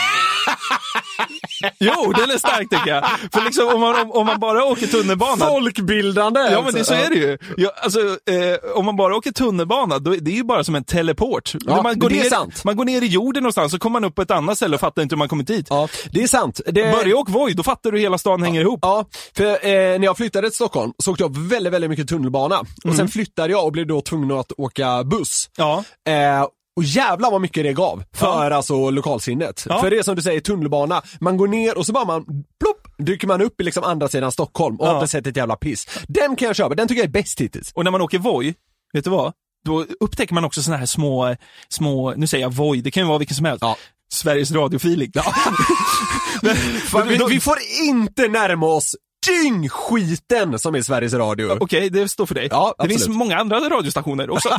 jo, 1.78 2.12
den 2.12 2.30
är 2.30 2.38
stark 2.38 2.70
tycker 2.70 2.90
jag. 2.90 3.04
För 3.32 3.44
liksom 3.44 3.68
om 3.68 3.80
man, 3.80 4.00
om, 4.00 4.12
om 4.12 4.26
man 4.26 4.40
bara 4.40 4.64
åker 4.64 4.86
tunnelbana. 4.86 5.46
Folkbildande! 5.46 6.40
Ja 6.40 6.62
men 6.62 6.74
det, 6.74 6.84
så 6.84 6.94
är 6.94 7.08
det 7.08 7.16
ju. 7.16 7.38
Ja, 7.56 7.70
alltså, 7.82 8.00
eh, 8.00 8.76
om 8.76 8.84
man 8.84 8.96
bara 8.96 9.16
åker 9.16 9.32
tunnelbana, 9.32 9.98
då, 9.98 10.10
det 10.10 10.30
är 10.30 10.34
ju 10.34 10.44
bara 10.44 10.64
som 10.64 10.74
en 10.74 10.84
teleport. 10.84 11.54
Ja, 11.66 11.82
man, 11.82 11.98
går 11.98 12.08
det 12.08 12.18
är 12.18 12.22
ner, 12.22 12.30
sant. 12.30 12.64
man 12.64 12.76
går 12.76 12.84
ner 12.84 13.02
i 13.02 13.06
jorden 13.06 13.42
någonstans, 13.42 13.72
så 13.72 13.78
kommer 13.78 14.00
man 14.00 14.08
upp 14.08 14.14
på 14.14 14.22
ett 14.22 14.30
annat 14.30 14.56
ställe 14.56 14.74
och 14.74 14.80
fattar 14.80 15.02
inte 15.02 15.14
hur 15.14 15.18
man 15.18 15.28
kommit 15.28 15.46
dit. 15.46 15.66
Ja, 15.70 15.88
det 16.12 16.22
är 16.22 16.26
sant. 16.26 16.60
Det... 16.66 16.92
Börja 16.92 17.16
åka 17.16 17.32
Voi, 17.32 17.52
då 17.52 17.62
fattar 17.62 17.90
du 17.90 17.98
hur 17.98 18.02
hela 18.02 18.18
stan 18.18 18.42
hänger 18.42 18.60
ihop. 18.60 18.78
Ja, 18.82 19.04
för 19.36 19.44
eh, 19.44 19.70
när 19.70 20.04
jag 20.04 20.16
flyttade 20.16 20.48
till 20.48 20.56
Stockholm 20.56 20.92
så 20.98 21.12
åkte 21.12 21.24
jag 21.24 21.38
väldigt, 21.38 21.72
väldigt 21.72 21.90
mycket 21.90 22.08
tunnelbana. 22.08 22.60
Och 22.84 22.94
sen 22.94 23.08
flyttade 23.08 23.52
jag 23.52 23.64
och 23.64 23.72
blev 23.72 23.86
då 23.86 24.00
tvungen 24.00 24.38
att 24.38 24.52
åka 24.56 25.04
buss. 25.04 25.50
Ja. 25.56 25.84
Eh, 26.08 26.46
och 26.76 26.84
jävlar 26.84 27.30
vad 27.30 27.40
mycket 27.40 27.64
det 27.64 27.72
gav 27.72 28.02
för 28.14 28.50
alltså 28.50 28.90
lokalsinnet. 28.90 29.66
Ja. 29.68 29.80
För 29.80 29.90
det 29.90 29.98
är 29.98 30.02
som 30.02 30.16
du 30.16 30.22
säger, 30.22 30.40
tunnelbana, 30.40 31.02
man 31.20 31.36
går 31.36 31.48
ner 31.48 31.78
och 31.78 31.86
så 31.86 31.92
bara 31.92 32.04
man, 32.04 32.24
plopp, 32.60 32.88
dyker 32.98 33.26
man 33.26 33.40
upp 33.42 33.60
i 33.60 33.64
liksom 33.64 33.84
andra 33.84 34.08
sidan 34.08 34.32
Stockholm 34.32 34.76
och 34.76 34.86
Ja. 34.86 34.90
har 34.90 34.96
inte 34.98 35.08
sett 35.08 35.26
ett 35.26 35.36
jävla 35.36 35.56
piss. 35.56 35.86
Den 36.08 36.36
kan 36.36 36.46
jag 36.46 36.56
köpa, 36.56 36.74
den 36.74 36.88
tycker 36.88 37.00
jag 37.02 37.08
är 37.08 37.12
bäst 37.12 37.40
hittills. 37.40 37.72
Och 37.74 37.84
när 37.84 37.90
man 37.90 38.00
åker 38.00 38.18
Voi, 38.18 38.54
vet 38.92 39.04
du 39.04 39.10
vad? 39.10 39.32
Då 39.64 39.86
upptäcker 40.00 40.34
man 40.34 40.44
också 40.44 40.62
såna 40.62 40.76
här 40.76 40.86
små, 40.86 41.36
små, 41.68 42.14
nu 42.16 42.26
säger 42.26 42.44
jag 42.44 42.54
Voi, 42.54 42.80
det 42.80 42.90
kan 42.90 43.02
ju 43.02 43.06
vara 43.08 43.18
vilken 43.18 43.36
som 43.36 43.44
helst. 43.44 43.62
Ja. 43.62 43.76
Sveriges 44.12 44.50
Radio-feeling. 44.52 45.10
Ja. 45.14 45.34
Vi, 47.08 47.18
vi 47.28 47.40
får 47.40 47.56
inte 47.82 48.28
närma 48.28 48.66
oss 48.66 48.96
dyngskiten 49.26 50.58
som 50.58 50.74
är 50.74 50.82
Sveriges 50.82 51.14
Radio. 51.14 51.56
Okej, 51.60 51.90
det 51.90 52.08
står 52.08 52.26
för 52.26 52.34
dig. 52.34 52.48
Ja, 52.50 52.74
det 52.78 52.88
finns 52.88 53.08
många 53.08 53.36
andra 53.38 53.60
radiostationer 53.60 54.30
också. 54.30 54.48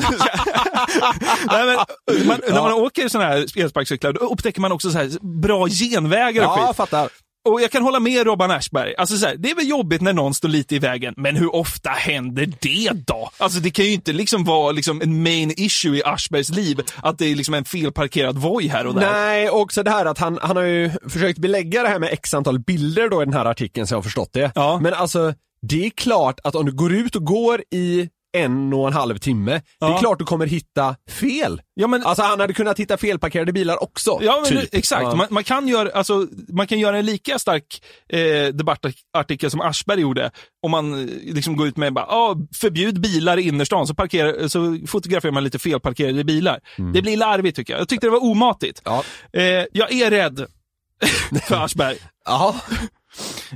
Nej, 1.47 1.65
men, 1.65 2.27
man, 2.27 2.39
När 2.47 2.61
man 2.61 2.73
åker 2.73 3.07
sådana 3.07 3.29
här 3.29 3.59
elsparkcyklar, 3.59 4.13
då 4.13 4.19
upptäcker 4.19 4.61
man 4.61 4.71
också 4.71 4.91
så 4.91 4.97
här 4.97 5.39
bra 5.41 5.67
genvägar 5.67 6.41
och 6.41 6.47
Ja, 6.51 6.55
skit. 6.55 6.63
jag 6.65 6.75
fattar. 6.75 7.09
Och 7.49 7.61
jag 7.61 7.71
kan 7.71 7.83
hålla 7.83 7.99
med 7.99 8.25
Robban 8.25 8.51
Aschberg. 8.51 8.95
Alltså 8.97 9.17
så 9.17 9.25
här, 9.25 9.35
det 9.35 9.51
är 9.51 9.55
väl 9.55 9.69
jobbigt 9.69 10.01
när 10.01 10.13
någon 10.13 10.33
står 10.33 10.49
lite 10.49 10.75
i 10.75 10.79
vägen, 10.79 11.13
men 11.17 11.35
hur 11.35 11.55
ofta 11.55 11.89
händer 11.89 12.53
det 12.59 12.91
då? 13.07 13.29
Alltså 13.37 13.59
det 13.59 13.71
kan 13.71 13.85
ju 13.85 13.91
inte 13.91 14.13
liksom 14.13 14.43
vara 14.43 14.71
liksom 14.71 15.01
en 15.01 15.23
main 15.23 15.53
issue 15.57 15.97
i 15.97 16.03
Aschbergs 16.05 16.49
liv, 16.49 16.81
att 17.03 17.17
det 17.17 17.25
är 17.25 17.35
liksom 17.35 17.53
en 17.53 17.65
felparkerad 17.65 18.37
Voi 18.37 18.67
här 18.67 18.87
och 18.87 18.95
där. 18.95 19.11
Nej, 19.11 19.49
också 19.49 19.83
det 19.83 19.91
här 19.91 20.05
att 20.05 20.17
han, 20.17 20.39
han 20.41 20.55
har 20.55 20.63
ju 20.63 20.91
försökt 21.09 21.39
belägga 21.39 21.83
det 21.83 21.89
här 21.89 21.99
med 21.99 22.09
x 22.13 22.33
antal 22.33 22.59
bilder 22.59 23.09
då 23.09 23.21
i 23.21 23.25
den 23.25 23.33
här 23.33 23.45
artikeln 23.45 23.87
så 23.87 23.93
jag 23.93 23.97
har 23.97 24.03
förstått 24.03 24.33
det. 24.33 24.51
Ja. 24.55 24.79
Men 24.81 24.93
alltså, 24.93 25.33
det 25.67 25.85
är 25.85 25.89
klart 25.89 26.39
att 26.43 26.55
om 26.55 26.65
du 26.65 26.71
går 26.71 26.93
ut 26.93 27.15
och 27.15 27.25
går 27.25 27.63
i 27.71 28.09
en 28.33 28.73
och 28.73 28.87
en 28.87 28.93
halv 28.93 29.17
timme, 29.17 29.51
det 29.51 29.61
Ja. 29.79 29.95
är 29.95 29.99
klart 29.99 30.19
du 30.19 30.25
kommer 30.25 30.45
hitta 30.45 30.95
fel. 31.09 31.61
Ja, 31.73 31.87
men, 31.87 32.03
Alltså 32.03 32.23
han 32.23 32.39
hade 32.39 32.53
kunnat 32.53 32.79
hitta 32.79 32.97
felparkerade 32.97 33.53
bilar 33.53 33.83
också. 33.83 34.19
Ja, 34.21 34.39
men 34.49 34.61
typ. 34.61 34.73
exakt. 34.75 35.01
Ja. 35.03 35.15
Man, 35.15 35.27
man, 35.29 35.43
kan 35.43 35.67
göra, 35.67 35.91
alltså, 35.91 36.27
man 36.49 36.67
kan 36.67 36.79
göra 36.79 36.97
en 36.97 37.05
lika 37.05 37.39
stark 37.39 37.83
eh, 38.09 38.47
debattartikel 38.53 39.51
som 39.51 39.61
Aschberg 39.61 40.01
gjorde. 40.01 40.31
Om 40.63 40.71
man 40.71 40.93
eh, 40.93 41.33
liksom 41.33 41.55
går 41.57 41.67
ut 41.67 41.77
med 41.77 41.93
bara, 41.93 42.05
ah, 42.05 42.35
förbjud 42.55 43.01
bilar 43.01 43.37
i 43.39 43.41
innerstan, 43.47 43.87
så, 43.87 43.93
parkerar, 43.93 44.47
så 44.47 44.77
fotograferar 44.87 45.31
man 45.31 45.43
lite 45.43 45.59
felparkerade 45.59 46.23
bilar. 46.23 46.59
Det 46.93 47.01
blir 47.01 47.17
larvigt 47.17 47.55
tycker 47.55 47.73
jag. 47.73 47.81
Jag 47.81 47.89
tyckte 47.89 48.07
det 48.07 48.11
var 48.11 48.23
omatigt. 48.23 48.81
Ja. 48.85 49.03
Eh, 49.33 49.43
jag 49.71 49.91
är 49.91 50.09
rädd 50.09 50.45
för 51.47 51.55
Aschberg. 51.65 51.97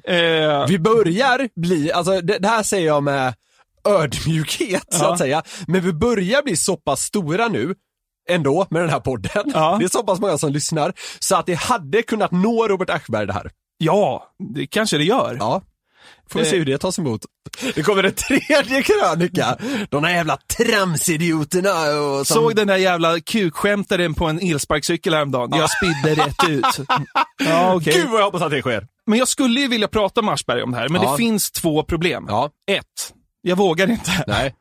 Eh, 0.03 0.67
Vi 0.67 0.79
börjar 0.79 1.49
bli, 1.61 1.91
alltså 1.91 2.21
det, 2.21 2.37
det 2.37 2.47
här 2.47 2.63
säger 2.63 2.87
jag 2.87 3.03
med 3.03 3.33
ödmjukhet 3.85 4.85
så 4.93 5.05
att 5.05 5.17
säga, 5.17 5.43
men 5.67 5.81
vi 5.81 5.93
börjar 5.93 6.43
bli 6.43 6.55
så 6.55 6.77
pass 6.77 7.01
stora 7.01 7.47
nu 7.47 7.75
ändå 8.29 8.67
med 8.69 8.81
den 8.81 8.89
här 8.89 8.99
podden. 8.99 9.51
Ja. 9.53 9.75
Det 9.79 9.85
är 9.85 9.89
så 9.89 10.03
pass 10.03 10.19
många 10.19 10.37
som 10.37 10.51
lyssnar, 10.51 10.93
så 11.19 11.35
att 11.35 11.45
det 11.45 11.53
hade 11.55 12.01
kunnat 12.03 12.31
nå 12.31 12.67
Robert 12.67 12.89
Aschberg 12.89 13.27
det 13.27 13.33
här. 13.33 13.51
ja, 13.77 14.23
det 14.55 14.67
kanske 14.67 14.97
det 14.97 15.03
gör. 15.03 15.37
Ja. 15.39 15.61
Får 16.29 16.39
vi 16.39 16.45
se 16.45 16.57
hur 16.57 16.65
det 16.65 16.77
tas 16.77 16.99
emot. 16.99 17.21
Det 17.75 17.83
kommer 17.83 18.03
en 18.03 18.13
tredje 18.13 18.81
krönika. 18.83 19.57
De 19.89 20.03
här 20.03 20.13
jävla 20.13 20.37
tramsidioterna 20.57 21.99
och 22.01 22.27
som... 22.27 22.35
Såg 22.35 22.55
den 22.55 22.67
där 22.67 22.77
jävla 22.77 23.19
kukskämtaren 23.19 24.13
på 24.13 24.25
en 24.25 24.39
elsparkcykel 24.39 25.13
häromdagen. 25.13 25.59
Jag 25.59 25.69
spydde 25.71 26.23
rätt 26.25 26.49
ut. 26.49 26.65
Ja, 27.45 27.75
okej. 27.75 27.93
Gud 27.93 28.09
vad 28.09 28.19
jag 28.19 28.25
hoppas 28.25 28.41
att 28.41 28.51
det 28.51 28.61
sker. 28.61 28.87
Men 29.07 29.19
jag 29.19 29.27
skulle 29.27 29.59
ju 29.59 29.67
vilja 29.67 29.87
prata 29.87 30.21
med 30.21 30.33
Aschberg 30.33 30.63
om 30.63 30.71
det 30.71 30.77
här, 30.77 30.89
men 30.89 31.01
Ja. 31.01 31.11
det 31.11 31.17
finns 31.17 31.51
två 31.51 31.83
problem. 31.83 32.25
Ja. 32.29 32.49
Ett, 32.71 33.13
jag 33.47 33.55
vågar 33.55 33.89
inte. 33.89 34.23
Nej. 34.27 34.55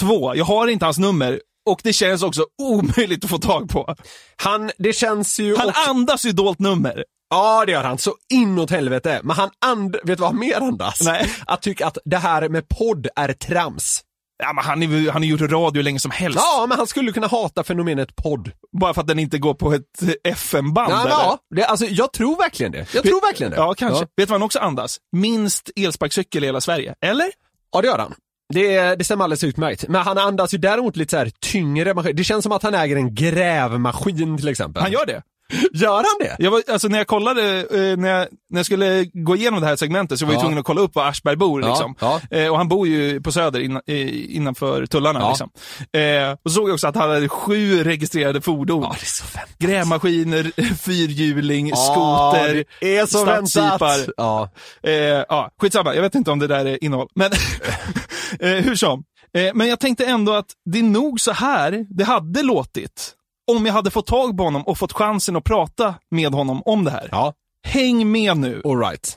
Två, 0.00 0.34
jag 0.36 0.44
har 0.44 0.68
inte 0.68 0.84
hans 0.84 0.98
nummer. 0.98 1.40
Och 1.66 1.80
det 1.84 1.92
känns 1.92 2.22
också 2.22 2.46
omöjligt 2.62 3.24
att 3.24 3.30
få 3.30 3.38
tag 3.38 3.68
på. 3.70 3.94
Han, 4.36 4.70
det 4.78 4.92
känns 4.92 5.40
ju... 5.40 5.56
Han 5.56 5.68
och- 5.68 5.88
andas 5.88 6.24
ju 6.24 6.32
dolt 6.32 6.58
nummer. 6.58 7.04
Ja, 7.30 7.64
det 7.66 7.72
gör 7.72 7.84
han. 7.84 7.98
Så 7.98 8.14
inåt 8.32 8.70
helvete. 8.70 9.20
Men 9.24 9.36
han 9.36 9.50
and... 9.66 9.92
Vet 9.92 10.06
du 10.06 10.14
vad 10.14 10.30
han 10.30 10.38
mer 10.40 10.56
andas? 10.60 11.00
Nej. 11.04 11.30
Att 11.46 11.62
tycka 11.62 11.86
att 11.86 11.98
det 12.04 12.16
här 12.16 12.48
med 12.48 12.68
podd 12.68 13.06
är 13.16 13.32
trams. 13.32 14.00
Ja, 14.42 14.52
men 14.52 14.64
han, 14.64 14.82
är, 14.82 15.10
han 15.10 15.22
har 15.22 15.26
gjort 15.28 15.40
radio 15.40 15.82
länge 15.82 16.00
som 16.00 16.10
helst. 16.10 16.38
Ja, 16.42 16.66
men 16.68 16.78
han 16.78 16.86
skulle 16.86 17.12
kunna 17.12 17.26
hata 17.26 17.64
fenomenet 17.64 18.16
podd. 18.16 18.50
Bara 18.80 18.94
för 18.94 19.00
att 19.00 19.06
den 19.06 19.18
inte 19.18 19.38
går 19.38 19.54
på 19.54 19.72
ett 19.72 20.02
FM-band. 20.24 20.92
Ja, 20.92 21.00
eller? 21.00 21.10
ja, 21.10 21.38
det, 21.56 21.64
alltså, 21.64 21.86
jag 21.86 22.12
tror 22.12 22.36
verkligen 22.36 22.72
det. 22.72 22.94
Jag 22.94 23.02
tror 23.04 23.20
verkligen 23.20 23.50
det. 23.50 23.56
Ja, 23.56 23.74
kanske. 23.74 23.98
Ja, 24.02 24.06
Vet 24.16 24.16
du 24.16 24.24
vad 24.24 24.40
han 24.40 24.42
också 24.42 24.58
andas? 24.58 24.98
Minst 25.16 25.70
elsparkcykel 25.76 26.44
i 26.44 26.46
hela 26.46 26.60
Sverige. 26.60 26.94
Eller? 27.00 27.30
Ja 27.72 27.80
det 27.80 27.86
gör 27.86 27.98
han. 27.98 28.14
Det, 28.54 28.94
det 28.94 29.04
stämmer 29.04 29.24
alldeles 29.24 29.44
utmärkt. 29.44 29.88
Men 29.88 30.02
han 30.02 30.18
andas 30.18 30.54
ju 30.54 30.58
däremot 30.58 30.96
lite 30.96 31.10
så 31.10 31.16
här 31.16 31.30
tyngre 31.40 31.94
maskin. 31.94 32.16
Det 32.16 32.24
känns 32.24 32.42
som 32.42 32.52
att 32.52 32.62
han 32.62 32.74
äger 32.74 32.96
en 32.96 33.14
grävmaskin 33.14 34.38
till 34.38 34.48
exempel. 34.48 34.82
Han 34.82 34.92
gör 34.92 35.06
det. 35.06 35.22
Gör 35.72 35.94
han 35.96 36.04
det? 36.20 36.36
Jag 36.38 36.50
var, 36.50 36.62
alltså 36.72 36.88
när 36.88 36.98
jag 36.98 37.06
kollade, 37.06 37.60
eh, 37.60 37.96
när, 37.96 38.08
jag, 38.08 38.26
när 38.50 38.58
jag 38.58 38.66
skulle 38.66 39.04
gå 39.04 39.36
igenom 39.36 39.60
det 39.60 39.66
här 39.66 39.76
segmentet 39.76 40.18
så 40.18 40.26
var 40.26 40.32
jag 40.32 40.38
Ja. 40.38 40.42
tvungen 40.42 40.58
att 40.58 40.64
kolla 40.64 40.80
upp 40.80 40.94
var 40.94 41.06
Aschberg 41.08 41.36
bor. 41.36 41.62
Ja, 41.62 41.68
Liksom. 41.68 41.94
ja. 42.00 42.20
Eh, 42.30 42.48
och 42.48 42.56
han 42.56 42.68
bor 42.68 42.88
ju 42.88 43.20
på 43.20 43.32
Söder 43.32 43.60
innan, 43.60 43.82
eh, 43.86 44.36
innanför 44.36 44.86
tullarna. 44.86 45.28
Liksom. 45.28 45.50
Eh, 45.92 46.36
och 46.44 46.52
såg 46.52 46.68
jag 46.68 46.74
också 46.74 46.86
att 46.86 46.96
han 46.96 47.10
hade 47.10 47.28
sju 47.28 47.84
registrerade 47.84 48.40
fordon. 48.40 48.82
Ja, 48.82 48.96
det 49.00 49.04
är 49.04 49.06
så 49.06 49.24
väntat. 49.34 49.58
Grävmaskiner, 49.58 50.74
fyrhjuling, 50.76 51.72
skoter, 51.76 52.64
det 52.80 52.96
är 52.96 53.06
så 53.06 53.24
väntat. 53.24 54.08
Ja. 54.16 54.50
Eh, 54.82 54.92
ja, 55.28 55.50
skitsamma, 55.60 55.94
jag 55.94 56.02
vet 56.02 56.14
inte 56.14 56.30
om 56.30 56.38
det 56.38 56.46
där 56.46 56.64
är 56.64 56.84
innehåll. 56.84 57.08
Men 57.14 57.32
eh, 58.40 58.48
hur 58.64 58.74
som. 58.76 59.04
Men 59.54 59.68
jag 59.68 59.80
tänkte 59.80 60.04
ändå 60.04 60.32
att 60.32 60.46
det 60.64 60.78
är 60.78 60.82
nog 60.82 61.20
så 61.20 61.32
här 61.32 61.86
det 61.90 62.04
hade 62.04 62.42
låtit 62.42 63.14
om 63.48 63.66
jag 63.66 63.72
hade 63.72 63.90
fått 63.90 64.06
tag 64.06 64.36
på 64.36 64.42
honom 64.44 64.62
och 64.62 64.78
fått 64.78 64.92
chansen 64.92 65.36
att 65.36 65.44
prata 65.44 65.94
med 66.10 66.32
honom 66.34 66.62
om 66.64 66.84
det 66.84 66.90
här. 66.90 67.08
Ja, 67.10 67.32
Häng 67.66 68.10
med 68.12 68.36
nu. 68.36 68.62
all 68.64 68.78
right. 68.78 69.16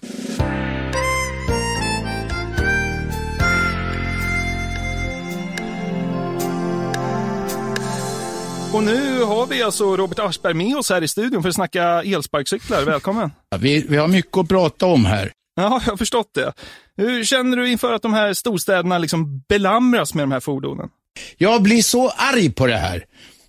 Och 8.74 8.84
nu 8.84 9.24
har 9.24 9.46
vi 9.48 9.64
alltså 9.64 9.98
Robert 9.98 10.20
Aschberg 10.20 10.54
med 10.54 10.78
oss 10.78 10.90
här 10.90 11.02
i 11.02 11.08
studion 11.08 11.42
för 11.42 11.50
att 11.50 11.56
snacka 11.56 11.84
elsparkcyklar. 12.04 12.84
Välkommen. 12.84 13.32
Ja, 13.50 13.58
Vi, 13.58 13.86
vi 13.90 13.98
har 13.98 14.08
mycket 14.08 14.38
att 14.38 14.48
prata 14.50 14.86
om 14.86 15.06
här. 15.06 15.32
Ja, 15.56 15.64
jag 15.86 15.92
har 15.92 15.98
förstått 15.98 16.30
det. 16.34 16.54
Hur 16.98 17.24
känner 17.24 17.58
du 17.58 17.70
inför 17.72 17.94
att 17.94 18.02
de 18.02 18.14
här 18.14 18.34
storstäderna 18.34 18.98
liksom 18.98 19.42
belamras 19.50 20.14
med 20.14 20.24
de 20.24 20.32
här 20.32 20.40
fordonen? 20.40 20.90
Jag 21.38 21.62
blir 21.62 21.82
så 21.82 22.10
arg 22.10 22.52
på 22.54 22.68
det 22.68 22.78
här. 22.78 23.04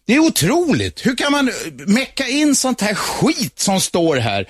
Det 0.07 0.15
är 0.15 0.19
otroligt. 0.19 1.07
Hur 1.07 1.17
kan 1.17 1.33
man 1.33 1.49
eh, 1.49 1.55
mecka 1.87 2.27
in 2.29 2.55
sånt 2.57 2.81
här 2.81 2.95
skit 2.95 3.59
som 3.61 3.81
står 3.81 4.17
här? 4.17 4.49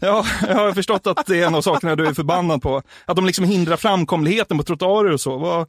Ja, 0.00 0.26
jag 0.48 0.54
har 0.54 0.72
förstått 0.72 1.06
att 1.06 1.26
det 1.26 1.40
är 1.42 1.46
en 1.46 1.54
av 1.54 1.62
sakerna 1.62 1.96
du 1.96 2.06
är 2.06 2.14
förbannad 2.14 2.62
på. 2.62 2.82
Att 3.04 3.16
de 3.16 3.26
liksom 3.26 3.44
hindrar 3.44 3.76
framkomligheten 3.76 4.58
på 4.58 4.64
trottoarer 4.64 5.12
och 5.12 5.20
så. 5.20 5.38
Vad, 5.38 5.66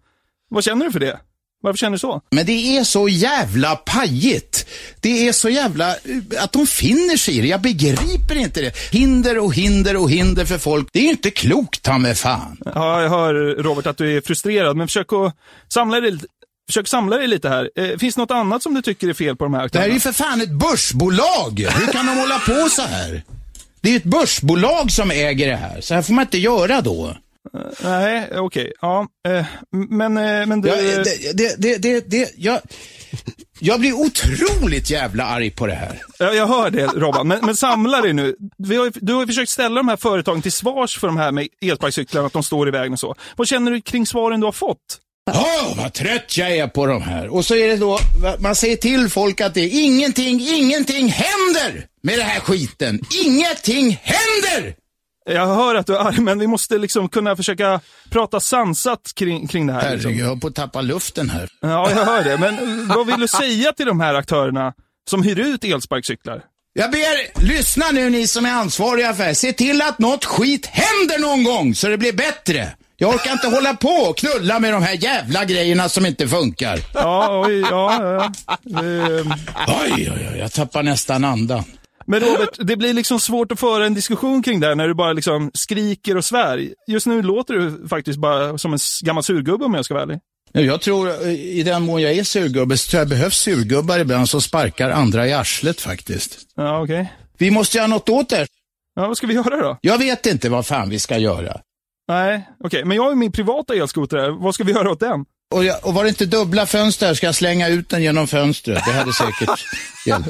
vad 0.50 0.64
känner 0.64 0.86
du 0.86 0.92
för 0.92 1.00
det? 1.00 1.20
Varför 1.62 1.78
känner 1.78 1.92
du 1.92 2.00
så? 2.00 2.22
Men 2.32 2.46
det 2.46 2.78
är 2.78 2.84
så 2.84 3.10
jävla 3.10 3.76
pajigt. 3.76 4.68
Det 5.02 5.28
är 5.28 5.32
så 5.34 5.50
jävla... 5.50 5.90
eh, 5.90 6.44
Att 6.44 6.52
de 6.52 6.68
finner 6.68 7.18
sig 7.18 7.38
i 7.38 7.42
det. 7.42 7.48
Jag 7.48 7.62
begriper 7.62 8.36
inte 8.36 8.62
det. 8.62 8.78
Hinder 8.92 9.38
och 9.38 9.54
hinder 9.56 9.98
och 9.98 10.12
hinder 10.12 10.46
för 10.46 10.58
folk. 10.58 10.88
Det 10.94 11.00
är 11.00 11.04
ju 11.04 11.10
inte 11.10 11.32
klokt, 11.32 11.82
ta 11.82 11.98
mig 11.98 12.16
fan. 12.16 12.58
Ja, 12.76 13.02
jag 13.02 13.10
hör 13.10 13.34
Robert 13.64 13.86
att 13.88 13.98
du 13.98 14.18
är 14.18 14.22
frustrerad, 14.22 14.78
men 14.78 14.88
försök 14.88 15.14
att 15.14 15.36
samla 15.74 16.00
dig, 16.00 16.18
försök 16.68 16.88
samla 16.88 17.18
dig 17.18 17.28
lite 17.28 17.50
här. 17.50 17.70
Eh, 17.76 17.98
finns 17.98 18.16
det 18.16 18.22
något 18.22 18.32
annat 18.32 18.64
som 18.64 18.74
du 18.74 18.82
tycker 18.82 19.08
är 19.10 19.14
fel 19.14 19.36
på 19.36 19.44
de 19.46 19.54
här 19.54 19.70
Det 19.72 19.80
här 19.80 19.88
är 19.88 19.92
aktörerna? 19.92 19.94
ju 19.94 20.00
för 20.00 20.12
fan 20.12 20.42
ett 20.42 20.52
börsbolag. 20.52 21.68
Hur 21.80 21.92
kan 21.92 22.06
de 22.06 22.18
hålla 22.18 22.40
på 22.40 22.70
så 22.70 22.82
här? 22.82 23.24
Det 23.82 23.90
är 23.90 23.92
ju 23.92 23.98
ett 23.98 24.04
börsbolag 24.04 24.92
som 24.92 25.12
äger 25.12 25.48
det 25.48 25.56
här. 25.56 25.82
Så 25.82 25.94
här 25.94 26.02
får 26.02 26.14
man 26.14 26.22
inte 26.22 26.38
göra 26.38 26.82
då. 26.82 27.18
Nej, 27.84 28.30
okej. 28.38 28.74
Ja, 28.82 29.08
eh, 29.28 29.46
men, 29.90 30.18
eh, 30.18 30.46
men 30.46 30.62
du... 30.62 30.70
Ja, 30.70 30.76
det, 31.34 31.62
det, 31.62 31.78
det, 31.82 32.10
det, 32.10 32.34
jag, 32.38 32.60
Jag 33.60 33.80
blir 33.80 33.94
otroligt 33.94 34.90
jävla 34.90 35.26
arg 35.26 35.50
på 35.52 35.68
det 35.68 35.74
här. 35.74 36.02
Ja, 36.20 36.34
jag 36.34 36.48
hör 36.48 36.70
det 36.70 36.86
Robban, 36.86 37.28
men, 37.28 37.40
men 37.46 37.56
samla 37.56 38.02
dig 38.02 38.14
nu. 38.14 38.36
Vi 38.58 38.76
har, 38.76 38.92
du 38.94 39.14
har 39.14 39.22
ju 39.22 39.28
försökt 39.28 39.52
ställa 39.52 39.76
de 39.76 39.88
här 39.88 39.98
företagen 39.98 40.42
till 40.42 40.52
svars 40.52 41.00
för 41.00 41.08
de 41.08 41.18
här 41.18 41.32
med 41.32 41.48
elsparkcyklarna, 41.62 42.28
att 42.28 42.34
de 42.34 42.44
står 42.44 42.68
i 42.68 42.72
vägen 42.72 42.94
och 42.94 43.00
så. 43.00 43.16
Vad 43.36 43.48
känner 43.48 43.72
du 43.72 43.82
kring 43.82 44.06
svaren 44.06 44.40
du 44.40 44.46
har 44.48 44.52
fått? 44.52 45.00
Åh, 45.28 45.78
vad 45.78 45.94
trött 45.94 46.38
jag 46.38 46.58
är 46.58 46.68
på 46.68 46.86
de 46.86 47.02
här. 47.02 47.28
Och 47.28 47.46
så 47.46 47.56
är 47.56 47.68
det 47.68 47.78
då, 47.78 48.00
man 48.40 48.56
säger 48.56 48.76
till 48.78 49.10
folk 49.10 49.42
att 49.42 49.54
det 49.54 49.62
är 49.62 49.84
ingenting, 49.84 50.42
ingenting 50.42 51.08
händer 51.10 51.86
med 52.04 52.18
den 52.20 52.26
här 52.28 52.40
skiten. 52.40 53.00
Ingenting 53.26 54.00
händer! 54.04 54.76
Jag 55.30 55.48
hör 55.48 55.76
att 55.76 55.86
du 55.88 55.96
är 55.96 56.00
arg, 56.00 56.20
men 56.22 56.40
vi 56.40 56.48
måste 56.48 56.78
liksom 56.78 57.10
kunna 57.10 57.36
försöka 57.36 57.80
prata 58.10 58.40
sansat 58.40 59.00
kring, 59.16 59.48
kring 59.48 59.68
det 59.68 59.74
här. 59.74 59.82
Herregud, 59.82 59.98
Liksom. 60.06 60.18
jag 60.20 60.26
håller 60.28 60.42
på 60.42 60.48
att 60.48 60.56
tappa 60.56 60.82
luften 60.82 61.30
här. 61.30 61.50
Ja, 61.62 61.90
jag 61.90 62.06
hör 62.06 62.24
det. 62.24 62.38
Men 62.38 62.88
vad 62.88 63.08
vill 63.08 63.20
du 63.20 63.28
säga 63.28 63.74
till 63.74 63.86
de 63.86 64.00
här 64.00 64.14
aktörerna 64.14 64.74
som 65.10 65.24
hyr 65.24 65.40
ut 65.40 65.64
elsparkcyklar? 65.64 66.42
Jag 66.74 66.92
ber, 66.92 67.42
lyssna 67.46 67.86
nu 67.92 68.10
ni 68.10 68.28
som 68.28 68.46
är 68.46 68.52
ansvariga 68.52 69.14
för 69.14 69.26
det. 69.26 69.36
Se 69.36 69.54
till 69.54 69.82
att 69.82 70.00
något 70.00 70.26
skit 70.26 70.66
händer 70.66 71.20
någon 71.20 71.44
gång 71.44 71.76
så 71.76 71.88
det 71.88 71.98
blir 71.98 72.14
bättre. 72.14 72.72
Jag 73.00 73.10
orkar 73.16 73.32
inte 73.32 73.48
hålla 73.48 73.74
på 73.74 73.90
och 73.90 74.18
knulla 74.18 74.60
med 74.60 74.74
de 74.74 74.84
här 74.84 74.94
jävla 75.04 75.46
grejerna 75.46 75.90
som 75.90 76.06
inte 76.06 76.28
funkar. 76.28 76.80
Ja, 76.94 77.44
oj, 77.48 77.60
ja, 77.60 78.04
ja. 78.04 78.24
Ehm, 78.82 79.34
Oj, 79.68 80.12
oj, 80.16 80.30
oj, 80.34 80.40
jag 80.40 80.52
tappar 80.52 80.84
nästan 80.84 81.24
andan. 81.24 81.64
Men 82.06 82.20
Robert, 82.20 82.50
det 82.60 82.76
blir 82.78 82.94
liksom 82.94 83.20
svårt 83.20 83.52
att 83.52 83.60
föra 83.60 83.86
en 83.86 83.94
diskussion 83.94 84.44
kring 84.44 84.60
det 84.60 84.68
här 84.68 84.76
när 84.76 84.88
du 84.88 84.94
bara 84.94 85.14
liksom 85.14 85.52
skriker 85.54 86.18
och 86.18 86.26
svär. 86.26 86.70
Just 86.88 87.08
nu 87.08 87.22
låter 87.22 87.54
du 87.54 87.88
faktiskt 87.88 88.20
bara 88.20 88.58
som 88.58 88.74
en 88.74 88.80
gammal 89.04 89.24
surgubbe 89.24 89.66
om 89.66 89.74
jag 89.74 89.86
ska 89.86 89.94
vara 89.94 90.04
ärlig. 90.04 90.20
Ja, 90.52 90.62
Jag 90.62 90.82
tror, 90.82 91.10
eh, 91.26 91.32
i 91.32 91.64
den 91.64 91.82
mån 91.84 92.02
jag 92.02 92.14
är 92.14 92.24
surgubbe, 92.24 92.78
så 92.78 92.90
tror 92.90 93.00
jag 93.02 93.10
behövs 93.10 93.38
surgubbar 93.38 94.00
ibland 94.00 94.30
som 94.30 94.42
sparkar 94.42 94.90
andra 94.90 95.28
i 95.28 95.34
arslet 95.34 95.82
faktiskt. 95.82 96.38
Ja, 96.56 96.82
okej. 96.84 97.14
Vi 97.38 97.52
måste 97.52 97.78
göra 97.78 97.88
något 97.88 98.10
åt 98.10 98.30
det. 98.30 98.48
Ja, 98.96 99.08
vad 99.08 99.18
ska 99.18 99.28
vi 99.28 99.34
göra 99.34 99.62
då? 99.62 99.78
Jag 99.82 99.98
vet 99.98 100.26
inte 100.26 100.50
vad 100.50 100.66
fan 100.68 100.90
vi 100.90 101.00
ska 101.00 101.18
göra. 101.18 101.58
Nej, 102.08 102.50
okej. 102.64 102.86
Men 102.86 102.98
jag 102.98 103.04
har 103.04 103.10
ju 103.10 103.16
min 103.16 103.32
privata 103.32 103.76
elskoter. 103.76 104.30
Vad 104.30 104.56
ska 104.56 104.64
vi 104.64 104.72
göra 104.72 104.92
åt 104.92 105.00
den? 105.00 105.26
Och, 105.56 105.64
jag, 105.66 105.86
och 105.86 105.94
var 105.94 106.04
det 106.04 106.10
inte 106.10 106.26
dubbla 106.26 106.66
fönster 106.66 107.14
ska 107.14 107.26
jag 107.26 107.36
slänga 107.36 107.68
ut 107.68 107.90
den 107.90 108.04
genom 108.04 108.28
fönstret. 108.28 108.84
Det 108.86 108.92
hade 108.92 109.14
säkert 109.14 109.66
hjälpt. 110.06 110.30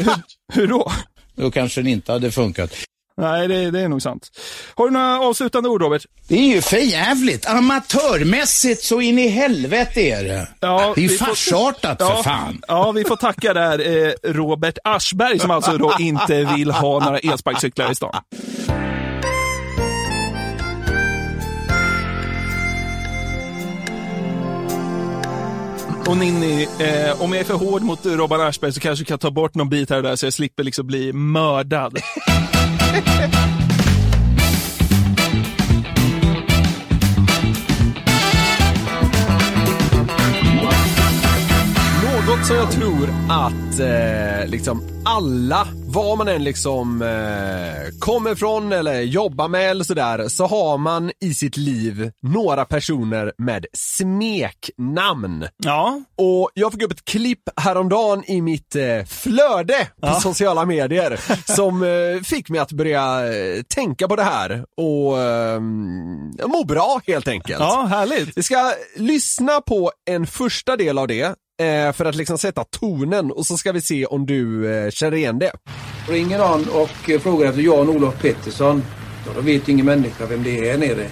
Hur 0.53 0.67
då? 0.67 0.91
Då 1.36 1.51
kanske 1.51 1.82
den 1.82 1.88
inte 1.88 2.11
hade 2.11 2.32
funkat. 2.32 2.73
Nej, 3.21 3.47
det, 3.47 3.71
det 3.71 3.80
är 3.82 3.88
nog 3.88 4.01
sant. 4.01 4.30
Har 4.75 4.86
du 4.86 4.91
några 4.91 5.19
avslutande 5.19 5.69
ord, 5.69 5.82
Robert? 5.82 6.05
Det 6.28 6.36
är 6.36 6.55
ju 6.55 6.61
för 6.61 6.78
jävligt. 6.78 7.45
Amatörmässigt 7.45 8.84
så 8.84 9.01
in 9.01 9.19
i 9.19 9.28
helvete 9.28 10.01
är 10.01 10.23
det. 10.23 10.47
Ja, 10.59 10.93
det 10.95 11.01
är 11.05 11.09
ju 11.09 11.17
farsartat 11.17 11.97
Ja, 11.99 12.15
för 12.15 12.23
fan. 12.23 12.61
Ja, 12.67 12.91
vi 12.91 13.03
får 13.03 13.15
tacka 13.15 13.53
där 13.53 14.05
eh, 14.07 14.11
Robert 14.23 14.78
Aschberg 14.84 15.39
som 15.39 15.51
alltså 15.51 15.78
då 15.78 15.95
inte 15.99 16.43
vill 16.43 16.71
ha 16.71 16.99
några 16.99 17.19
elsparkcyklar 17.19 17.91
i 17.91 17.95
stan. 17.95 18.15
Och 26.08 26.18
Ninni, 26.18 26.68
eh, 26.80 27.22
om 27.22 27.34
jag 27.34 27.39
är 27.39 27.43
för 27.43 27.53
hård 27.53 27.82
mot 27.82 28.05
Robban 28.05 28.41
Aschberg 28.41 28.74
så 28.74 28.80
kanske 28.80 29.03
du 29.03 29.08
kan 29.08 29.20
ta 29.20 29.32
bort 29.32 29.55
någon 29.55 29.70
bit 29.70 29.89
här 29.89 29.97
och 29.97 30.03
där 30.03 30.16
så 30.16 30.26
jag 30.26 30.34
slipper 30.34 30.64
liksom 30.64 30.88
bli 30.88 31.14
mördad. 31.14 31.97
Något 42.38 42.45
som 42.45 42.55
jag 42.55 42.71
tror 42.71 43.09
att 43.29 43.79
eh, 43.79 44.49
liksom 44.49 44.81
alla, 45.05 45.67
var 45.88 46.15
man 46.15 46.27
än 46.27 46.43
liksom 46.43 47.01
eh, 47.01 47.99
kommer 47.99 48.35
från 48.35 48.71
eller 48.71 49.01
jobbar 49.01 49.47
med 49.47 49.71
eller 49.71 49.83
sådär, 49.83 50.27
så 50.27 50.45
har 50.47 50.77
man 50.77 51.11
i 51.21 51.33
sitt 51.33 51.57
liv 51.57 52.11
några 52.21 52.65
personer 52.65 53.33
med 53.38 53.65
smeknamn. 53.73 55.47
Ja. 55.57 56.01
Och 56.17 56.49
jag 56.53 56.71
fick 56.71 56.83
upp 56.83 56.91
ett 56.91 57.05
klipp 57.05 57.41
häromdagen 57.55 58.23
i 58.27 58.41
mitt 58.41 58.75
eh, 58.75 59.05
flöde 59.07 59.88
på 60.01 60.13
sociala 60.13 60.65
medier 60.65 61.19
som 61.55 61.83
eh, 61.83 62.23
fick 62.23 62.49
mig 62.49 62.59
att 62.59 62.71
börja 62.71 63.27
eh, 63.27 63.61
tänka 63.63 64.07
på 64.07 64.15
det 64.15 64.23
här 64.23 64.65
och 64.77 65.19
eh, 65.21 65.59
må 66.47 66.63
bra 66.67 67.01
helt 67.07 67.27
enkelt. 67.27 67.59
Ja, 67.59 67.88
härligt. 67.89 68.38
Vi 68.38 68.43
ska 68.43 68.73
lyssna 68.95 69.61
på 69.61 69.91
en 70.09 70.27
första 70.27 70.75
del 70.75 70.97
av 70.97 71.07
det 71.07 71.35
eh, 71.58 71.93
för 71.93 72.05
att 72.05 72.16
liksom 72.16 72.38
sätta 72.38 72.64
tonen 72.64 73.32
och 73.32 73.45
så 73.45 73.58
ska 73.58 73.72
vi 73.72 73.82
se 73.82 74.05
om 74.05 74.26
du 74.26 74.74
eh, 74.74 74.89
känner 74.89 75.18
igen 75.18 75.39
det. 75.39 75.51
Ringer 76.10 76.38
någon 76.38 76.70
och 76.70 77.10
eh, 77.10 77.20
frågar 77.20 77.49
efter 77.49 77.62
Jan-Olof 77.62 78.22
Pettersson, 78.22 78.84
ja, 79.26 79.32
då 79.36 79.41
vet 79.41 79.70
ingen 79.70 79.86
människa 79.86 80.26
vem 80.26 80.43
det 80.43 80.60
är 80.60 80.72
här 80.72 80.78
nere. 80.78 81.08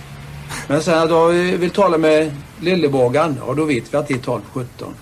Men 0.68 0.84
sen 0.84 1.04
att 1.04 1.10
jag 1.10 1.30
vill 1.34 1.70
tala 1.70 1.98
med 1.98 2.32
Lillebågan, 2.62 3.38
ja 3.48 3.54
då 3.54 3.66
vet 3.66 3.94
vi 3.94 3.98
att 3.98 4.08
det 4.08 4.14
är 4.14 4.18
1217. 4.18 4.94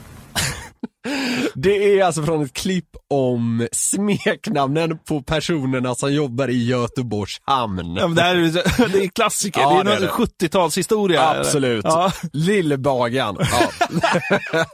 Det 1.55 1.99
är 1.99 2.03
alltså 2.03 2.23
från 2.23 2.43
ett 2.43 2.53
klipp 2.53 2.89
om 3.09 3.67
smeknamnen 3.71 4.97
på 4.97 5.21
personerna 5.21 5.95
som 5.95 6.13
jobbar 6.13 6.47
i 6.47 6.65
Göteborgs 6.65 7.37
hamn. 7.45 7.95
Ja, 7.95 8.07
men 8.07 8.15
det, 8.15 8.21
här 8.21 8.35
är, 8.35 8.87
det 8.91 9.03
är 9.03 9.07
klassiker. 9.07 9.61
Ja, 9.61 9.83
det 9.83 9.93
är 9.93 9.99
det. 9.99 10.07
70-talshistoria. 10.07 11.39
Absolut. 11.39 11.85
Ja. 11.85 12.11
Lillbagan. 12.33 13.37
Ja. 13.39 13.69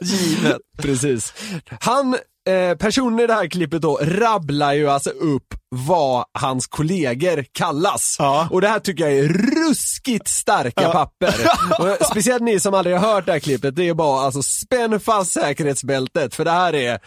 Givet. 0.00 0.58
Precis. 0.78 1.34
Han, 1.80 2.16
eh, 2.48 2.76
personen 2.76 3.20
i 3.20 3.26
det 3.26 3.34
här 3.34 3.46
klippet 3.46 3.82
då, 3.82 3.98
rabblar 4.02 4.72
ju 4.72 4.90
alltså 4.90 5.10
upp 5.10 5.54
vad 5.68 6.24
hans 6.38 6.66
kollegor 6.66 7.44
kallas. 7.52 8.16
Och 8.50 8.60
det 8.60 8.68
här 8.68 8.80
tycker 8.80 9.08
jag 9.08 9.18
är 9.18 9.28
ruskigt 9.28 10.28
starka 10.28 10.88
papper. 10.92 11.34
Och 11.78 12.06
speciellt 12.06 12.42
ni 12.42 12.60
som 12.60 12.74
aldrig 12.74 12.96
har 12.96 13.14
hört 13.14 13.26
det 13.26 13.32
här 13.32 13.38
klippet, 13.38 13.76
det 13.76 13.88
är 13.88 13.94
bara 13.94 14.20
alltså 14.20 14.42
spänn 14.42 15.00
fast 15.00 15.32
säkerhetsbältet 15.32 16.34
för 16.34 16.44
det 16.44 16.50
här 16.50 16.74
är 16.74 16.98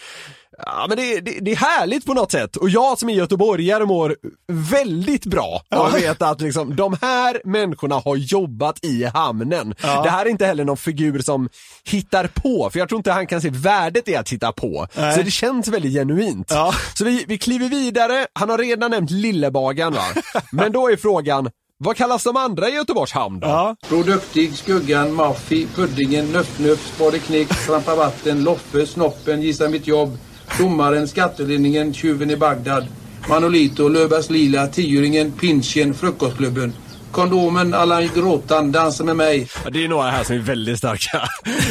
Ja 0.58 0.86
men 0.88 0.98
det, 0.98 1.20
det, 1.20 1.40
det 1.42 1.52
är 1.52 1.56
härligt 1.56 2.06
på 2.06 2.14
något 2.14 2.32
sätt 2.32 2.56
och 2.56 2.70
jag 2.70 3.00
som 3.00 3.10
är 3.10 3.14
göteborgare 3.14 3.86
mår 3.86 4.16
väldigt 4.48 5.26
bra 5.26 5.62
av 5.76 5.86
att 5.86 5.94
veta 6.02 6.30
att 6.30 6.42
liksom, 6.42 6.76
de 6.76 6.98
här 7.02 7.42
människorna 7.46 7.96
har 7.96 8.16
jobbat 8.16 8.84
i 8.86 9.04
hamnen. 9.04 9.76
Det 9.82 10.10
här 10.10 10.26
är 10.26 10.30
inte 10.30 10.46
heller 10.46 10.66
någon 10.66 10.78
figur 10.78 11.20
som 11.20 11.50
hittar 11.84 12.28
på, 12.28 12.70
för 12.70 12.80
jag 12.80 12.90
tror 12.90 12.98
inte 13.00 13.12
han 13.12 13.28
kan 13.28 13.42
se 13.42 13.50
värdet 13.50 14.08
i 14.08 14.16
att 14.16 14.30
hitta 14.30 14.52
på. 14.52 14.88
Nej. 14.96 15.16
Så 15.16 15.22
det 15.22 15.32
känns 15.32 15.68
väldigt 15.68 15.94
genuint. 15.94 16.52
Så 16.98 17.06
vi, 17.06 17.26
vi 17.28 17.38
kliver 17.38 17.70
vidare, 17.70 18.28
han 18.34 18.50
har 18.50 18.58
redan 18.58 18.92
nämnt 18.92 19.12
Lillebagan 19.12 19.94
va? 19.94 20.04
Men 20.52 20.72
då 20.72 20.92
är 20.92 20.96
frågan, 20.98 21.50
vad 21.78 21.96
kallas 21.98 22.24
de 22.24 22.38
andra 22.38 22.70
i 22.70 22.74
Göteborgs 22.74 23.12
hamn 23.12 23.40
då? 23.40 23.48
Produktig, 23.90 24.54
Skuggan, 24.58 25.14
Maffi, 25.14 25.68
Puddingen, 25.76 26.26
Nuff-Nuff, 26.32 26.96
Spade 26.96 27.20
Knick, 27.20 27.50
Trampa 27.66 27.96
Vatten, 27.96 28.44
Loffe, 28.44 28.86
Snoppen, 28.86 29.42
Gissa 29.42 29.70
Mitt 29.70 29.88
Jobb, 29.88 30.18
Domaren, 30.58 31.08
Skattelinningen, 31.08 31.94
Tjuven 31.94 32.30
i 32.32 32.36
Bagdad, 32.38 32.88
Manolito, 33.30 33.88
Löfbergs 33.88 34.30
Lila, 34.30 34.68
Tioringen, 34.68 35.32
Pinchen, 35.32 35.94
Frukostklubben, 35.94 36.74
Kondomen, 37.12 37.74
Allan 37.74 38.10
Gråtan, 38.16 38.72
Dansa 38.72 39.04
med 39.04 39.16
mig. 39.16 39.48
Ja, 39.64 39.70
det 39.70 39.84
är 39.84 39.88
några 39.88 40.10
här 40.10 40.24
som 40.24 40.36
är 40.36 40.40
väldigt 40.40 40.78
starka. 40.78 41.22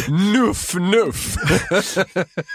Nuff, 0.08 0.74
nuff. 0.74 1.36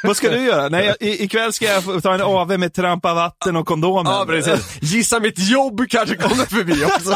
Vad 0.03 0.17
ska 0.17 0.29
du 0.29 0.43
göra? 0.43 0.69
Nej, 0.69 0.85
jag, 0.85 0.95
i, 1.07 1.23
ikväll 1.23 1.53
ska 1.53 1.65
jag 1.65 2.03
ta 2.03 2.13
en 2.13 2.21
AV 2.21 2.59
med 2.59 2.73
trampa 2.73 3.13
vatten 3.13 3.55
och 3.55 3.67
kondomen. 3.67 4.13
Ja, 4.13 4.25
precis. 4.27 4.77
Gissa 4.81 5.19
mitt 5.19 5.39
jobb 5.39 5.81
kanske 5.89 6.15
kommer 6.15 6.45
förbi 6.45 6.85
också. 6.85 7.15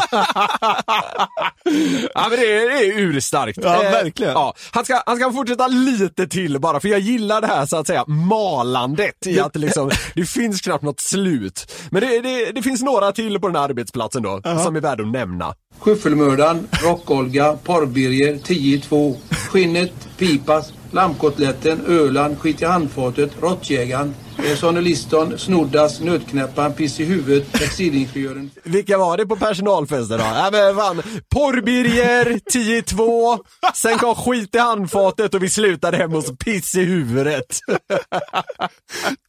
ja, 2.14 2.26
men 2.30 2.38
det 2.38 2.52
är, 2.62 2.70
det 2.70 2.86
är 2.86 2.98
urstarkt. 2.98 3.58
Ja, 3.62 3.84
Eh, 3.84 3.90
verkligen. 3.90 4.32
Ja. 4.32 4.54
Han, 4.70 4.84
ska, 4.84 5.02
han 5.06 5.16
ska 5.16 5.32
fortsätta 5.32 5.66
lite 5.66 6.26
till 6.26 6.60
bara, 6.60 6.80
för 6.80 6.88
jag 6.88 7.00
gillar 7.00 7.40
det 7.40 7.46
här 7.46 7.66
så 7.66 7.76
att 7.76 7.86
säga 7.86 8.04
malandet 8.06 9.26
i 9.26 9.40
att 9.40 9.56
liksom, 9.56 9.90
det 10.14 10.24
finns 10.24 10.60
knappt 10.60 10.84
något 10.84 11.00
slut. 11.00 11.72
Men 11.90 12.00
det, 12.00 12.20
det, 12.20 12.52
det 12.52 12.62
finns 12.62 12.82
några 12.82 13.12
till 13.12 13.40
på 13.40 13.48
den 13.48 13.56
här 13.56 13.62
arbetsplatsen 13.62 14.22
då, 14.22 14.40
som 14.64 14.76
är 14.76 14.80
värda 14.80 15.02
att 15.02 15.08
nämna. 15.12 15.54
Skyffelmördaren, 15.78 16.68
Rock-Olga, 16.70 17.56
Porrbirger, 17.64 18.34
10-2, 18.34 19.16
Skinnet, 19.50 19.92
Pipas, 20.18 20.72
Lammkotletten, 20.90 21.80
Öland, 21.88 22.38
Skit 22.38 22.62
i 22.62 22.64
handfatet, 22.64 23.30
Råttjägaren, 23.40 24.14
eh, 24.38 24.56
Sonny 24.56 24.80
Liston, 24.80 25.38
Snoddas, 25.38 26.00
Nötknäpparen, 26.00 26.72
Piss 26.72 27.00
i 27.00 27.04
huvudet, 27.04 27.52
Textilingenjören. 27.52 28.50
Vilka 28.64 28.98
var 28.98 29.16
det 29.16 29.26
på 29.26 29.36
personalfesten 29.36 30.18
då? 30.18 30.24
Ja 30.24 30.48
men 30.52 30.76
fan, 30.76 31.02
porrbirger, 31.34 32.24
10-2, 32.52 33.38
sen 33.74 33.98
kom 33.98 34.14
skit 34.14 34.54
i 34.54 34.58
handfatet 34.58 35.34
och 35.34 35.42
vi 35.42 35.48
slutade 35.50 35.96
hemma 35.96 36.16
hos 36.16 36.38
piss 36.38 36.74
i 36.74 36.84
huvudet. 36.84 37.46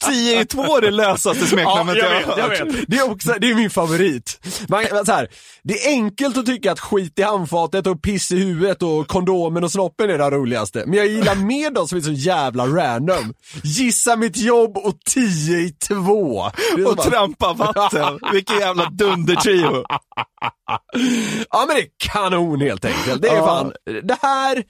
10 0.06 0.40
i 0.40 0.44
2 0.46 0.76
är 0.76 0.80
det 0.80 0.90
lösaste 0.90 1.46
smeknamnet 1.46 1.96
jag 1.96 2.04
jag 2.04 2.18
vet, 2.18 2.26
har 2.26 2.38
jag 2.38 2.48
hört. 2.48 2.74
vet. 2.74 2.84
Det 2.88 2.96
är 2.96 3.10
också, 3.10 3.34
det 3.40 3.50
är 3.50 3.54
min 3.54 3.70
favorit. 3.70 4.40
Man, 4.68 5.06
så 5.06 5.12
här, 5.12 5.28
det 5.62 5.86
är 5.86 5.90
enkelt 5.90 6.36
att 6.36 6.46
tycka 6.46 6.72
att 6.72 6.80
skit 6.80 7.18
i 7.18 7.22
handfatet 7.22 7.86
och 7.86 8.02
piss 8.02 8.32
i 8.32 8.36
huvudet 8.36 8.82
och 8.82 9.08
kondomen 9.08 9.64
och 9.64 9.72
snoppen 9.72 10.10
är 10.10 10.18
det 10.18 10.30
roligaste. 10.30 10.84
Men 10.86 10.98
jag 10.98 11.06
gillar 11.06 11.34
mer 11.34 11.70
de 11.70 11.88
som 11.88 11.98
är 11.98 12.02
så 12.02 12.12
jävla 12.12 12.66
random. 12.66 13.34
Gissa 13.62 14.16
mitt 14.16 14.36
jobb 14.36 14.76
och 14.76 14.93
10 15.06 15.56
i 15.58 15.70
2. 15.88 16.50
Och 16.86 16.98
trampa 16.98 17.52
vatten. 17.52 18.18
Vilken 18.32 18.58
jävla 18.58 18.90
dundertrio. 18.90 19.84
Ja 21.50 21.64
men 21.68 21.76
det 21.76 21.82
är 21.82 21.86
kanon 22.12 22.60
helt 22.60 22.84
enkelt. 22.84 23.22
Det 23.22 23.28
är 23.28 23.36
Ja. 23.36 23.46
fan, 23.46 23.72
det 24.02 24.16
här, 24.22 24.64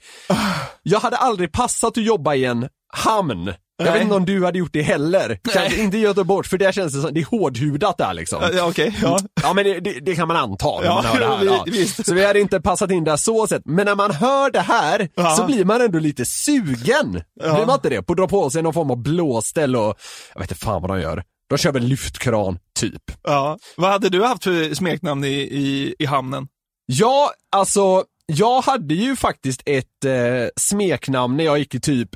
jag 0.83 0.99
hade 0.99 1.17
aldrig 1.17 1.51
passat 1.51 1.97
att 1.97 2.03
jobba 2.03 2.35
i 2.35 2.45
en 2.45 2.67
hamn. 2.95 3.53
Jag 3.77 3.85
Nej. 3.85 3.93
vet 3.93 4.01
inte 4.01 4.15
om 4.15 4.25
du 4.25 4.45
hade 4.45 4.59
gjort 4.59 4.73
det 4.73 4.81
heller. 4.81 5.39
Kanske 5.53 5.81
inte 5.81 5.97
Göteborg, 5.97 6.47
för 6.47 6.57
där 6.57 6.71
känns 6.71 6.93
det 6.93 7.01
som, 7.01 7.13
det 7.13 7.19
är 7.19 7.25
hårdhudat 7.25 7.97
där 7.97 8.13
liksom. 8.13 8.43
Ja, 8.53 8.67
Okej, 8.69 8.97
ja. 9.01 9.19
Ja 9.43 9.53
men 9.53 9.63
det, 9.65 9.79
det, 9.79 9.99
det 9.99 10.15
kan 10.15 10.27
man 10.27 10.37
anta 10.37 10.79
när 10.79 10.85
Ja, 10.85 10.95
man 10.95 11.05
hör 11.05 11.19
det 11.19 11.27
här. 11.27 11.45
Ja. 11.45 12.03
Så 12.03 12.13
vi 12.13 12.25
hade 12.25 12.39
inte 12.39 12.61
passat 12.61 12.91
in 12.91 13.03
där 13.03 13.17
så 13.17 13.47
sett. 13.47 13.61
Men 13.65 13.85
när 13.85 13.95
man 13.95 14.11
hör 14.11 14.51
det 14.51 14.59
här 14.59 15.09
Ja. 15.15 15.29
så 15.35 15.45
blir 15.45 15.65
man 15.65 15.81
ändå 15.81 15.99
lite 15.99 16.25
sugen. 16.25 17.21
Ja. 17.43 17.53
Blir 17.55 17.65
man 17.65 17.75
inte 17.75 17.89
det? 17.89 18.01
På 18.03 18.13
att 18.13 18.17
dra 18.17 18.27
på 18.27 18.49
sig 18.49 18.63
någon 18.63 18.73
form 18.73 18.91
av 18.91 18.97
blåställ 18.97 19.75
och, 19.75 19.95
jag 20.33 20.41
vet 20.41 20.51
inte 20.51 20.65
fan 20.65 20.81
vad 20.81 20.91
de 20.91 21.01
gör. 21.01 21.23
De 21.49 21.57
kör 21.57 21.71
väl 21.71 21.83
lyftkran, 21.83 22.59
typ. 22.79 23.01
ja. 23.23 23.57
Vad 23.77 23.91
hade 23.91 24.09
du 24.09 24.23
haft 24.23 24.43
för 24.43 24.73
smeknamn 24.73 25.23
i, 25.23 25.27
i, 25.41 25.95
i 25.99 26.05
hamnen? 26.05 26.47
Ja, 26.85 27.31
alltså, 27.55 28.03
jag 28.25 28.61
hade 28.61 28.93
ju 28.93 29.15
faktiskt 29.15 29.61
ett 29.65 30.05
eh, 30.05 30.13
smeknamn 30.55 31.37
när 31.37 31.43
jag 31.43 31.59
gick 31.59 31.75
i 31.75 31.79
typ 31.79 32.09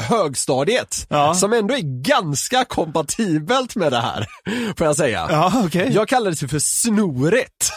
högstadiet, 0.00 1.06
Ja. 1.08 1.34
som 1.34 1.52
ändå 1.52 1.74
är 1.74 2.02
ganska 2.02 2.64
kompatibelt 2.64 3.76
med 3.76 3.92
det 3.92 4.00
här, 4.00 4.26
får 4.76 4.86
jag 4.86 4.96
säga. 4.96 5.26
Ja, 5.30 5.52
okej. 5.66 5.90
Jag 5.94 6.08
kallades 6.08 6.42
ju 6.42 6.48
för 6.48 6.58
Snoret. 6.58 7.70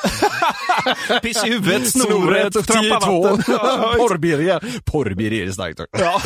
Piss 1.22 1.46
i 1.46 1.50
huvudet, 1.50 1.90
snoret, 1.92 2.56
och 2.56 2.68
trampa 2.68 2.96
10-2. 3.00 3.24
vatten. 3.24 3.44
Porrbirger. 3.98 4.64
Porrbirger 4.86 5.48
är 5.48 5.52
starkt. 5.52 5.80
Ja. 5.92 6.22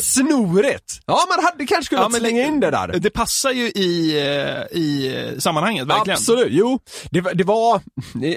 Snoret. 0.00 0.82
Ja, 1.06 1.18
man 1.36 1.44
hade 1.44 1.66
kanske 1.66 1.88
kunnat 1.88 2.02
Ja, 2.04 2.08
men 2.08 2.20
slänga 2.20 2.42
in 2.46 2.60
det 2.60 2.70
där. 2.70 2.88
Det 2.98 3.10
passar 3.10 3.50
ju 3.50 3.62
i, 3.68 4.18
eh, 4.70 4.78
i 4.78 5.34
sammanhanget, 5.38 5.86
verkligen. 5.86 6.16
Absolut, 6.16 6.48
jo. 6.50 6.78
Det, 7.10 7.20
var- 7.20 7.34
det 7.34 7.44
var, 7.44 7.80
eh, 8.22 8.30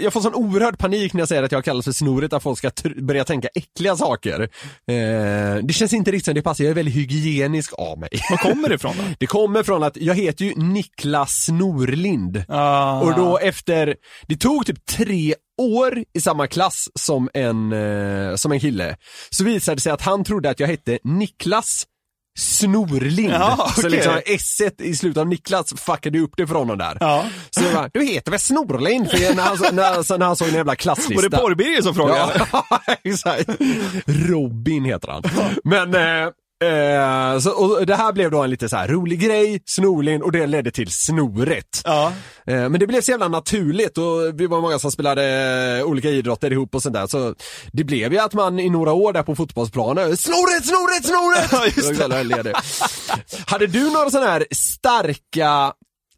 jag, 0.00 0.12
får 0.12 0.20
sån 0.20 0.34
oerhörd 0.34 0.78
panik 0.78 1.12
när 1.12 1.20
jag 1.20 1.28
säger 1.28 1.42
att 1.42 1.52
jag 1.52 1.64
kallas 1.64 1.84
för 1.84 1.92
snoret, 1.92 2.32
att 2.32 2.42
folk 2.42 2.58
ska 2.58 2.70
börja 2.96 3.24
tänka 3.24 3.48
äckliga 3.54 3.96
saker. 3.96 4.40
Eh, 4.40 5.45
det 5.54 5.72
känns 5.72 5.92
inte 5.92 6.10
riktigt 6.10 6.24
som 6.24 6.34
det 6.34 6.42
passar, 6.42 6.64
jag 6.64 6.70
är 6.70 6.74
väldigt 6.74 6.94
hygienisk 6.94 7.72
av 7.78 7.98
mig. 7.98 8.10
Var 8.30 8.36
kommer 8.36 8.68
det 8.68 8.74
ifrån 8.74 8.94
då? 8.96 9.04
Det 9.18 9.26
kommer 9.26 9.62
från 9.62 9.82
att 9.82 9.96
jag 9.96 10.14
heter 10.14 10.44
ju 10.44 10.54
Niklas 10.56 11.30
Snorlind. 11.30 12.44
Ah. 12.48 13.00
Och 13.00 13.14
då 13.14 13.38
efter, 13.38 13.96
det 14.26 14.36
tog 14.36 14.66
typ 14.66 14.86
tre 14.86 15.34
år 15.58 16.04
i 16.14 16.20
samma 16.20 16.46
klass 16.46 16.88
som 16.94 17.30
en, 17.34 17.72
eh, 17.72 18.34
som 18.34 18.52
en 18.52 18.60
kille, 18.60 18.96
så 19.30 19.44
visade 19.44 19.76
det 19.76 19.80
sig 19.80 19.92
att 19.92 20.02
han 20.02 20.24
trodde 20.24 20.50
att 20.50 20.60
jag 20.60 20.66
hette 20.66 20.98
Niklas 21.04 21.86
Snorlind. 22.38 23.32
Ja, 23.32 23.70
Så 23.74 23.80
okej. 23.80 23.90
liksom 23.90 24.20
s 24.26 24.60
i 24.78 24.96
slutet 24.96 25.20
av 25.20 25.28
Niklas 25.28 25.74
fuckade 25.76 26.18
upp 26.18 26.32
det 26.36 26.46
för 26.46 26.54
honom 26.54 26.78
där. 26.78 26.96
Ja. 27.00 27.24
Så 27.50 27.64
jag 27.64 27.74
bara, 27.74 27.90
du 27.92 28.04
heter 28.04 28.30
väl 28.30 28.40
Snorlind? 28.40 29.10
För 29.10 29.34
när 29.34 29.42
han, 29.42 29.74
när, 29.74 30.02
så 30.02 30.16
när 30.16 30.26
han 30.26 30.36
såg 30.36 30.48
en 30.48 30.54
jävla 30.54 30.76
klasslista. 30.76 31.14
Var 31.14 31.22
det 31.30 31.36
Porrbirger 31.36 31.82
som 31.82 31.94
frågade? 31.94 32.46
Ja, 32.52 32.68
exakt. 33.04 33.50
Robin 34.06 34.84
heter 34.84 35.08
han. 35.08 35.22
Men, 35.64 35.94
eh, 35.94 36.30
eh, 36.64 37.38
så, 37.38 37.50
och 37.50 37.86
det 37.86 37.94
här 37.94 38.12
blev 38.12 38.30
då 38.30 38.42
en 38.42 38.50
lite 38.50 38.68
så 38.68 38.76
här 38.76 38.88
rolig 38.88 39.20
grej, 39.20 39.62
Snorlind, 39.66 40.22
och 40.22 40.32
det 40.32 40.46
ledde 40.46 40.70
till 40.70 40.90
Snoret. 40.90 41.82
Ja. 41.84 42.12
Eh, 42.46 42.68
Men 42.68 42.72
det 42.80 42.86
blev 42.86 43.00
så 43.00 43.10
jävla 43.10 43.28
naturligt 43.28 43.98
och 43.98 44.40
vi 44.40 44.46
var 44.46 44.60
många 44.60 44.78
som 44.78 44.90
spelade 44.90 45.82
olika 45.84 46.08
idrotter 46.10 46.52
ihop 46.52 46.74
och 46.74 46.82
sånt 46.82 46.94
där 46.94 47.06
så 47.06 47.34
det 47.72 47.84
blev 47.84 48.12
ju 48.12 48.18
att 48.18 48.34
man 48.34 48.58
i 48.58 48.70
några 48.70 48.92
år 48.92 49.12
där 49.12 49.22
på 49.22 49.36
fotbollsplanen, 49.36 50.16
snoret, 50.16 50.66
snoret, 50.66 51.06
snoret! 51.06 51.72
Ja. 52.52 52.60
Hade 53.46 53.66
du 53.66 53.90
några 53.90 54.10
sådana 54.10 54.30
här 54.30 54.46
starka 54.50 55.72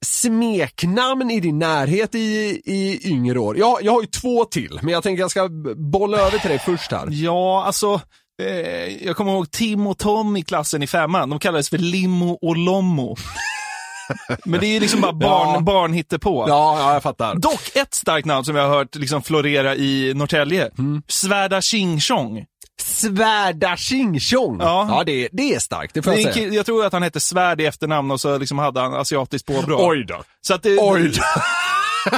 smeknamn 0.06 1.30
i 1.30 1.40
din 1.40 1.58
närhet 1.58 2.14
i, 2.14 2.18
i 2.64 3.00
yngre 3.10 3.38
år? 3.38 3.58
Jag, 3.58 3.78
jag 3.82 3.92
har 3.92 4.00
ju 4.00 4.06
två 4.06 4.44
till, 4.44 4.78
men 4.82 4.92
jag 4.92 5.02
tänker 5.02 5.20
jag 5.22 5.30
ska 5.30 5.48
bolla 5.76 6.18
över 6.18 6.38
till 6.38 6.50
dig 6.50 6.58
först 6.58 6.92
här. 6.92 7.08
Ja, 7.10 7.64
alltså. 7.66 8.00
Eh, 8.42 9.06
jag 9.06 9.16
kommer 9.16 9.32
ihåg 9.32 9.50
Tim 9.50 9.86
och 9.86 9.98
Tom 9.98 10.36
i 10.36 10.42
klassen 10.42 10.82
i 10.82 10.86
femman. 10.86 11.30
De 11.30 11.38
kallades 11.38 11.70
för 11.70 11.78
Limo 11.78 12.38
och 12.42 12.56
Lommo. 12.56 13.16
Men 14.44 14.60
det 14.60 14.66
är 14.66 14.72
ju 14.72 14.80
liksom 14.80 15.00
bara 15.00 15.12
barn, 15.12 15.54
Ja. 15.54 15.60
barn 15.60 15.92
hittepå. 15.92 16.44
Ja, 16.48 16.78
ja, 16.78 16.92
jag 16.92 17.02
fattar. 17.02 17.34
Dock 17.34 17.76
ett 17.76 17.94
starkt 17.94 18.26
namn 18.26 18.44
som 18.44 18.56
jag 18.56 18.68
har 18.68 18.76
hört 18.78 18.94
liksom 18.94 19.22
florera 19.22 19.76
i 19.76 20.12
Norrtälje. 20.14 20.70
Svärda 21.08 21.62
Ching 21.62 22.00
Chong. 22.00 22.44
Svärda 22.82 23.76
Ching 23.76 24.20
Chong. 24.20 24.58
Ja. 24.60 24.86
ja 24.90 25.04
det, 25.04 25.28
det 25.32 25.54
är 25.54 25.58
starkt, 25.58 25.94
det 25.94 26.02
får 26.02 26.14
jag 26.14 26.34
säga. 26.34 26.52
Jag 26.52 26.66
tror 26.66 26.84
att 26.84 26.92
han 26.92 27.02
hette 27.02 27.20
Svärd 27.20 27.60
i 27.60 27.64
efternamn 27.66 28.10
och 28.10 28.20
så 28.20 28.38
liksom 28.38 28.58
hade 28.58 28.80
han 28.80 28.94
asiatiskt 28.94 29.48
påbrå. 29.48 29.88
Oj 29.88 30.04
då. 30.08 30.22
Så 30.40 30.54
att 30.54 30.62
det, 30.62 30.78
Oj 30.80 31.08
då. 31.08 31.22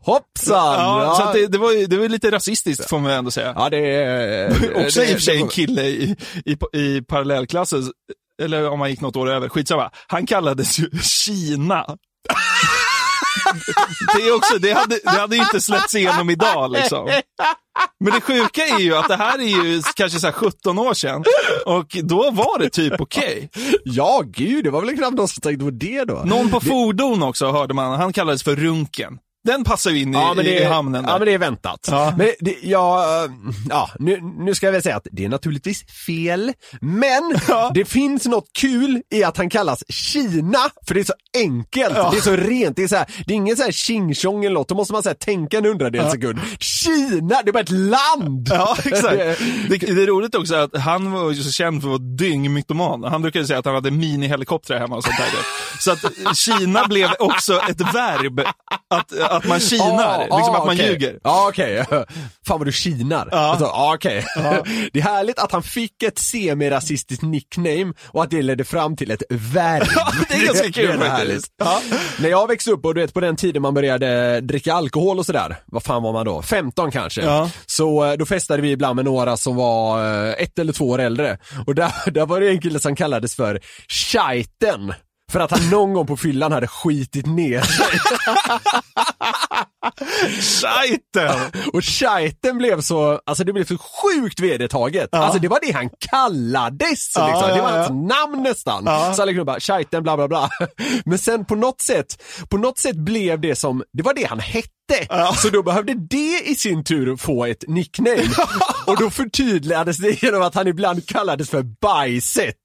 Hoppsan! 0.00 0.56
Ja, 0.56 1.14
Så 1.18 1.22
att 1.22 1.32
det, 1.32 1.46
det, 1.46 1.58
var, 1.58 1.88
det 1.88 1.96
var 1.96 2.08
lite 2.08 2.30
rasistiskt 2.30 2.88
får 2.88 2.98
man 2.98 3.12
ändå 3.12 3.30
säga. 3.30 3.52
Ja, 3.56 3.70
det 3.70 3.78
är... 3.78 4.86
Också 4.86 5.00
det, 5.00 5.06
i 5.06 5.10
och 5.10 5.16
för 5.16 5.22
sig 5.22 5.40
en 5.40 5.48
kille 5.48 5.82
i, 5.82 6.16
i, 6.44 6.56
i 6.80 7.02
parallellklassen, 7.02 7.92
eller 8.42 8.70
om 8.70 8.80
han 8.80 8.90
gick 8.90 9.00
något 9.00 9.16
år 9.16 9.30
över, 9.30 9.48
skitsamma. 9.48 9.90
Han 10.06 10.26
kallades 10.26 10.78
ju 10.78 10.90
Kina. 11.02 11.86
Det, 14.16 14.22
är 14.22 14.36
också, 14.36 14.58
det, 14.58 14.72
hade, 14.72 15.00
det 15.04 15.10
hade 15.20 15.36
inte 15.36 15.60
släppts 15.60 15.94
igenom 15.94 16.30
idag 16.30 16.70
liksom. 16.70 17.10
Men 18.00 18.12
det 18.12 18.20
sjuka 18.20 18.66
är 18.66 18.78
ju 18.78 18.96
att 18.96 19.08
det 19.08 19.16
här 19.16 19.38
är 19.38 19.64
ju 19.64 19.82
kanske 19.94 20.20
så 20.20 20.26
här 20.26 20.32
17 20.32 20.78
år 20.78 20.94
sedan 20.94 21.24
och 21.66 21.96
då 22.02 22.30
var 22.30 22.58
det 22.58 22.70
typ 22.70 23.00
okej. 23.00 23.50
Ja, 23.84 24.22
gud, 24.26 24.64
det 24.64 24.70
var 24.70 24.80
väl 24.80 24.96
knappt 24.96 25.16
någon 25.16 25.28
som 25.28 25.40
tänkte 25.40 25.64
på 25.64 25.70
det 25.70 26.04
då. 26.04 26.22
Någon 26.24 26.50
på 26.50 26.60
fordon 26.60 27.22
också 27.22 27.52
hörde 27.52 27.74
man, 27.74 28.00
han 28.00 28.12
kallades 28.12 28.42
för 28.42 28.56
Runken. 28.56 29.18
Den 29.44 29.64
passar 29.64 29.90
ju 29.90 30.00
in 30.00 30.14
i, 30.14 30.16
Ja 30.16 30.42
i 30.42 30.58
är, 30.58 30.70
hamnen. 30.70 31.02
Där. 31.02 31.10
ja 31.10 31.18
men 31.18 31.26
det 31.26 31.34
är 31.34 31.38
väntat. 31.38 31.88
Ja. 31.90 32.14
Men 32.18 32.30
det, 32.40 32.56
ja, 32.62 33.04
ja 33.68 33.90
nu, 33.98 34.20
nu 34.20 34.54
ska 34.54 34.66
jag 34.66 34.72
väl 34.72 34.82
säga 34.82 34.96
att 34.96 35.06
det 35.12 35.24
är 35.24 35.28
naturligtvis 35.28 35.84
fel, 36.06 36.52
men 36.80 37.38
det 37.74 37.84
finns 37.84 38.26
något 38.26 38.48
kul 38.58 39.02
i 39.10 39.24
att 39.24 39.36
han 39.36 39.50
kallas 39.50 39.84
Kina, 39.88 40.58
för 40.86 40.94
det 40.94 41.00
är 41.00 41.04
så 41.04 41.14
enkelt, 41.36 41.94
det 41.94 42.16
är 42.16 42.20
så 42.20 42.36
rent, 42.36 42.76
det 42.76 42.82
är 42.82 42.88
så 42.88 42.96
här, 42.96 43.06
det 43.26 43.32
är 43.32 43.36
ingen 43.36 43.56
så 43.56 43.62
här 43.62 43.72
tjing 43.72 44.14
tjong 44.14 44.44
eller 44.44 44.54
något, 44.54 44.68
då 44.68 44.74
måste 44.74 44.92
man 44.92 45.02
så 45.02 45.08
här, 45.08 45.16
tänka 45.16 45.58
en 45.58 45.64
hundradels 45.64 46.12
sekund. 46.12 46.40
Kina, 46.58 47.42
det 47.42 47.50
är 47.50 47.52
bara 47.52 47.60
ett 47.60 47.70
land! 47.70 48.48
Ja, 48.50 48.76
exakt. 48.84 49.16
Det, 49.68 49.78
det 49.78 50.02
är 50.02 50.06
roligt 50.06 50.34
också 50.34 50.54
att 50.54 50.76
han 50.76 51.12
var 51.12 51.30
ju 51.30 51.42
så 51.42 51.50
känd 51.50 51.82
för 51.82 51.88
att 51.88 52.00
vara 52.00 52.10
dyngmytoman. 52.16 53.04
Han 53.04 53.22
brukade 53.22 53.46
säga 53.46 53.58
att 53.58 53.64
han 53.64 53.74
hade 53.74 53.90
minihelikoptrar 53.90 54.78
hemma 54.78 54.96
och 54.96 55.04
sånt 55.04 55.16
där. 55.16 55.28
Så 55.80 55.92
att 55.92 56.36
Kina 56.36 56.84
blev 56.88 57.10
också 57.18 57.60
ett 57.68 57.80
verb. 57.80 58.40
Att, 58.90 59.12
att 59.34 59.44
man 59.44 59.60
kinar, 59.60 60.18
liksom 60.18 60.54
att 60.54 60.66
man 60.66 60.74
okej. 60.74 60.86
ljuger. 60.90 61.18
Ja 61.24 61.46
okej, 61.48 61.84
fan 62.46 62.58
vad 62.58 62.66
du 62.66 62.72
kinar. 62.72 63.28
Ja. 63.30 63.38
Alltså, 63.38 63.64
ja, 63.64 63.94
okej. 63.94 64.24
Det 64.92 64.98
är 64.98 65.02
härligt 65.02 65.38
att 65.38 65.52
han 65.52 65.62
fick 65.62 66.02
ett 66.02 66.18
semirasistiskt 66.18 67.22
nickname 67.22 67.92
och 68.06 68.22
att 68.22 68.30
det 68.30 68.42
ledde 68.42 68.64
fram 68.64 68.96
till 68.96 69.10
ett 69.10 69.22
verb. 69.28 69.86
det 70.28 70.34
är 70.34 70.46
ganska 70.46 70.72
kul 70.72 70.98
det 70.98 71.06
är 71.06 71.10
faktiskt. 71.10 71.52
När 72.18 72.28
jag 72.28 72.48
växte 72.48 72.70
upp 72.70 72.84
och 72.84 72.94
du 72.94 73.00
vet 73.00 73.14
på 73.14 73.20
den 73.20 73.36
tiden 73.36 73.62
man 73.62 73.74
började 73.74 74.40
dricka 74.40 74.74
alkohol 74.74 75.18
och 75.18 75.26
sådär, 75.26 75.56
vad 75.66 75.82
fan 75.82 76.02
var 76.02 76.12
man 76.12 76.24
då? 76.26 76.42
15 76.42 76.90
kanske? 76.90 77.22
Ja. 77.22 77.50
Så 77.66 78.04
eh, 78.04 78.12
då 78.12 78.26
festade 78.26 78.62
vi 78.62 78.70
ibland 78.70 78.96
med 78.96 79.04
några 79.04 79.36
som 79.36 79.56
var 79.56 80.04
eh, 80.28 80.32
ett 80.32 80.58
eller 80.58 80.72
två 80.72 80.88
år 80.88 80.98
äldre. 80.98 81.38
Och 81.66 81.74
där, 81.74 82.10
där 82.10 82.26
var 82.26 82.40
det 82.40 82.48
en 82.48 82.60
kille 82.60 82.80
som 82.80 82.96
kallades 82.96 83.34
för 83.36 83.60
Scheiten. 83.88 84.94
För 85.34 85.40
att 85.40 85.50
han 85.50 85.70
någon 85.70 85.92
gång 85.92 86.06
på 86.06 86.16
fyllan 86.16 86.52
hade 86.52 86.66
skitit 86.66 87.26
ner 87.26 87.62
sig. 87.62 88.00
Scheiten! 90.40 91.50
Och 91.72 91.84
Scheiten 91.84 92.58
blev 92.58 92.80
så, 92.80 93.20
alltså 93.26 93.44
det 93.44 93.52
blev 93.52 93.64
så 93.64 93.76
sjukt 93.78 94.40
vedertaget. 94.40 95.08
Ja. 95.12 95.18
Alltså 95.18 95.38
det 95.38 95.48
var 95.48 95.58
det 95.66 95.72
han 95.72 95.90
kallades. 96.10 97.12
Ja, 97.14 97.26
liksom. 97.26 97.48
Det 97.48 97.62
var 97.62 97.70
hans 97.70 97.88
namn 97.88 98.42
nästan. 98.42 98.84
Så 98.84 99.22
alla 99.22 99.32
kunde 99.32 99.44
bara, 99.44 99.60
Scheiten 99.60 100.02
bla 100.02 100.16
bla 100.16 100.28
bla. 100.28 100.50
Men 101.04 101.18
sen 101.18 101.44
på 101.44 101.54
något 101.54 101.80
sätt, 101.80 102.22
på 102.50 102.56
något 102.56 102.78
sätt 102.78 102.96
blev 102.96 103.40
det 103.40 103.56
som, 103.56 103.82
det 103.92 104.02
var 104.02 104.14
det 104.14 104.24
han 104.24 104.40
hette. 104.40 104.70
Så 105.42 105.48
då 105.48 105.62
behövde 105.62 105.94
det 105.94 106.40
i 106.44 106.54
sin 106.54 106.84
tur 106.84 107.16
få 107.16 107.44
ett 107.44 107.64
nickname. 107.68 108.28
Och 108.86 108.96
då 109.00 109.10
förtydligades 109.10 109.96
det 109.96 110.22
genom 110.22 110.42
att 110.42 110.54
han 110.54 110.66
ibland 110.66 111.06
kallades 111.06 111.50
för 111.50 111.62
Bajset. 111.62 112.56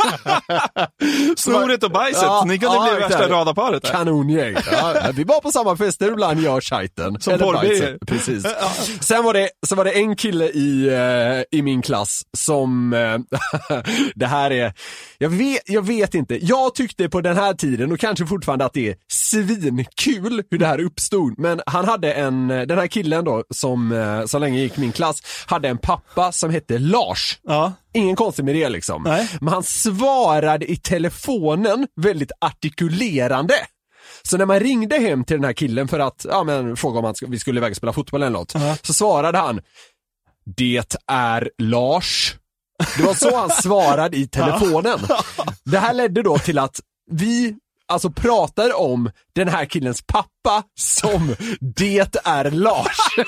Snoret 1.36 1.82
och 1.82 1.90
bajset, 1.90 2.09
ni 2.46 2.58
kunde 2.58 2.78
bli 2.78 3.00
värsta 3.00 3.28
radarparet 3.28 3.82
där. 3.82 3.90
Kanongäng. 3.90 4.56
Ja, 4.72 5.10
vi 5.14 5.24
var 5.24 5.40
på 5.40 5.52
samma 5.52 5.76
fester 5.76 6.12
ibland, 6.12 6.40
jag 6.40 6.56
och 6.56 6.64
Scheiten. 6.64 7.20
Som. 7.20 7.38
Bajset, 7.38 7.98
Precis. 8.06 8.46
Sen 9.00 9.24
var 9.24 9.34
det, 9.34 9.48
så 9.66 9.74
var 9.74 9.84
det 9.84 9.90
en 9.90 10.16
kille 10.16 10.44
i, 10.44 10.88
eh, 10.88 11.58
i 11.58 11.62
min 11.62 11.82
klass 11.82 12.22
som, 12.36 12.92
eh, 12.92 13.18
det 14.14 14.26
här 14.26 14.50
är, 14.50 14.72
jag 15.18 15.30
vet, 15.30 15.62
jag 15.66 15.86
vet 15.86 16.14
inte, 16.14 16.46
jag 16.46 16.74
tyckte 16.74 17.08
på 17.08 17.20
den 17.20 17.36
här 17.36 17.54
tiden 17.54 17.92
och 17.92 18.00
kanske 18.00 18.26
fortfarande 18.26 18.64
att 18.64 18.72
det 18.72 18.88
är 18.88 18.96
svinkul 19.12 20.42
hur 20.50 20.58
det 20.58 20.66
här 20.66 20.80
uppstod, 20.80 21.38
men 21.38 21.60
han 21.66 21.84
hade 21.84 22.12
en, 22.12 22.48
den 22.48 22.78
här 22.78 22.86
killen 22.86 23.24
då 23.24 23.44
som 23.54 23.92
eh, 23.92 24.26
så 24.26 24.38
länge 24.38 24.60
gick 24.60 24.76
min 24.76 24.92
klass, 24.92 25.22
hade 25.46 25.68
en 25.68 25.78
pappa 25.78 26.32
som 26.32 26.50
hette 26.50 26.78
Lars. 26.78 27.38
Ja. 27.42 27.72
Ingen 27.92 28.16
konstigt 28.16 28.44
med 28.44 28.54
det 28.54 28.68
liksom. 28.68 29.02
Nej. 29.02 29.28
Men 29.40 29.54
han 29.54 29.62
svarade 29.62 30.70
i 30.70 30.76
telefonen 30.76 31.86
väldigt 31.96 32.32
artikulerande. 32.40 33.54
Så 34.22 34.36
när 34.36 34.46
man 34.46 34.60
ringde 34.60 34.98
hem 34.98 35.24
till 35.24 35.36
den 35.36 35.44
här 35.44 35.52
killen 35.52 35.88
för 35.88 35.98
att 35.98 36.26
ja, 36.28 36.44
men, 36.44 36.76
fråga 36.76 36.98
om 36.98 37.04
han, 37.04 37.14
vi 37.26 37.38
skulle 37.38 37.60
iväg 37.60 37.70
och 37.70 37.76
spela 37.76 37.92
fotboll 37.92 38.22
eller 38.22 38.38
något, 38.38 38.54
så 38.82 38.92
svarade 38.92 39.38
han 39.38 39.60
Det 40.56 40.96
är 41.06 41.50
Lars. 41.58 42.34
Det 42.96 43.02
var 43.02 43.14
så 43.14 43.36
han 43.36 43.50
svarade 43.50 44.16
i 44.16 44.28
telefonen. 44.32 44.98
Det 45.64 45.78
här 45.78 45.94
ledde 45.94 46.22
då 46.22 46.38
till 46.38 46.58
att 46.58 46.80
vi 47.10 47.56
alltså 47.88 48.10
pratar 48.10 48.80
om 48.80 49.10
den 49.32 49.48
här 49.48 49.64
killens 49.64 50.02
pappa 50.02 50.62
som 50.78 51.36
Det 51.60 52.16
är 52.24 52.50
Lars. 52.50 52.96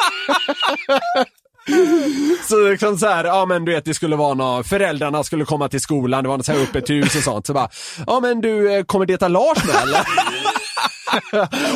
Så 2.48 2.68
liksom 2.70 2.98
så 2.98 3.06
här, 3.06 3.24
ja 3.24 3.46
men 3.46 3.64
du 3.64 3.72
vet 3.72 3.84
det 3.84 3.94
skulle 3.94 4.16
vara 4.16 4.34
något, 4.34 4.66
föräldrarna 4.66 5.24
skulle 5.24 5.44
komma 5.44 5.68
till 5.68 5.80
skolan, 5.80 6.22
det 6.24 6.28
var 6.28 6.36
något 6.36 6.46
så 6.46 6.52
här 6.52 6.62
öppet 6.62 6.90
hus 6.90 7.16
och 7.16 7.22
sånt. 7.22 7.46
Så 7.46 7.52
bara, 7.52 7.68
ja 8.06 8.20
men 8.20 8.40
du, 8.40 8.72
eh, 8.72 8.84
kommer 8.84 9.06
Deta 9.06 9.28
Lars 9.28 9.64
med 9.64 9.74
eller? 9.82 10.00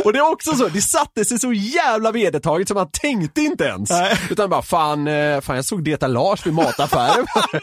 och 0.05 0.13
det 0.13 0.19
är 0.19 0.31
också 0.33 0.53
så, 0.57 0.69
det 0.69 0.83
satte 0.83 1.25
sig 1.25 1.39
så 1.39 1.53
jävla 1.53 2.13
vedertaget 2.13 2.69
så 2.69 2.75
man 2.75 2.91
tänkte 2.91 3.41
inte 3.41 3.65
ens. 3.65 3.91
Utan 4.31 4.51
bara, 4.51 4.63
fan, 4.63 5.07
eh, 5.09 5.41
fan 5.41 5.57
jag 5.57 5.65
såg 5.65 5.85
Deta 5.85 6.07
Lars 6.07 6.47
vid 6.47 6.55
mataffären. 6.55 7.27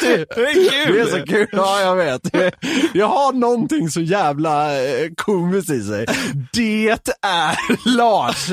det, 0.00 0.26
Det 0.34 0.50
är 0.50 0.70
kul! 0.84 0.94
det 0.94 1.00
är 1.00 1.20
så 1.20 1.26
kul, 1.26 1.48
ja 1.52 1.80
jag 1.80 1.96
vet. 1.96 2.22
Jag 2.94 3.06
har 3.08 3.32
någonting 3.32 3.90
så 3.90 4.00
jävla 4.00 4.82
eh, 4.84 5.08
komiskt 5.16 5.70
i 5.70 5.82
sig. 5.82 6.06
Det 6.52 6.88
är 7.22 7.88
Lars. 7.96 8.48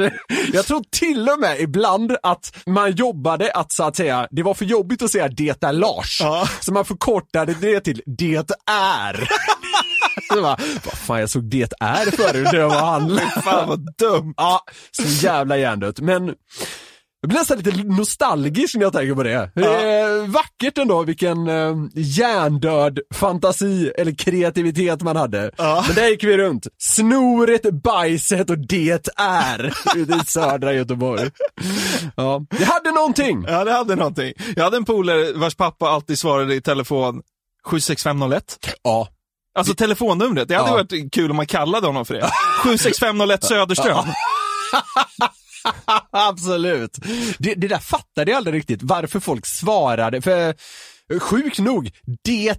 Jag 0.54 0.66
tror 0.66 0.84
till 0.92 1.30
och 1.30 1.40
med 1.40 1.60
ibland 1.60 2.16
att 2.24 2.56
man 2.66 2.92
jobbade 2.92 3.52
att 3.52 3.72
så 3.72 3.84
att 3.84 3.96
säga, 3.96 4.28
det 4.32 4.44
var 4.44 4.54
för 4.54 4.66
jobbigt 4.66 5.02
att 5.02 5.12
säga 5.12 5.28
det 5.28 5.64
är 5.64 5.74
Lars. 5.74 6.20
Ja. 6.22 6.48
Så 6.60 6.74
man 6.74 6.86
förkortade 6.86 7.56
det 7.62 7.80
till 7.80 8.02
det 8.06 8.52
är. 8.72 9.30
Så 10.34 10.42
bara, 10.42 10.58
vad 10.86 10.94
fan 10.94 11.20
jag 11.20 11.30
såg 11.30 11.44
det 11.44 11.74
är 11.80 12.12
förut, 12.12 12.48
det 12.52 12.66
var 12.66 12.76
han. 12.76 13.20
Fan 13.44 13.68
vad 13.70 13.96
dumt. 13.98 14.34
Ja, 14.38 14.64
så 14.92 15.04
jävla 15.26 15.58
hjärndött. 15.58 16.00
Men 16.00 16.34
jag 17.22 17.30
blir 17.30 17.40
nästan 17.40 17.58
lite 17.58 17.84
nostalgisk 17.84 18.76
när 18.76 18.82
jag 18.82 18.94
tänker 18.94 19.16
på 19.16 19.24
det. 19.24 19.52
Det 19.56 19.66
är 19.66 20.28
vackert 20.28 20.78
ändå 20.78 21.04
vilken 21.04 21.48
eh, 21.48 21.76
hjärndöd 21.96 23.00
fantasi 23.14 23.92
eller 23.98 24.12
kreativitet 24.16 25.02
man 25.02 25.16
hade. 25.16 25.52
Men 25.88 25.96
där 25.96 26.08
gick 26.08 26.24
vi 26.24 26.38
runt. 26.38 26.68
Snoret, 26.78 27.74
bajset 27.84 28.50
och 28.50 28.68
det 28.68 29.10
är 29.18 29.74
ute 29.96 30.14
i 30.14 30.26
södra 30.26 30.74
Göteborg. 30.74 31.30
Ja, 32.16 32.46
det 32.58 32.66
hade 32.66 32.92
någonting. 32.92 33.46
Ja, 33.48 33.64
det 33.64 33.72
hade 33.72 33.96
någonting. 33.96 34.34
Jag 34.56 34.64
hade 34.64 34.78
en 34.78 34.86
polare 34.86 35.34
vars 35.34 35.56
pappa 35.56 35.90
alltid 35.90 36.20
svarade 36.20 36.56
i 36.56 36.62
telefon 36.62 37.22
76501. 37.66 38.76
Ja. 38.84 39.08
Alltså 39.56 39.76
telefonnumret, 39.76 40.48
det 40.48 40.56
hade 40.56 40.70
Ja. 40.70 40.74
varit 40.74 41.14
kul 41.14 41.30
om 41.32 41.38
man 41.38 41.46
kallade 41.46 41.88
honom 41.88 42.06
för 42.06 42.14
det. 42.14 42.30
76501 42.64 43.44
Söderström. 43.44 44.06
Absolut. 46.12 46.98
Det, 47.40 47.54
det 47.54 47.68
där 47.68 47.78
fattade 47.78 48.32
jag 48.32 48.38
aldrig 48.38 48.56
riktigt, 48.56 48.80
varför 48.84 49.20
folk 49.20 49.46
svarade. 49.46 50.22
För 50.22 50.56
sjukt 51.20 51.60
nog, 51.60 51.92
det 52.24 52.58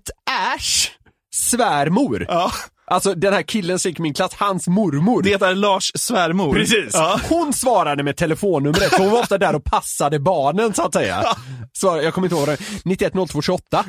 ärs 0.55 0.91
svärmor. 1.35 2.25
Ja. 2.29 2.53
Alltså 2.91 3.15
den 3.15 3.33
här 3.33 3.43
killen 3.43 3.79
som 3.79 3.89
gick 3.89 3.99
i 3.99 4.03
min 4.03 4.15
klass, 4.15 4.33
hans 4.35 4.67
mormor. 4.69 5.23
Det 5.23 5.43
är 5.43 5.55
Lars 5.55 5.93
svärmor. 5.95 6.55
Precis. 6.55 6.91
Ja. 6.93 7.21
Hon 7.29 7.53
svarade 7.53 8.03
med 8.03 8.17
telefonnumret, 8.17 8.91
för 8.91 8.99
hon 8.99 9.11
var 9.11 9.21
ofta 9.21 9.39
där 9.39 9.55
och 9.55 9.65
passade 9.65 10.19
barnen 10.19 10.75
så 10.75 10.83
att 10.83 10.93
säga. 10.95 11.25
Svar, 11.79 11.99
jag 11.99 12.15
kommer 12.15 12.27
inte 12.27 12.37
ihåg 12.37 12.47
det, 12.47 12.59
910228. 12.85 13.85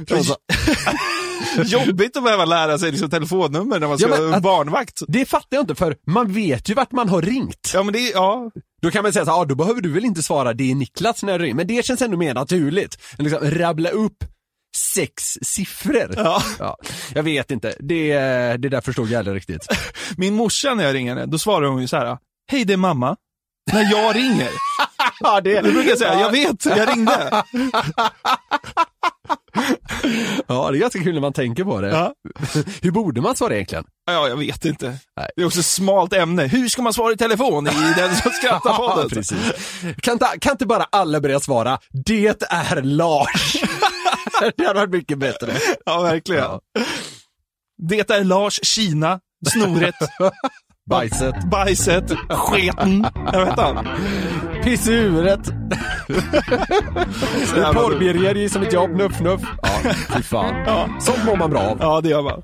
Jobbigt 1.66 2.18
att 2.18 2.24
behöva 2.24 2.46
lära 2.46 2.78
sig 2.78 2.92
liksom 2.92 3.10
telefonnummer 3.10 3.80
när 3.80 3.88
man 3.88 4.00
ska 4.00 4.10
Ja, 4.10 4.22
men 4.22 4.42
barnvakt. 4.42 5.02
Det 5.08 5.26
fattar 5.26 5.58
jag 5.58 5.64
inte 5.64 5.76
för 5.76 5.96
man 6.06 6.34
vet 6.34 6.70
ju 6.70 6.74
vart 6.74 6.92
man 6.92 7.10
har 7.10 7.22
ringt. 7.22 7.72
Ja 7.74 7.84
men 7.84 7.94
det, 7.94 8.10
ja. 8.10 8.52
Då 8.82 8.92
kan 8.92 9.04
man 9.04 9.14
säga 9.14 9.26
så 9.26 9.32
här, 9.32 9.42
ah, 9.42 9.46
då 9.46 9.56
behöver 9.56 9.82
du 9.82 9.90
väl 9.90 10.06
inte 10.06 10.24
svara 10.24 10.54
det 10.54 10.72
är 10.72 10.76
Niklas 10.76 11.24
när 11.24 11.40
du 11.40 11.46
ringer. 11.46 11.56
Men 11.56 11.68
det 11.68 11.86
känns 11.86 12.02
ändå 12.02 12.18
mer 12.18 12.34
naturligt. 12.34 12.98
Liksom, 13.18 13.40
rabbla 13.52 13.90
upp 13.90 14.24
sex 14.78 15.38
siffror. 15.42 16.14
Ja. 16.60 16.78
jag 17.14 17.24
vet 17.24 17.52
inte, 17.52 17.76
det, 17.80 18.14
det 18.58 18.70
där 18.70 18.82
förstod 18.82 19.10
jag 19.10 19.20
aldrig 19.20 19.38
riktigt. 19.38 19.68
Min 20.18 20.34
morsa 20.34 20.74
när 20.74 20.84
jag 20.84 20.94
ringer 20.96 21.16
henne, 21.16 21.26
då 21.26 21.40
svarar 21.40 21.68
hon 21.68 21.82
ju 21.82 21.88
så 21.88 21.98
här. 21.98 22.18
Hej 22.52 22.66
det 22.66 22.74
är 22.74 22.78
mamma. 22.78 23.16
När 23.74 23.92
jag 23.92 24.16
ringer. 24.16 24.50
ja, 25.20 25.42
det, 25.42 25.62
Då 25.62 25.72
brukar 25.72 25.96
säga, 25.96 26.20
jag 26.20 26.32
vet, 26.32 26.66
jag 26.66 26.90
ringde. 26.90 27.44
Ja, 30.48 30.72
det 30.72 30.78
är 30.78 30.80
ganska 30.80 31.04
kul 31.04 31.14
när 31.14 31.22
man 31.22 31.34
tänker 31.34 31.64
på 31.64 31.82
det. 31.82 31.90
Ja. 31.90 32.14
Hur 32.82 32.92
borde 32.92 33.22
man 33.22 33.36
svara 33.36 33.54
egentligen? 33.54 33.86
Ja, 34.06 34.28
jag 34.28 34.38
vet 34.38 34.66
inte. 34.66 34.88
Nej. 35.18 35.30
Det 35.36 35.42
är 35.42 35.46
också 35.46 35.60
ett 35.60 35.66
smalt 35.66 36.14
ämne. 36.14 36.44
Hur 36.48 36.68
ska 36.70 36.82
man 36.82 36.94
svara 36.94 37.14
i 37.14 37.18
telefon 37.18 37.68
i 37.68 37.94
den 37.98 38.16
som 38.16 38.32
skrattar 38.42 38.74
podden? 38.74 39.10
precis. 39.10 39.38
Kan 40.02 40.14
inte, 40.14 40.28
kan 40.42 40.52
inte 40.52 40.66
bara 40.66 40.84
alla 40.90 41.20
börja 41.22 41.40
svara, 41.40 41.80
det 42.06 42.44
är 42.50 42.82
Lars? 42.82 43.56
det 44.58 44.66
hade 44.68 44.80
varit 44.80 44.90
mycket 44.92 45.18
bättre. 45.18 45.54
Ja, 45.86 46.02
verkligen. 46.02 46.44
Ja. 46.44 46.62
Det 47.90 48.10
är 48.10 48.24
Lars 48.24 48.60
Kina, 48.64 49.20
snoret, 49.50 49.96
Bajset, 50.90 51.36
bajset, 51.52 52.12
sketen. 52.30 53.08
Jag 53.34 53.46
vet 53.46 53.60
han. 53.60 53.88
piss 54.64 54.88
i 54.88 54.94
huvudet. 54.94 55.40
Porrbirger 57.74 58.36
ger 58.36 58.50
som 58.50 58.62
ett 58.62 58.74
jobb, 58.74 58.92
nuff 58.92 59.20
nuff. 59.20 59.42
Ja, 59.62 59.92
fy 60.16 60.24
fan. 60.24 60.56
Ja. 60.66 60.90
Sånt 61.00 61.26
mår 61.26 61.36
man 61.36 61.50
bra 61.50 61.60
av. 61.60 61.78
Ja, 61.80 62.02
det 62.02 62.10
gör 62.10 62.22
man. 62.22 62.44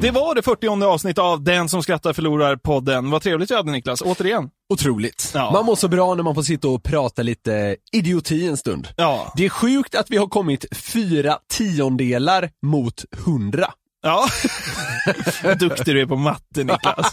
Det 0.00 0.10
var 0.10 0.34
det 0.34 0.42
40 0.42 0.84
avsnitt 0.84 1.18
av 1.18 1.44
Den 1.44 1.68
som 1.68 1.82
skrattar 1.82 2.12
förlorar 2.12 2.56
podden. 2.56 3.10
Vad 3.10 3.22
trevligt 3.22 3.50
vi 3.50 3.54
hade 3.54 3.70
Niklas, 3.70 4.02
återigen. 4.02 4.48
Otroligt. 4.72 5.30
Ja. 5.34 5.50
Man 5.52 5.66
mår 5.66 5.76
så 5.76 5.88
bra 5.88 6.14
när 6.14 6.22
man 6.22 6.34
får 6.34 6.42
sitta 6.42 6.68
och 6.68 6.82
prata 6.82 7.22
lite 7.22 7.76
idioti 7.92 8.46
en 8.48 8.56
stund. 8.56 8.88
Ja. 8.96 9.32
Det 9.36 9.44
är 9.44 9.48
sjukt 9.48 9.94
att 9.94 10.10
vi 10.10 10.16
har 10.16 10.26
kommit 10.26 10.64
fyra 10.76 11.38
tiondelar 11.58 12.50
mot 12.66 13.04
hundra. 13.24 13.66
Ja. 14.02 14.26
Vad 15.44 15.58
duktig 15.58 15.94
du 15.94 16.00
är 16.00 16.06
på 16.06 16.16
matte 16.16 16.64
Niklas. 16.64 17.06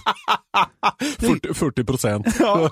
40, 1.19 1.53
40 1.53 1.83
procent. 1.83 2.27
Ja. 2.39 2.69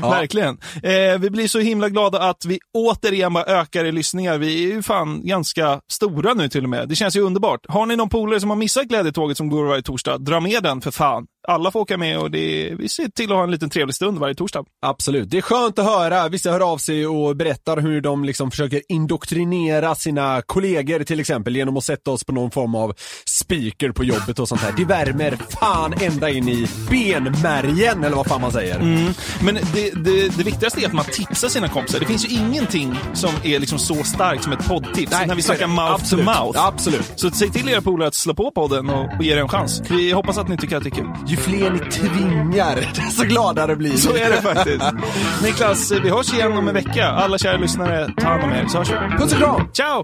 Verkligen. 0.00 0.58
Eh, 0.82 1.18
vi 1.18 1.30
blir 1.30 1.48
så 1.48 1.58
himla 1.58 1.88
glada 1.88 2.22
att 2.30 2.44
vi 2.44 2.58
återigen 2.74 3.32
bara 3.32 3.44
ökar 3.44 3.84
i 3.84 3.92
lyssningar. 3.92 4.38
Vi 4.38 4.64
är 4.64 4.74
ju 4.74 4.82
fan 4.82 5.26
ganska 5.26 5.80
stora 5.92 6.34
nu 6.34 6.48
till 6.48 6.64
och 6.64 6.70
med. 6.70 6.88
Det 6.88 6.94
känns 6.94 7.16
ju 7.16 7.20
underbart. 7.20 7.60
Har 7.68 7.86
ni 7.86 7.96
någon 7.96 8.08
polare 8.08 8.40
som 8.40 8.50
har 8.50 8.56
missat 8.56 8.84
glädjetåget 8.84 9.36
som 9.36 9.48
går 9.48 9.64
varje 9.64 9.82
torsdag, 9.82 10.18
dra 10.18 10.40
med 10.40 10.62
den 10.62 10.80
för 10.80 10.90
fan. 10.90 11.26
Alla 11.48 11.70
får 11.70 11.80
åka 11.80 11.96
med 11.96 12.18
och 12.18 12.30
det, 12.30 12.74
vi 12.78 12.88
ser 12.88 13.08
till 13.08 13.30
att 13.30 13.36
ha 13.36 13.44
en 13.44 13.50
liten 13.50 13.70
trevlig 13.70 13.94
stund 13.94 14.18
varje 14.18 14.34
torsdag. 14.34 14.64
Absolut. 14.86 15.30
Det 15.30 15.38
är 15.38 15.42
skönt 15.42 15.78
att 15.78 15.84
höra. 15.84 16.28
Vissa 16.28 16.50
hör 16.50 16.72
av 16.72 16.78
sig 16.78 17.06
och 17.06 17.36
berättar 17.36 17.76
hur 17.76 18.00
de 18.00 18.24
liksom 18.24 18.50
försöker 18.50 18.82
indoktrinera 18.88 19.94
sina 19.94 20.42
kollegor 20.46 21.04
till 21.04 21.20
exempel 21.20 21.56
genom 21.56 21.76
att 21.76 21.84
sätta 21.84 22.10
oss 22.10 22.24
på 22.24 22.32
någon 22.32 22.50
form 22.50 22.74
av 22.74 22.94
speaker 23.26 23.92
på 23.92 24.04
jobbet 24.04 24.38
och 24.38 24.48
sånt 24.48 24.60
här. 24.60 24.72
Det 24.76 24.84
värmer 24.84 25.38
fan 25.60 25.94
ända 26.00 26.30
in 26.30 26.48
i 26.48 26.66
benmärgen 26.90 28.04
eller 28.04 28.16
vad 28.16 28.26
fan 28.26 28.40
man 28.40 28.52
säger. 28.52 28.76
Mm. 28.76 29.12
Men 29.42 29.54
det, 29.54 29.90
det, 30.04 30.36
det 30.36 30.44
viktigaste 30.44 30.80
är 30.80 30.86
att 30.86 30.92
man 30.92 31.04
tipsar 31.04 31.48
sina 31.48 31.68
kompisar. 31.68 32.00
Det 32.00 32.06
finns 32.06 32.28
ju 32.28 32.36
ingenting 32.36 32.94
som 33.14 33.30
är 33.44 33.58
liksom 33.58 33.78
så 33.78 33.94
starkt 33.94 34.44
som 34.44 34.52
ett 34.52 34.68
poddtips. 34.68 35.12
Nej, 35.12 35.26
när 35.26 35.34
vi 35.34 35.42
snackar 35.42 35.66
mouth 35.66 35.92
Absolut. 35.92 36.26
to 36.26 36.32
mouth. 36.32 36.66
Absolut. 36.66 37.12
Så 37.16 37.30
säg 37.30 37.50
till 37.50 37.68
era 37.68 37.80
polare 37.80 38.08
att 38.08 38.14
slå 38.14 38.34
på 38.34 38.50
podden 38.50 38.90
och, 38.90 39.16
och 39.18 39.24
ge 39.24 39.34
det 39.34 39.40
en 39.40 39.48
chans. 39.48 39.82
Vi 39.90 40.12
hoppas 40.12 40.38
att 40.38 40.48
ni 40.48 40.56
tycker 40.56 40.76
att 40.76 40.82
det 40.82 40.88
är 40.88 40.94
kul. 40.94 41.08
Ju 41.30 41.36
fler 41.36 41.70
ni 41.70 41.78
tvingar, 41.78 42.92
desto 42.94 43.24
gladare 43.24 43.76
blir 43.76 43.90
ni. 43.90 43.98
Så 43.98 44.16
är 44.16 44.30
det 44.30 44.42
faktiskt. 44.42 44.84
Niklas, 45.42 45.92
vi 45.92 46.10
hörs 46.10 46.32
igen 46.32 46.52
om 46.52 46.68
en 46.68 46.74
vecka. 46.74 47.06
Alla 47.06 47.38
kära 47.38 47.56
lyssnare, 47.56 48.14
ta 48.20 48.28
hand 48.28 48.42
om 48.44 48.50
er 48.50 48.66
så 48.66 48.78
hörs 48.78 48.90
vi. 48.90 49.18
Puss 49.18 49.32
och 49.32 49.38
kram! 49.38 49.68
Ciao! 49.72 50.02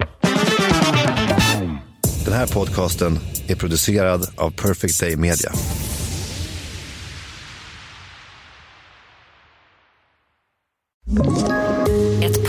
Den 2.24 2.34
här 2.34 2.46
podcasten 2.46 3.18
är 3.48 3.54
producerad 3.54 4.28
av 4.36 4.50
Perfect 4.50 5.00
Day 5.00 5.16
Media. 5.16 5.52
Ett 11.20 11.65